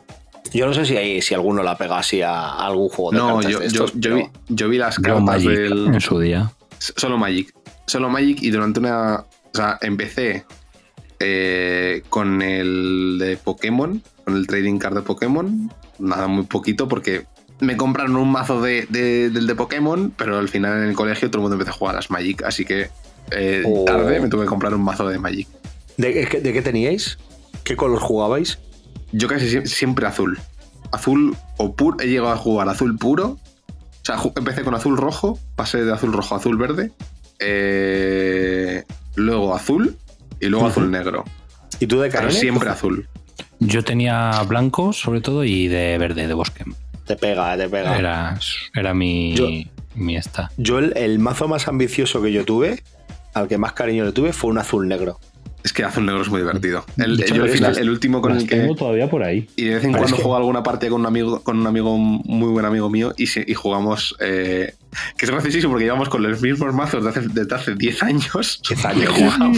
[0.51, 3.27] yo no sé si, hay, si alguno la pega así a algún juego de No,
[3.35, 5.87] cartas yo, de yo, estos, yo vi, yo vi las cartas Magic del.
[5.93, 6.51] en su día.
[6.79, 7.53] Solo Magic.
[7.85, 9.17] Solo Magic y durante una.
[9.53, 10.43] O sea, empecé
[11.19, 15.71] eh, con el de Pokémon, con el trading card de Pokémon.
[15.99, 17.25] Nada, muy poquito porque
[17.59, 21.29] me compraron un mazo de, de- del de Pokémon, pero al final en el colegio
[21.29, 22.89] todo el mundo empezó a jugar a las Magic, así que
[23.31, 23.83] eh, Oh.
[23.85, 25.47] tarde me tuve que comprar un mazo de Magic.
[25.97, 27.17] ¿De, qué- de qué teníais?
[27.63, 28.59] ¿Qué color jugabais?
[29.11, 30.39] Yo casi sie- siempre azul.
[30.91, 31.97] Azul o puro.
[31.99, 33.27] He llegado a jugar azul puro.
[33.29, 33.39] O
[34.03, 36.91] sea, empecé con azul rojo, pasé de azul rojo a azul verde.
[37.39, 38.83] eh,
[39.15, 39.95] luego azul
[40.39, 41.23] y luego azul negro.
[41.79, 42.39] ¿Y tú de Pero Kaene?
[42.39, 43.07] siempre azul.
[43.59, 46.63] Yo tenía blanco, sobre todo, y de verde, de bosque.
[47.07, 47.97] Te pega, te pega.
[47.97, 48.37] Era,
[48.75, 49.47] era mi, Yo-
[49.95, 50.51] mi esta.
[50.57, 52.83] Yo el, el mazo más ambicioso que yo tuve,
[53.33, 55.19] al que más cariño le tuve, fue un azul negro.
[55.63, 56.85] Es que azul negro es muy divertido.
[56.97, 58.55] El, hecho, yo al es final, las- el último con Las el que.
[58.57, 59.49] tengo todavía por ahí.
[59.55, 61.59] Y de vez en Pero cuando es que- juego alguna partida con un amigo, con
[61.59, 64.15] un amigo, muy buen amigo mío, y, se- y jugamos.
[64.19, 64.73] eh,
[65.17, 67.03] que es graciosísimo porque llevamos con los mismos mazos
[67.33, 68.61] desde hace 10 años.
[68.69, 69.09] 10 y años.
[69.13, 69.57] jugamos.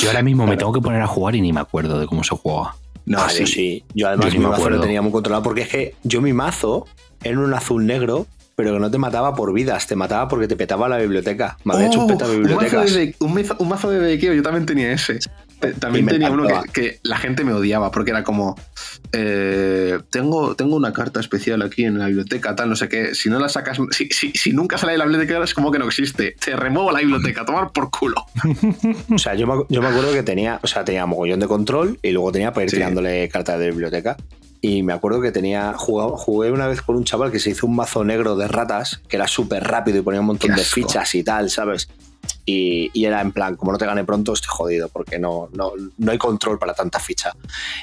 [0.00, 2.22] Yo ahora mismo me tengo que poner a jugar y ni me acuerdo de cómo
[2.22, 2.74] se juega.
[3.08, 3.46] No, Ah, yo sí.
[3.46, 3.84] sí.
[3.94, 6.32] Yo además Yo sí mi mazo lo tenía muy controlado porque es que yo mi
[6.32, 6.86] mazo
[7.24, 10.56] era un azul negro, pero que no te mataba por vidas, te mataba porque te
[10.56, 11.56] petaba la biblioteca.
[11.64, 14.34] Me había hecho un Oh, peta un, mazo de, un, mazo, un mazo de Deikeo,
[14.34, 15.18] yo también tenía ese.
[15.80, 18.54] También tenía uno que, que la gente me odiaba porque era como:
[19.12, 23.14] eh, tengo, tengo una carta especial aquí en la biblioteca, tal, no sé qué.
[23.14, 25.78] Si no la sacas, si, si, si nunca sale de la biblioteca, es como que
[25.78, 26.36] no existe.
[26.44, 28.24] Te remuevo la biblioteca, tomar por culo.
[29.14, 31.98] O sea, yo me, yo me acuerdo que tenía, o sea, tenía mogollón de control
[32.02, 32.76] y luego tenía para ir Sí.
[32.76, 34.16] tirándole cartas de biblioteca.
[34.60, 35.72] Y me acuerdo que tenía.
[35.76, 39.00] Jugué, jugué una vez con un chaval que se hizo un mazo negro de ratas,
[39.08, 41.88] que era súper rápido y ponía un montón de fichas y tal, ¿sabes?
[42.50, 45.72] Y, y era en plan, como no te gane pronto, estoy jodido, porque no, no,
[45.98, 47.32] no hay control para tanta ficha.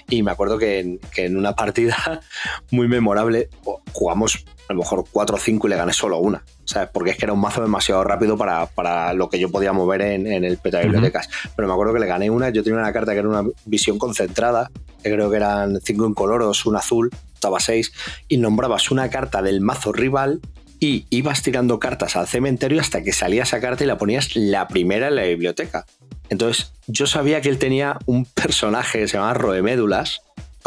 [0.09, 1.95] Y me acuerdo que en, que en una partida
[2.71, 3.47] muy memorable
[3.93, 6.43] jugamos a lo mejor 4 o 5 y le gané solo una.
[6.63, 6.89] ¿Sabes?
[6.91, 10.01] Porque es que era un mazo demasiado rápido para, para lo que yo podía mover
[10.01, 11.29] en, en el peta de bibliotecas.
[11.55, 12.49] Pero me acuerdo que le gané una.
[12.49, 14.71] Yo tenía una carta que era una visión concentrada,
[15.03, 17.93] que creo que eran 5 incoloros, un azul, estaba 6,
[18.29, 20.41] y nombrabas una carta del mazo rival
[20.79, 24.67] y ibas tirando cartas al cementerio hasta que salía esa carta y la ponías la
[24.67, 25.85] primera en la biblioteca.
[26.29, 30.21] Entonces, yo sabía que él tenía un personaje que se llamaba Roemédulas.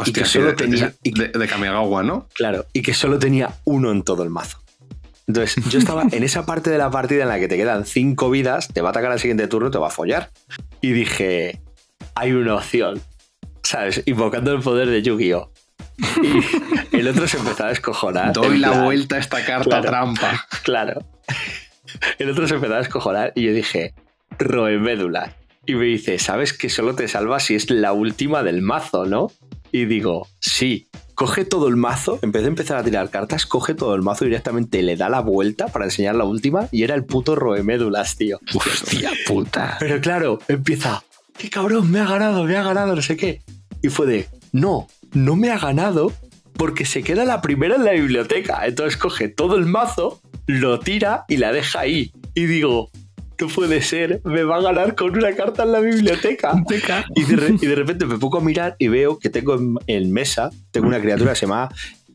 [0.04, 0.94] y que solo de, tenía.
[1.02, 2.28] y de, de Kamigawa, ¿no?
[2.34, 4.58] Claro, y que solo tenía uno en todo el mazo.
[5.26, 8.30] Entonces, yo estaba en esa parte de la partida en la que te quedan cinco
[8.30, 10.30] vidas, te va a atacar al siguiente turno te va a follar.
[10.80, 11.60] Y dije,
[12.14, 13.00] hay una opción,
[13.62, 14.02] ¿sabes?
[14.06, 15.52] Invocando el poder de Yu-Gi-Oh!
[16.92, 18.32] Y el otro se empezó a descojonar.
[18.32, 19.88] Doy la plan, vuelta a esta carta Claro.
[19.88, 20.46] trampa.
[20.62, 21.04] Claro.
[22.18, 23.94] El otro se empezó a descojonar y yo dije,
[24.38, 25.34] Roemédula.
[25.66, 29.30] Y me dice, ¿sabes que solo te salva si es la última del mazo, no?
[29.72, 30.88] Y digo, sí.
[31.14, 34.24] Coge todo el mazo, en vez de empezar a tirar cartas, coge todo el mazo
[34.24, 38.14] y directamente le da la vuelta para enseñar la última y era el puto Roemédulas,
[38.16, 38.38] tío.
[38.54, 39.76] Hostia puta.
[39.80, 41.02] Pero claro, empieza,
[41.36, 43.42] qué cabrón, me ha ganado, me ha ganado, no sé qué.
[43.82, 46.12] Y fue de, no, no me ha ganado
[46.54, 48.66] porque se queda la primera en la biblioteca.
[48.66, 52.10] Entonces coge todo el mazo, lo tira y la deja ahí.
[52.34, 52.90] Y digo,
[53.40, 56.52] no puede ser, me va a ganar con una carta en la biblioteca.
[57.14, 59.76] Y de, re- y de repente me pongo a mirar y veo que tengo en,
[59.86, 61.68] en mesa, tengo una criatura que se llama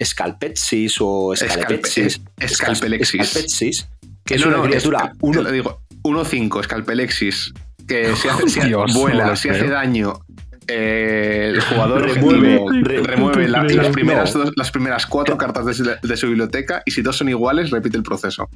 [0.03, 2.21] Scalpetsis o Scalepetsis.
[2.47, 3.87] Scalpetsis,
[4.25, 7.53] que es No, una no, criatura escal- uno, te lo digo, 1-5, Escalpelexis.
[7.87, 8.59] Que si hace, si
[8.97, 10.19] vuela, si hace daño,
[10.67, 14.43] eh, el jugador Remueve, objetivo re- remueve la- las, primeras No.
[14.45, 17.69] dos- las primeras cuatro cartas de, su- de su biblioteca y si dos son iguales,
[17.71, 18.49] repite el proceso.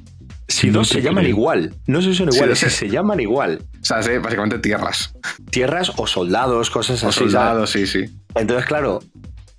[0.48, 2.70] si dos se llaman igual, no sé si son Sí, iguales, sí.
[2.70, 3.60] si se llaman igual.
[3.80, 5.12] O sea, eh, básicamente tierras.
[5.50, 7.18] Tierras o soldados, cosas O así.
[7.20, 8.04] soldados, sí, sí.
[8.34, 9.00] Entonces, claro,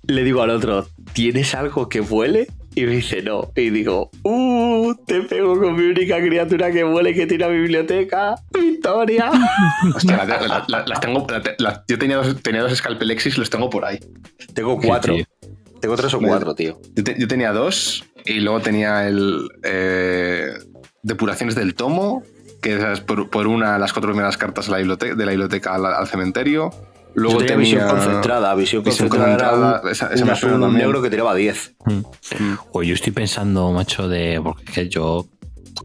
[0.06, 2.48] le digo al otro, ¿tienes algo que vuele?
[2.74, 3.50] Y me dice, no.
[3.56, 4.94] Y digo, ¡uh!
[5.06, 8.36] Te pego con mi única criatura que vuele y que tiene a mi biblioteca.
[8.52, 9.30] ¡Victoria!
[9.94, 11.26] Hostia, la- la- la- las tengo.
[11.88, 13.98] yo tenía dos, tenía dos Scalpelexis, los tengo por ahí.
[14.54, 15.16] Tengo cuatro.
[15.80, 16.80] Tengo tres o cuatro, tío.
[16.94, 20.50] Yo, te- yo tenía dos y luego tenía el eh,
[21.02, 22.22] Depuraciones del Tomo,
[22.62, 25.74] que es por, por una las cuatro primeras cartas de la biblioteca, de la biblioteca
[25.74, 26.70] al, al cementerio.
[27.14, 28.54] Luego Yo tenía, visión concentrada.
[28.54, 31.10] Visión, visión concentrada, era concentrada, un, esa- esa un me azul, suena un negro que
[31.10, 31.74] tiraba 10.
[32.72, 34.40] Pues yo estoy pensando, macho, de.
[34.42, 35.26] Porque es que yo.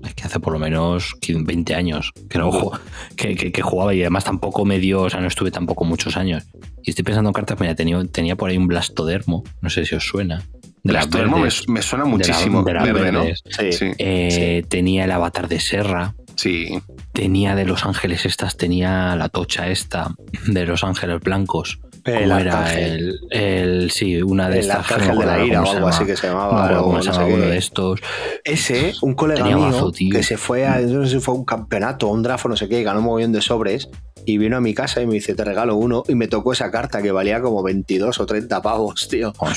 [0.05, 2.71] Es que hace por lo menos 15, 20 años que no
[3.15, 6.17] que, que- que jugaba y además tampoco me dio, o sea, no estuve tampoco muchos
[6.17, 6.43] años.
[6.83, 9.95] Y estoy pensando en cartas, mira, tenía, tenía por ahí un Blastodermo, no sé si
[9.95, 10.43] os suena.
[10.83, 11.69] De las Blastodermo me, verdes.
[11.69, 12.63] me suena de la- muchísimo.
[12.63, 13.19] de verde, ¿no?
[13.21, 13.41] verdes.
[13.49, 13.71] Sí.
[13.71, 13.91] Sí.
[13.97, 16.79] Eh, Tenía el avatar de Serra, sí.
[17.15, 20.13] Tenía de Los Ángeles estas, tenía la tocha esta
[20.47, 21.79] de Los Ángeles Blancos.
[22.03, 22.73] El ¿Cómo era?
[22.79, 24.87] El, el- sí, una de El estas.
[24.99, 27.01] me de la ira o algo así que se llamaba, No me acuerdo o cómo
[27.01, 27.99] se no sé uno de estos.
[28.43, 31.45] Ese, un colega Tenía mío que se fue a, no sé si fue a un
[31.45, 33.89] campeonato, un draft no sé qué, y ganó un mogollón de sobres
[34.25, 36.71] y vino a mi casa y me dice, te regalo uno y me tocó esa
[36.71, 39.33] carta que valía como 22 o 30 pavos, tío.
[39.37, 39.49] Oh,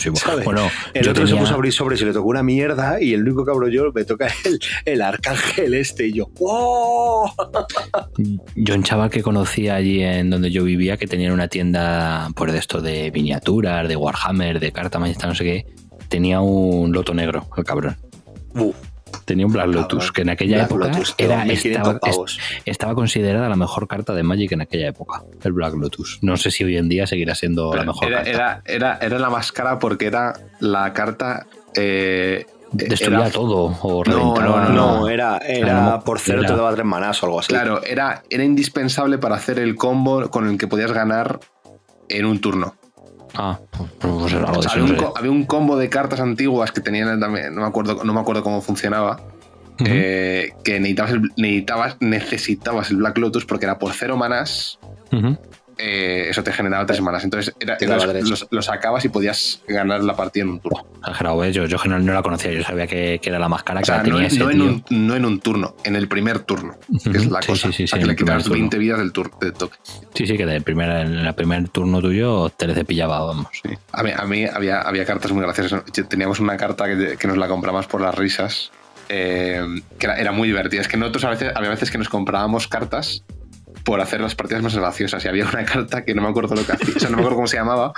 [0.45, 3.23] bueno, El otro se puso a abrir sobres y le tocó una mierda y el
[3.23, 7.31] único que abro yo me toca el, el arcángel este y yo, ¡wow!
[8.55, 12.53] Yo un chaval que conocía allí en donde yo vivía que tenía una tienda pues
[12.53, 15.67] de esto de miniaturas, de Warhammer, de carta maestra, no sé qué,
[16.09, 17.97] tenía un loto negro, el cabrón.
[18.55, 18.75] Uf,
[19.25, 23.57] Tenía un Black Lotus, que en aquella Black época Lotus, era, 1500 estaba, considerada la
[23.57, 26.19] mejor carta de Magic en aquella época, el Black Lotus.
[26.23, 28.31] No sé si hoy en día seguirá siendo la mejor Era, carta.
[28.31, 31.47] era, era, era la más cara porque era la carta.
[31.75, 34.69] eh, Destruía era- todo o No, reventaba.
[34.69, 37.49] no, No, era, era no, por cero era- te daba tres manás o algo así.
[37.49, 41.41] Claro, era, era indispensable para hacer el combo con el que podías ganar
[42.11, 42.75] en un turno.
[43.35, 43.59] Ah,
[44.01, 47.55] pues, era algo O sea, había, un, había combo de cartas antiguas que tenían también,
[47.55, 49.21] no me acuerdo, no me acuerdo cómo funcionaba.
[49.81, 54.79] Eh, que necesitabas, el- necesitabas, necesitabas el Black Lotus porque era por cero manás.
[55.13, 55.37] Ujú.
[55.79, 57.25] Eh, eso te generaba tres manás.
[57.25, 57.77] Entonces era,
[58.23, 60.85] los, los sacabas y podías ganar la partida en un turno.
[60.99, 61.55] Exagerado, ¿ves?
[61.55, 63.83] Yo, yo no, no la conocía, yo sabía que, que era la más cara, O
[63.83, 66.41] que sea, no, tenía ese no en un, no en un turno, en el primer
[66.41, 67.69] turno, que es la Sí, cosa.
[67.69, 68.59] sí, sí, sí, que en le el primer quitas turno.
[68.61, 69.77] 20 vidas del, tur- del toque.
[70.15, 73.47] Sí, sí, que de primera, en el primer turno tuyo te le cepillaba, vamos.
[73.63, 73.71] Sí.
[73.93, 75.85] A mí, a mí había, había cartas muy graciosas.
[76.09, 78.71] Teníamos una carta que, que nos la compramos por las risas,
[79.09, 79.63] eh,
[79.99, 80.81] que era, era muy divertida.
[80.81, 83.23] Es que nosotros a veces, había veces que nos comprábamos cartas
[83.89, 85.25] por hacer las partidas más graciosas.
[85.25, 87.23] Y había una carta que no me acuerdo lo que hacía, o sea, no me
[87.23, 87.95] acuerdo cómo se llamaba,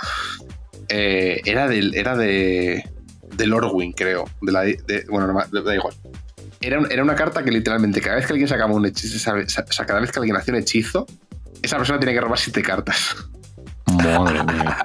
[0.87, 2.81] eh, era del, era de,
[3.35, 4.23] de Orwin, creo.
[4.41, 5.93] De la, de- bueno, no, da igual.
[6.61, 9.47] Era, un- era una carta que literalmente cada vez que alguien sacaba un hechizo, o
[9.49, 11.05] sea, cada vez que alguien hacía un hechizo,
[11.61, 13.13] esa persona tenía que robar siete cartas.
[13.87, 14.77] Madre mía.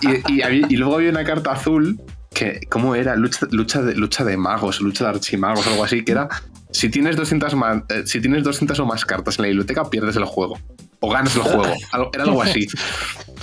[0.00, 2.00] Y, y había- y luego había una carta azul
[2.32, 3.14] que, ¿cómo era?
[3.14, 6.28] Lucha, lucha, de, lucha de magos, lucha de archimagos, algo así, que era,
[6.76, 10.16] si tienes 200, ma- eh, si tienes 200 o más cartas en la biblioteca, pierdes
[10.16, 10.58] el juego.
[11.00, 11.64] O ganas el juego.
[12.12, 12.66] Era algo así.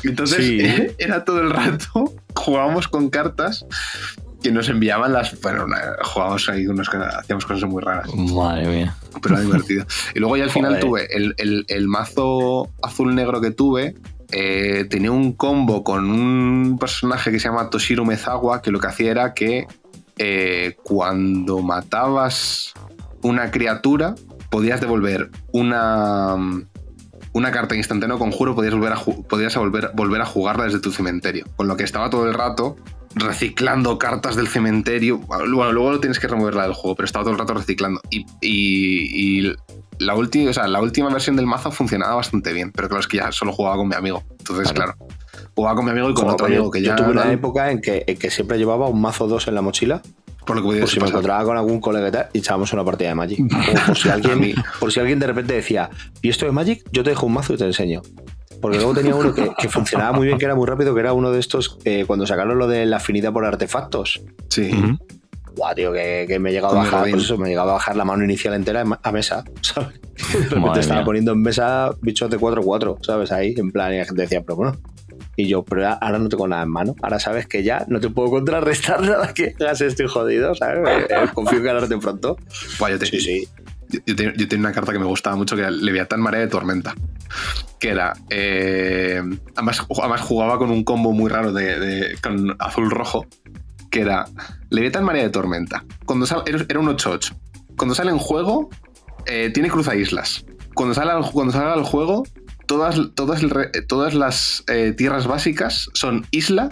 [0.03, 0.59] Entonces, Sí.
[0.97, 3.65] era todo el rato, jugábamos con cartas
[4.41, 5.39] que nos enviaban las...
[5.41, 5.65] Bueno,
[6.03, 8.95] jugábamos ahí, unos, hacíamos cosas muy raras Madre mía.
[9.21, 9.85] pero era divertido.
[10.13, 10.81] Y luego ya al final Joder.
[10.85, 13.95] tuve el, el- el mazo azul-negro que tuve.
[14.31, 18.87] eh, tenía un combo con un personaje que se llama Toshiro Mezawa, que lo que
[18.87, 19.67] hacía era que
[20.17, 22.73] eh, cuando matabas
[23.23, 24.15] una criatura,
[24.51, 26.35] podías devolver una,
[27.33, 28.97] una carta instantánea conjuro, podías, volver a,
[29.27, 31.45] podías volver, volver a jugarla desde tu cementerio.
[31.55, 32.75] Con lo que estaba todo el rato
[33.15, 35.19] reciclando cartas del cementerio.
[35.19, 38.01] Bueno, luego lo tienes que removerla del juego, pero estaba todo el rato reciclando.
[38.09, 39.55] Y, y- y
[39.99, 43.07] la, última, o sea, la última versión del mazo funcionaba bastante bien, pero claro, es
[43.07, 44.23] que ya solo jugaba con mi amigo.
[44.39, 44.95] Entonces, claro,
[45.55, 46.95] jugaba con mi amigo y con Como otro yo- amigo que yo ya.
[46.95, 50.01] tuve una época en que, en que siempre llevaba un mazo 2 en la mochila
[50.45, 52.71] por lo que podía por si me encontraba con algún colega y tal, y echábamos
[52.73, 53.39] una partida de Magic.
[53.83, 55.89] O por si alguien, por si alguien de repente decía,
[56.21, 56.83] ¿y esto de Magic?
[56.91, 58.01] Yo te dejo un mazo y te enseño.
[58.61, 61.11] Porque luego tenía uno que, que funcionaba muy bien, que era muy rápido, que era
[61.13, 64.21] uno de estos, eh, cuando sacaron lo de la afinidad por artefactos.
[64.47, 64.71] Sí.
[65.55, 67.11] Guau, tío, que, que me he llegado a bajar, Rodin.
[67.13, 69.99] pues eso, me he llegado a bajar la mano inicial entera a mesa, ¿sabes?
[70.31, 71.05] De repente Madre estaba mía.
[71.05, 73.31] poniendo en mesa bichos de 4-4, ¿sabes?
[73.31, 74.77] Ahí, en plan, y la gente decía, pero bueno.
[75.35, 76.95] Y yo, pero ahora- no tengo nada en mano.
[77.01, 80.79] Ahora sabes que ya no te puedo contrarrestar nada que hagas, estoy jodido, ¿sabes?
[81.09, 82.37] Eh, confío en ganarte pronto.
[82.79, 83.47] Buah, yo, te- Sí, sí.
[83.89, 86.41] yo- yo te- yo tenía una carta que me gustaba mucho, que era Leviatán Marea
[86.41, 86.93] de Tormenta.
[87.79, 88.13] Que era.
[88.29, 89.21] eh,
[89.55, 93.25] además, además jugaba con un combo muy raro de, de- con azul-rojo.
[93.89, 94.25] Que era
[94.69, 95.83] Leviatán Marea de Tormenta.
[96.05, 97.33] Cuando sal- era un 8-8.
[97.75, 98.69] Cuando sale en juego,
[99.25, 100.45] eh, tiene cruza islas.
[100.75, 102.23] Cuando, sale al- cuando salga al juego,
[102.65, 103.41] todas, todas,
[103.87, 106.69] todas las eh, tierras básicas son isla,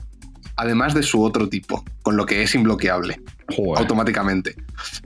[0.56, 3.22] además de su otro tipo, con lo que es imbloqueable
[3.56, 3.80] Joder.
[3.80, 4.56] automáticamente.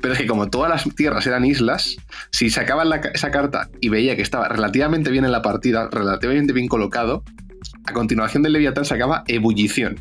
[0.01, 1.97] Pero es que como todas las tierras eran islas,
[2.31, 6.53] si sacaban la esa carta y veía que estaba relativamente bien en la partida, relativamente
[6.53, 7.23] bien colocado,
[7.85, 9.99] a continuación del Leviatán sacaba Ebullición.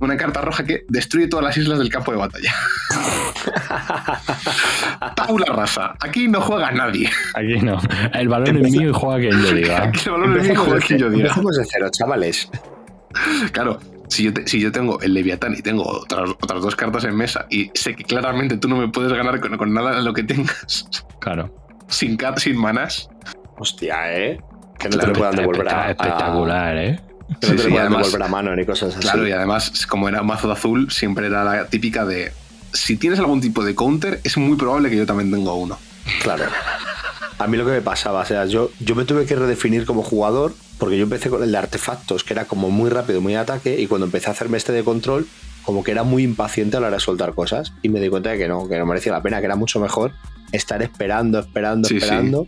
[0.00, 2.52] Una carta roja que destruye todas las islas del campo de batalla.
[5.16, 5.94] Tabula rasa.
[6.00, 7.08] Aquí no juega nadie.
[7.34, 7.78] Aquí no.
[8.12, 9.82] El balón es mío y juega quien yo diga.
[9.84, 11.34] Aquí el balón es mío y juega de quien yo cero, diga.
[11.58, 12.50] de cero, chavales.
[13.52, 13.78] Claro,
[14.08, 17.16] si yo, te- si yo tengo el Leviatán y tengo otras, otras dos cartas en
[17.16, 20.12] mesa y sé que claramente tú no me puedes ganar con, con nada de lo
[20.12, 20.86] que tengas,
[21.20, 21.54] Claro.
[21.88, 23.08] sin, sin manas,
[23.58, 24.38] Hostia, ¿eh?
[24.78, 27.00] Que no Claro, te lo puedan devolver Espectacular, ¿eh?
[27.02, 29.00] a- no Sí, te sí, además- devolver a mano ni cosas así.
[29.00, 32.32] Claro, y además, como era mazo de azul, siempre era la típica de.
[32.72, 35.78] Si tienes algún tipo de counter, es muy probable que yo también tenga uno.
[36.22, 36.44] Claro.
[37.38, 40.02] A mí lo que me pasaba, o sea, yo, yo me tuve que redefinir como
[40.02, 43.78] jugador, porque yo empecé con el de artefactos, que era como muy rápido, muy ataque,
[43.80, 45.26] y cuando empecé a hacerme este de control,
[45.62, 48.30] como que era muy impaciente a la hora de soltar cosas, y me di cuenta
[48.30, 50.12] de que no, que no merecía la pena, que era mucho mejor
[50.52, 52.04] estar esperando, esperando, Sí, sí.
[52.04, 52.46] esperando,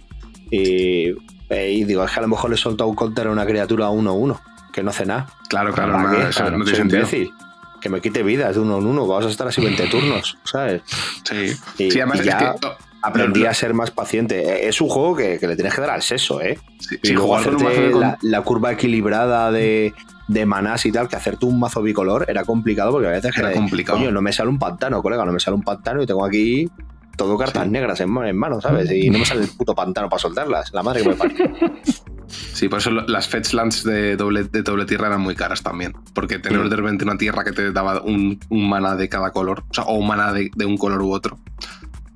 [0.51, 1.11] Y,
[1.51, 3.45] eh, y digo, es que a lo mejor le he soltado un counter a una
[3.45, 4.41] criatura 1-1,
[4.79, 5.27] que no hace nada.
[5.49, 6.29] Claro, claro, ¿Para no, qué?
[6.29, 7.01] eso Claro, no tiene sentido.
[7.01, 7.33] imbécil.
[7.81, 10.83] Que me quite vidas de uno en uno, vamos a estar así 20 turnos, ¿sabes?
[11.25, 11.53] Sí.
[11.79, 14.41] Y, Sí, además y es ya que, oh, aprendí lo- a ser más paciente.
[14.65, 16.59] Eh, Es un juego que, que le tienes que dar al seso, ¿eh?
[16.81, 19.95] Sí, y sí, luego hacerte mazo de con- la, la curva equilibrada de,
[20.27, 23.51] de manás y tal, que hacerte un mazo bicolor era complicado porque a veces Era
[23.51, 23.99] que, complicado.
[23.99, 26.69] coño, no me sale un pantano, colega, no me sale un pantano y tengo aquí
[27.17, 28.91] todo cartas negras en, en mano, ¿sabes?
[28.93, 31.37] Y no me sale el puto pantano para soltarlas, la madre que me parió.
[32.29, 35.95] Sí, por eso las Fetchlands de doble, de doble tierra eran muy caras también.
[36.15, 36.69] Porque tener Mm.
[36.69, 39.85] de repente una tierra que te daba un, un mana de cada color, o sea,
[39.85, 41.39] o un mana de, de un color u otro.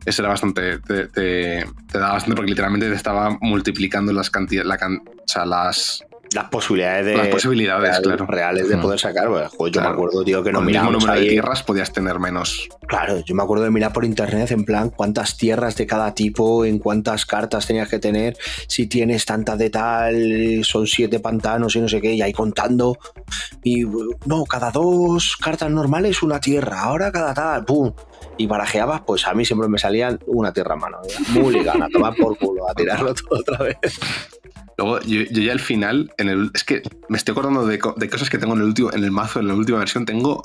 [0.04, 0.78] Eso era bastante.
[0.78, 4.66] Te, te- te daba bastante porque literalmente te estaba multiplicando las cantidades.
[4.68, 6.04] La can- o sea, las.
[6.34, 7.16] Las posibilidades de.
[7.16, 8.26] Las posibilidades, real- claro.
[8.26, 8.80] Reales de Mm.
[8.80, 9.28] poder sacar.
[9.28, 9.88] Pues, joder, yo Claro.
[9.88, 12.68] me acuerdo, tío, que no con el mismo mirábamos número de tierras podías tener menos.
[12.86, 16.64] Claro, yo me acuerdo de mirar por internet en plan cuántas tierras de cada tipo,
[16.64, 18.36] en cuántas cartas tenías que tener,
[18.68, 22.98] si tienes tantas de tal, son siete pantanos y no sé qué, y ahí contando.
[23.62, 23.84] Y
[24.26, 27.92] no, cada dos cartas normales una tierra, ahora cada tal, pum.
[28.38, 30.98] Y barajeabas, pues a mí siempre me salían una tierra en mano.
[31.30, 33.76] Mulligan, a tomar por culo, a tirarlo todo otra vez.
[34.82, 38.08] Luego, yo, yo ya al final, en el, es que me estoy acordando de, de
[38.08, 40.42] cosas que tengo en el último, en el mazo, en la última versión, tengo.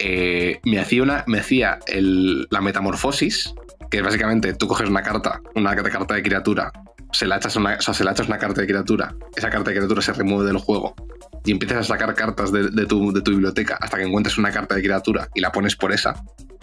[0.00, 1.22] eh, me hacía una.
[1.28, 3.54] Me hacía el- la metamorfosis,
[3.90, 6.72] que es básicamente tú coges una carta, una carta de criatura,
[7.12, 9.70] se la echas una, o sea, se la echas una carta de criatura, esa carta
[9.70, 10.96] de criatura se remueve del juego
[11.44, 14.50] y empiezas a sacar cartas de, de tu, de tu biblioteca hasta que encuentres una
[14.50, 16.22] carta de criatura y la pones por esa.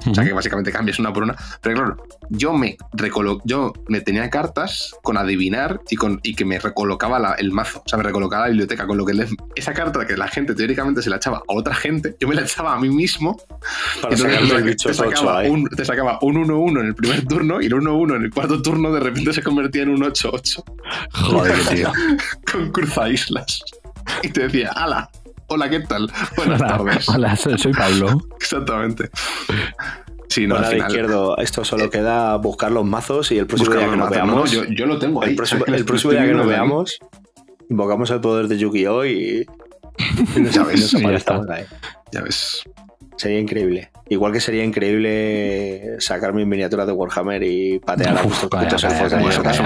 [0.09, 1.35] O sea que básicamente cambias una por una.
[1.61, 6.43] Pero claro, yo me recolo yo me tenía cartas con adivinar y con y que
[6.43, 7.83] me recolocaba la- el mazo.
[7.85, 8.87] O sea, me recolocaba la biblioteca.
[8.87, 11.75] Con lo que le- esa carta que la gente teóricamente se la echaba a otra
[11.75, 13.37] gente, yo me la echaba a mí mismo.
[14.01, 17.73] Para Entonces, te sacaba un- te sacaba un 1-1 en el primer turno y el
[17.75, 20.63] 1-1 en el cuarto turno de repente se convertía en un 8-8
[21.13, 21.91] Joder, tío.
[22.51, 23.61] con cruza islas.
[24.23, 25.09] Y te decía, ¡Hala!
[25.47, 26.09] Hola, ¿qué tal?
[26.37, 27.09] Buenas Hola, tardes.
[27.09, 28.21] hola, soy Pablo.
[28.39, 29.09] Exactamente.
[30.29, 30.87] Sí, no, Bueno, al final.
[30.89, 34.09] izquierdo, esto solo queda buscar los mazos y el próximo día que nos.
[34.09, 34.51] No, veamos.
[34.51, 35.31] yo- yo lo tengo ahí.
[35.31, 36.99] El próximo, el día que nos veamos,
[37.69, 39.05] invocamos el poder de Yu-Gi-Oh!
[39.05, 39.45] y.
[40.37, 41.65] nos, Ya ves, nos ya ahí.
[42.13, 42.63] Ya ves.
[43.17, 43.91] Sería increíble.
[44.07, 48.27] Igual que sería increíble sacar mis miniaturas de Warhammer y patear a vaya, ahí.
[48.27, 48.61] Eso, va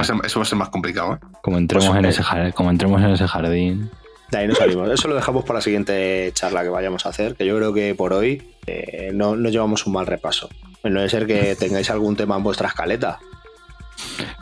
[0.01, 1.17] a ser, eso va a ser más complicado, ¿eh?
[1.43, 3.91] Como entremos, Pues, en eh, ese, como entremos en ese jardín.
[4.31, 4.89] De ahí no salimos.
[4.89, 7.93] Eso lo dejamos para la siguiente charla que vayamos a hacer, que yo creo que
[7.95, 10.49] por hoy eh, no, no llevamos un mal repaso.
[10.83, 13.19] No debe ser que tengáis algún tema en vuestra escaleta.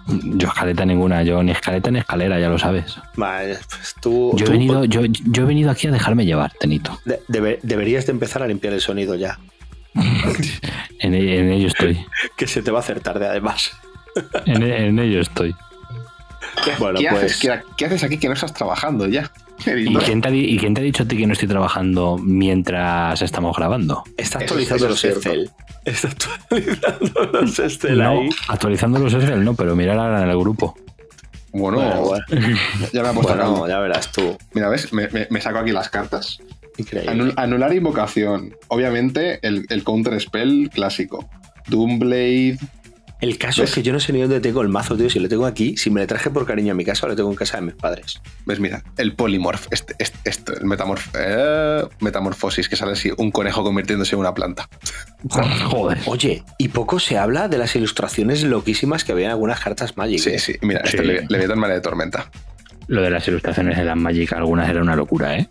[0.07, 2.97] Yo escaleta ninguna, yo ni escaleta ni escalera, ya lo sabes.
[3.15, 6.99] Vale, pues tú, Yo he, venido, yo, yo he venido aquí a dejarme llevar, Tenito.
[7.05, 9.39] de- debe- deberías de empezar a limpiar el sonido ya.
[10.99, 12.03] En, en ello estoy.
[12.38, 13.72] Que se te va a hacer tarde además.
[14.45, 15.53] En, en ello estoy.
[16.80, 19.30] Bueno, ¿Qué, pues haces, ¿Qué, qué haces aquí que no estás trabajando ya?
[19.65, 21.48] ¿Y quién, te ha, di- ¿Y quién te ha dicho a ti que no estoy
[21.48, 24.03] trabajando mientras estamos grabando?
[24.18, 25.18] está actualizando eso los.
[25.18, 25.49] Excel.
[25.85, 28.30] Está actualizando los Excel No, ahí.
[28.48, 30.76] actualizando los Excel, no, pero mira ahora en el grupo.
[31.52, 32.26] Bueno, Bueno, bueno.
[32.94, 34.38] ya me ha puesto Bueno, ya verás tú.
[34.53, 34.91] Mira, ¿ves?
[34.91, 36.40] Me, me- me saco aquí las cartas.
[36.77, 37.11] Increíble.
[37.11, 38.56] Anul- anular invocación.
[38.69, 41.30] Obviamente, el, el counter spell clásico.
[41.68, 42.57] Doomblade.
[43.24, 43.70] El caso ¿Ves?
[43.70, 45.10] es que yo no sé ni dónde tengo el mazo, tío.
[45.10, 47.16] Si lo tengo aquí, si me le traje por cariño a mi casa, o lo
[47.16, 48.22] tengo en casa de mis padres.
[48.45, 48.60] ¿Ves?
[48.60, 49.68] Mira, el polymorph.
[49.72, 54.34] Este, este, este, el metamorf, eh, metamorfosis, que sale así, un conejo convirtiéndose en una
[54.34, 54.68] planta.
[55.30, 56.00] Joder.
[56.06, 60.20] Oye, y poco se habla de las ilustraciones loquísimas que había en algunas cartas Magic.
[60.20, 60.56] Sí, sí.
[60.62, 61.04] Mira, este Sí.
[61.04, 62.30] le, le de tormenta.
[62.88, 65.48] Lo de las ilustraciones de las Magic, algunas era una locura, ¿eh?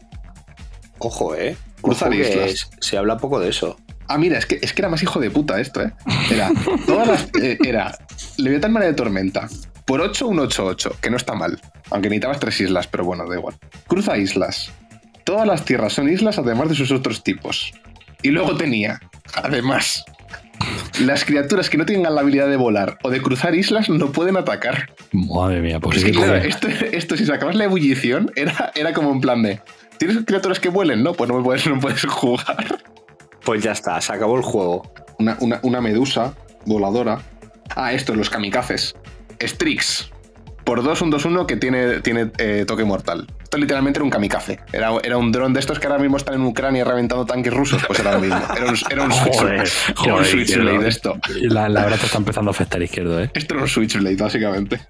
[0.98, 1.56] Ojo, ¿eh?
[1.80, 2.50] Cruzar islas.
[2.50, 3.76] es- se habla poco de eso.
[4.08, 5.92] Ah, mira, es que, es que era más hijo de puta esto, ¿eh?
[6.30, 6.50] Era,
[6.86, 7.96] todas las, eh, era
[8.36, 9.48] Leviatán Marea de Tormenta.
[9.84, 11.60] Por 8, un 8-8, que no está mal.
[11.90, 13.56] Aunque necesitabas tres islas, pero bueno, da igual.
[13.86, 14.72] Cruza islas.
[15.24, 17.72] Todas las tierras son islas, además de sus otros tipos.
[18.22, 19.00] Y luego tenía,
[19.34, 20.04] además,
[21.00, 24.36] las criaturas que no tengan la habilidad de volar o de cruzar islas no pueden
[24.36, 24.90] atacar.
[25.12, 29.12] Madre mía, pues Es que, claro, esto, esto, si sacabas la ebullición, era, era como
[29.12, 29.60] en plan de.
[29.98, 31.02] ¿Tienes criaturas que vuelen?
[31.02, 32.78] No, pues no, puedes, no puedes jugar.
[33.44, 34.92] Pues ya está, se acabó el juego.
[35.18, 36.34] Una, una- una medusa
[36.66, 37.20] voladora.
[37.74, 38.94] Ah, esto, los kamikazes.
[39.40, 40.10] Strix.
[40.64, 43.26] Por 2, un 2-1 que tiene, tiene eh, toque mortal.
[43.42, 44.60] Esto literalmente era un kamikaze.
[44.72, 47.82] Era, era un dron de estos que ahora mismo están en Ucrania reventando tanques rusos.
[47.84, 48.40] Pues era lo mismo.
[48.56, 51.18] Era un, era un, Joder, switch- era un joder, switchblade esto.
[51.40, 53.30] La, la verdad te está empezando a afectar izquierdo, ¿eh?
[53.34, 54.80] Esto era un switchblade, básicamente.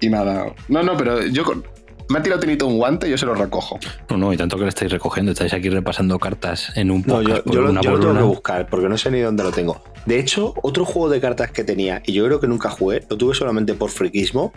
[0.00, 0.46] Y nada.
[0.68, 1.64] No, no, pero yo con-
[2.08, 3.78] me ha tirado Tinito un guante y yo se lo recojo.
[4.10, 5.32] No, no, y tanto que lo estáis recogiendo.
[5.32, 7.96] Estáis aquí repasando cartas en un No, podcast yo, por yo lo, una yo lo
[7.96, 8.20] por tengo una.
[8.20, 9.82] que buscar porque no sé ni dónde lo tengo.
[10.06, 13.16] De hecho, otro juego de cartas que tenía, y yo creo que nunca jugué, lo
[13.16, 14.52] tuve solamente por friquismo,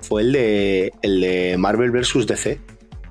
[0.00, 2.26] fue el de, el de Marvel vs.
[2.26, 2.58] DC.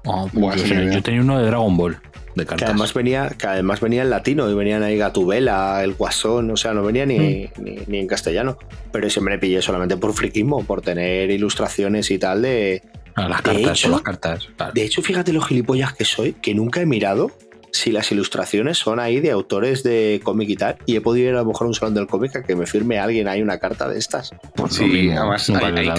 [0.05, 1.97] Ah, Buah, yo, tenía uno de Dragon Ball,
[2.35, 2.69] de Que cartas.
[2.69, 6.73] además, venía, que además venía en latino y venían ahí Gatubela, el Guasón, o sea,
[6.73, 7.19] no venía ni,
[7.57, 7.63] Mm.
[7.63, 8.57] ni, ni en castellano.
[8.91, 12.81] Pero ese me le pillé solamente por friquismo, por tener ilustraciones y tal de...
[13.15, 14.47] Las de cartas, hecho- son las cartas.
[14.55, 14.71] claro.
[14.73, 17.31] De hecho, fíjate lo gilipollas que soy, que nunca he mirado
[17.71, 21.35] si las ilustraciones son ahí de autores de cómic y tal, y he podido ir
[21.35, 23.57] a lo mejor a un salón del cómic a que me firme alguien ahí una
[23.57, 24.29] carta de estas.
[24.55, 25.49] Pues Sí, mismo, además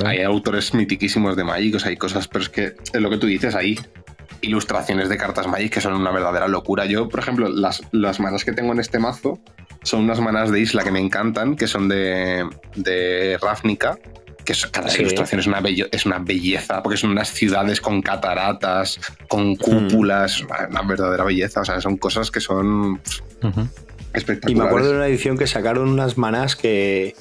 [0.07, 3.17] hay, autores mitiquísimos de Magic, o sea, hay cosas, pero es que es lo que
[3.17, 3.77] tú dices, hay
[4.41, 6.87] ilustraciones de cartas Magic que son una verdadera locura.
[6.87, 9.41] Yo, por ejemplo, las, las manas que tengo en este mazo
[9.83, 13.99] son unas manas de isla que me encantan, que son de, de Ravnica,
[14.45, 15.03] que es- cada Sí.
[15.03, 20.41] ilustración es una, bello- es una belleza, porque son unas ciudades con cataratas, con cúpulas,
[20.43, 23.01] una, una verdadera belleza, o sea, son cosas que son
[24.13, 24.51] espectaculares.
[24.51, 27.15] Y me acuerdo de una edición que sacaron unas manás que,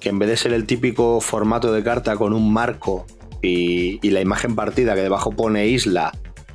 [0.00, 3.06] que en vez de ser el típico formato de carta con un marco
[3.42, 6.12] y, y la imagen partida que debajo pone isla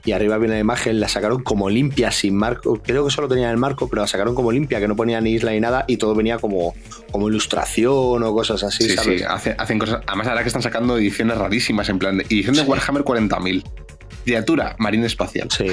[0.08, 2.80] y arriba viene la imagen, la sacaron como limpia, sin marco.
[2.82, 5.32] Creo que solo tenían el marco, pero la sacaron como limpia, que no ponía ni
[5.32, 6.74] isla ni nada y todo venía como,
[7.12, 9.20] como ilustración o cosas así, Sí, ¿sabes?
[9.20, 10.02] sí, hace- hacen cosas.
[10.08, 12.68] Además, ahora que están sacando ediciones rarísimas, en plan de edición de Sí.
[12.70, 13.64] Warhammer 40.000.
[14.28, 15.48] Criatura, marina espacial.
[15.50, 15.68] Sí,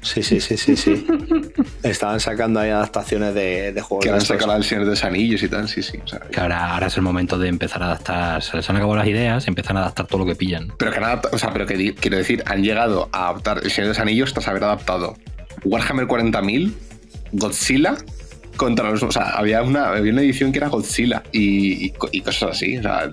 [0.00, 0.76] sí, sí, sí, sí.
[0.76, 1.06] sí.
[1.82, 4.04] Estaban sacando ahí adaptaciones de, de juegos.
[4.04, 5.98] Que han sacado el Señor de los Anillos y tal, sí, sí.
[6.04, 8.42] o sea, Que ahora, ahora es el momento de empezar a adaptar.
[8.44, 10.72] Se les han acabado las ideas y empiezan a adaptar todo lo que pillan.
[10.78, 13.58] pero que han adaptado- o sea, pero que di- quiero decir, han llegado a adaptar
[13.64, 15.16] el Señor de los Anillos tras haber adaptado
[15.64, 16.72] Warhammer 40.000,
[17.32, 17.96] Godzilla
[18.56, 19.02] contra los.
[19.02, 22.78] O sea, había una, había una edición que era Godzilla y, y cosas así.
[22.78, 23.10] O sea,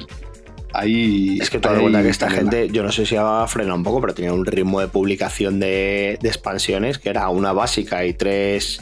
[1.42, 3.46] Es que tú te das hay cuenta que esta gente, yo no sé si ha
[3.48, 7.54] frenado un poco, pero tenía un ritmo de publicación de, de expansiones que era una
[7.54, 8.82] básica y tres.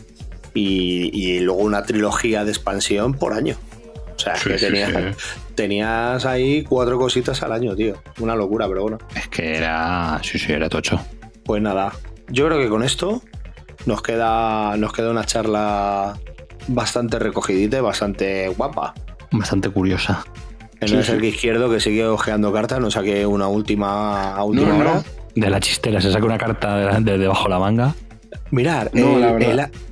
[0.53, 3.57] Y, y luego una trilogía de expansión por año.
[4.15, 5.23] O sea, Sí, que sí, tenías, sí.
[5.55, 7.95] tenías ahí cuatro cositas al año, tío.
[8.19, 8.97] Una locura, pero bueno.
[9.15, 10.19] Es que era.
[10.23, 10.99] Sí, sí, era tocho.
[11.45, 11.93] Pues nada,
[12.29, 13.21] yo creo que con esto
[13.85, 16.19] nos queda, nos queda una charla
[16.67, 18.93] bastante recogidita y bastante guapa.
[19.31, 20.23] Bastante curiosa.
[20.81, 21.25] En Sí, el sí.
[21.27, 24.93] izquierdo que sigue ojeando cartas, nos saqué una última, a última No, no, hora.
[24.95, 25.03] no.
[25.35, 27.95] De la chistera se saca una carta de, de debajo la manga.
[28.49, 29.17] Mirar, No,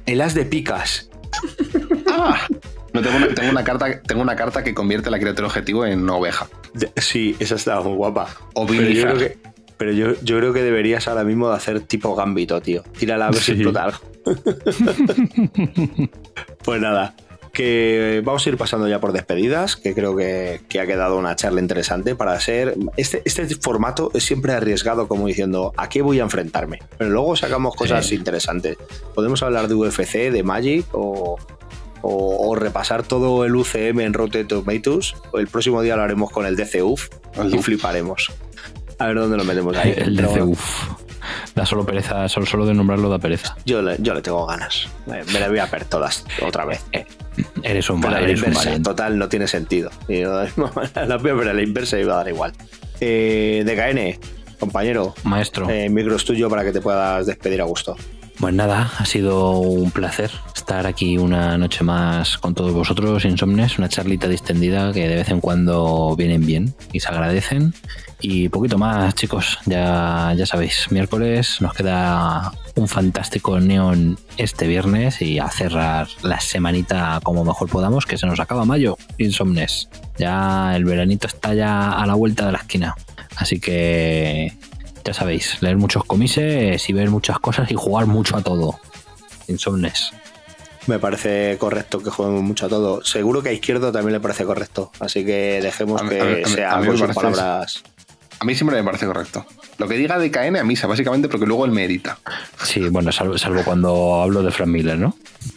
[0.06, 1.10] el, as de picas.
[2.12, 2.46] ¡Ah!
[2.92, 6.02] No, tengo, una, tengo, una carta, tengo una carta que convierte la criatura objetivo en
[6.02, 6.48] una oveja.
[6.74, 8.28] De- sí, esa está muy guapa.
[8.56, 9.38] O Pero yo creo que,
[9.78, 12.82] pero yo, yo creo que deberías ahora mismo de hacer tipo gambito, tío.
[12.98, 13.52] Tírala a ver si Sí.
[13.62, 14.00] explota algo.
[16.64, 17.14] pues nada,
[17.52, 21.36] que vamos a ir pasando ya por despedidas, que creo que, que ha quedado una
[21.36, 22.76] charla interesante para ser...
[22.98, 26.80] Este, este formato es siempre arriesgado como diciendo, ¿a qué voy a enfrentarme?
[26.98, 28.16] Pero luego sacamos cosas Sí.
[28.16, 28.78] interesantes.
[29.16, 31.38] Podemos hablar de UFC, de Magic o...
[32.02, 35.16] O, o repasar todo el UCM en Rotten Tomatoes.
[35.34, 37.10] El próximo día lo haremos con el DCUF
[37.52, 38.32] y fliparemos.
[39.00, 39.94] A ver dónde lo metemos ahí.
[39.98, 40.88] El Pero DC, bueno, uff.
[41.56, 43.56] Da solo pereza, solo, solo de nombrarlo da pereza.
[43.66, 44.88] yo, le, yo le tengo ganas.
[45.06, 46.84] Me, me las voy a ver todas otra vez.
[47.64, 48.90] Eres un, Pero val- a la eres un inversa, valiente.
[48.90, 49.90] total, no tiene sentido.
[50.08, 50.42] Y yo,
[51.08, 52.54] la voy a ver a la inversa y va a dar igual.
[53.00, 54.20] Eh, DKN,
[54.60, 55.70] compañero, Maestro.
[55.70, 57.96] eh, micro es tuyo para que te puedas despedir a gusto.
[58.40, 63.78] Pues nada, ha sido un placer estar aquí una noche más con todos vosotros, Insomnes,
[63.78, 67.74] una charlita distendida que de vez en cuando vienen bien y se agradecen.
[68.22, 75.22] Y poquito más, chicos, ya, ya sabéis, miércoles nos queda un fantástico neón este viernes
[75.22, 79.90] y a cerrar la semanita como mejor podamos, que se nos acaba mayo, Insomnes.
[80.18, 82.96] Ya el veranito está ya a la vuelta de la esquina.
[83.36, 84.54] Así que
[85.04, 88.80] ya sabéis, leer muchos comises y ver muchas cosas y jugar mucho a todo.
[89.48, 90.12] Insomnes.
[90.88, 93.04] Me parece correcto que juguemos mucho a todo.
[93.04, 94.92] Seguro que a izquierdo también le parece correcto.
[95.00, 97.36] Así que dejemos A que mí- a mí- sea a mí con me sus parece-
[97.38, 97.84] palabras.
[98.42, 99.46] A mí siempre me parece correcto.
[99.78, 102.20] Lo que diga DKN a misa, básicamente porque luego él me edita.
[102.64, 105.16] Sí, bueno, salvo, salvo cuando hablo de Frank Miller, ¿no?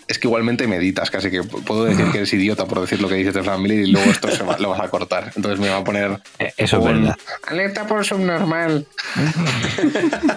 [0.09, 3.09] Es que igualmente me editas, casi que puedo decir que eres idiota por decir lo
[3.09, 5.33] que dices de Frank Miller y luego esto se va- lo vas a cortar.
[5.37, 6.21] Entonces me va a poner.
[6.41, 7.17] Eh, Eso es verdad.
[7.47, 8.87] Alerta por subnormal.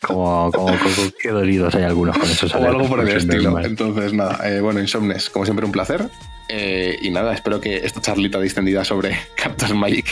[0.00, 3.42] Como, como, como- qué dolidos hay algunos con esos O algo por el estilo.
[3.44, 3.64] normal.
[3.66, 6.08] Entonces, nada, eh, bueno, Insomnes, como siempre, un placer.
[6.48, 10.06] Eh, y nada, espero que esta charlita distendida sobre cartas Magic.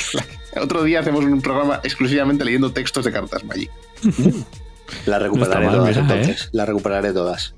[0.60, 3.70] Otro día hacemos un programa exclusivamente leyendo textos de cartas Magic.
[5.06, 6.48] La recuperaré No está mal, todas mira, entonces.
[6.52, 7.54] La recuperaré todas.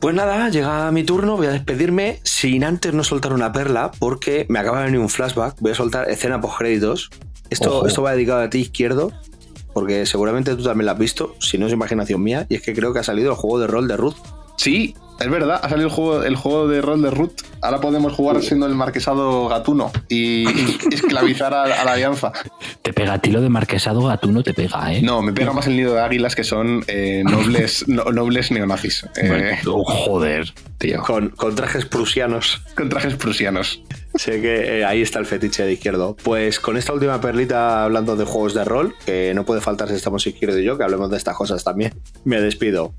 [0.00, 4.44] Pues nada, llega mi turno, voy a despedirme sin antes no soltar una perla, porque
[4.48, 5.56] me acaba de venir un flashback.
[5.60, 7.10] Voy a soltar escena post créditos.
[7.48, 7.86] Esto, Ojo.
[7.86, 9.12] esto va dedicado a ti, izquierdo,
[9.72, 12.74] porque seguramente tú también lo has visto, si no es imaginación mía, y es que
[12.74, 14.16] creo que ha salido el juego de rol de Ruth.
[14.56, 17.32] Sí, es verdad, ha salido el juego, el juego de rol de Root.
[17.62, 20.44] Ahora podemos jugar siendo el marquesado gatuno y
[20.92, 22.32] esclavizar a, a la alianza.
[22.82, 25.00] Te pega a ti lo de marquesado, a tú no te pega, ¿eh?
[25.02, 29.04] No, me pega más el nido de águilas que son eh, nobles, no- nobles neonazis.
[29.16, 29.46] eh, Bueno,
[29.78, 31.00] oh, joder, tío.
[31.02, 32.60] Con, con trajes prusianos.
[32.76, 33.82] con trajes prusianos.
[34.16, 36.16] Sé que eh, ahí está el fetiche de izquierdo.
[36.22, 39.94] Pues con esta última perlita hablando de juegos de rol, que no puede faltar si
[39.94, 42.94] estamos izquierdo y yo, que hablemos de estas cosas también, me despido.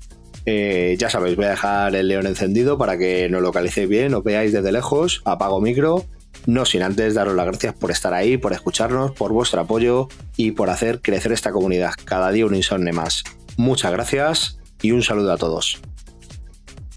[0.46, 4.22] Eh, ya sabéis, voy a dejar el león encendido para que nos localicéis bien, os
[4.22, 6.06] veáis desde lejos, apago micro,
[6.46, 10.52] no sin antes daros las gracias por estar ahí, por escucharnos, por vuestro apoyo y
[10.52, 11.92] por hacer crecer esta comunidad.
[12.04, 13.24] Cada día un insomne más.
[13.56, 15.80] Muchas gracias y un saludo a todos.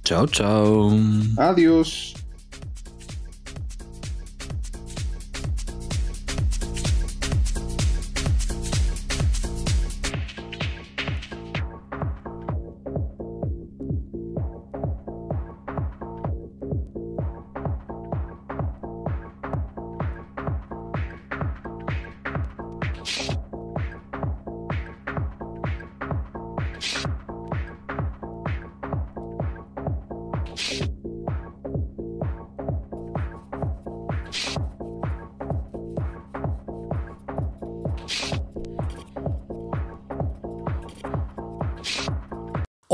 [0.04, 0.92] Chao, chao.
[1.38, 2.19] Adiós.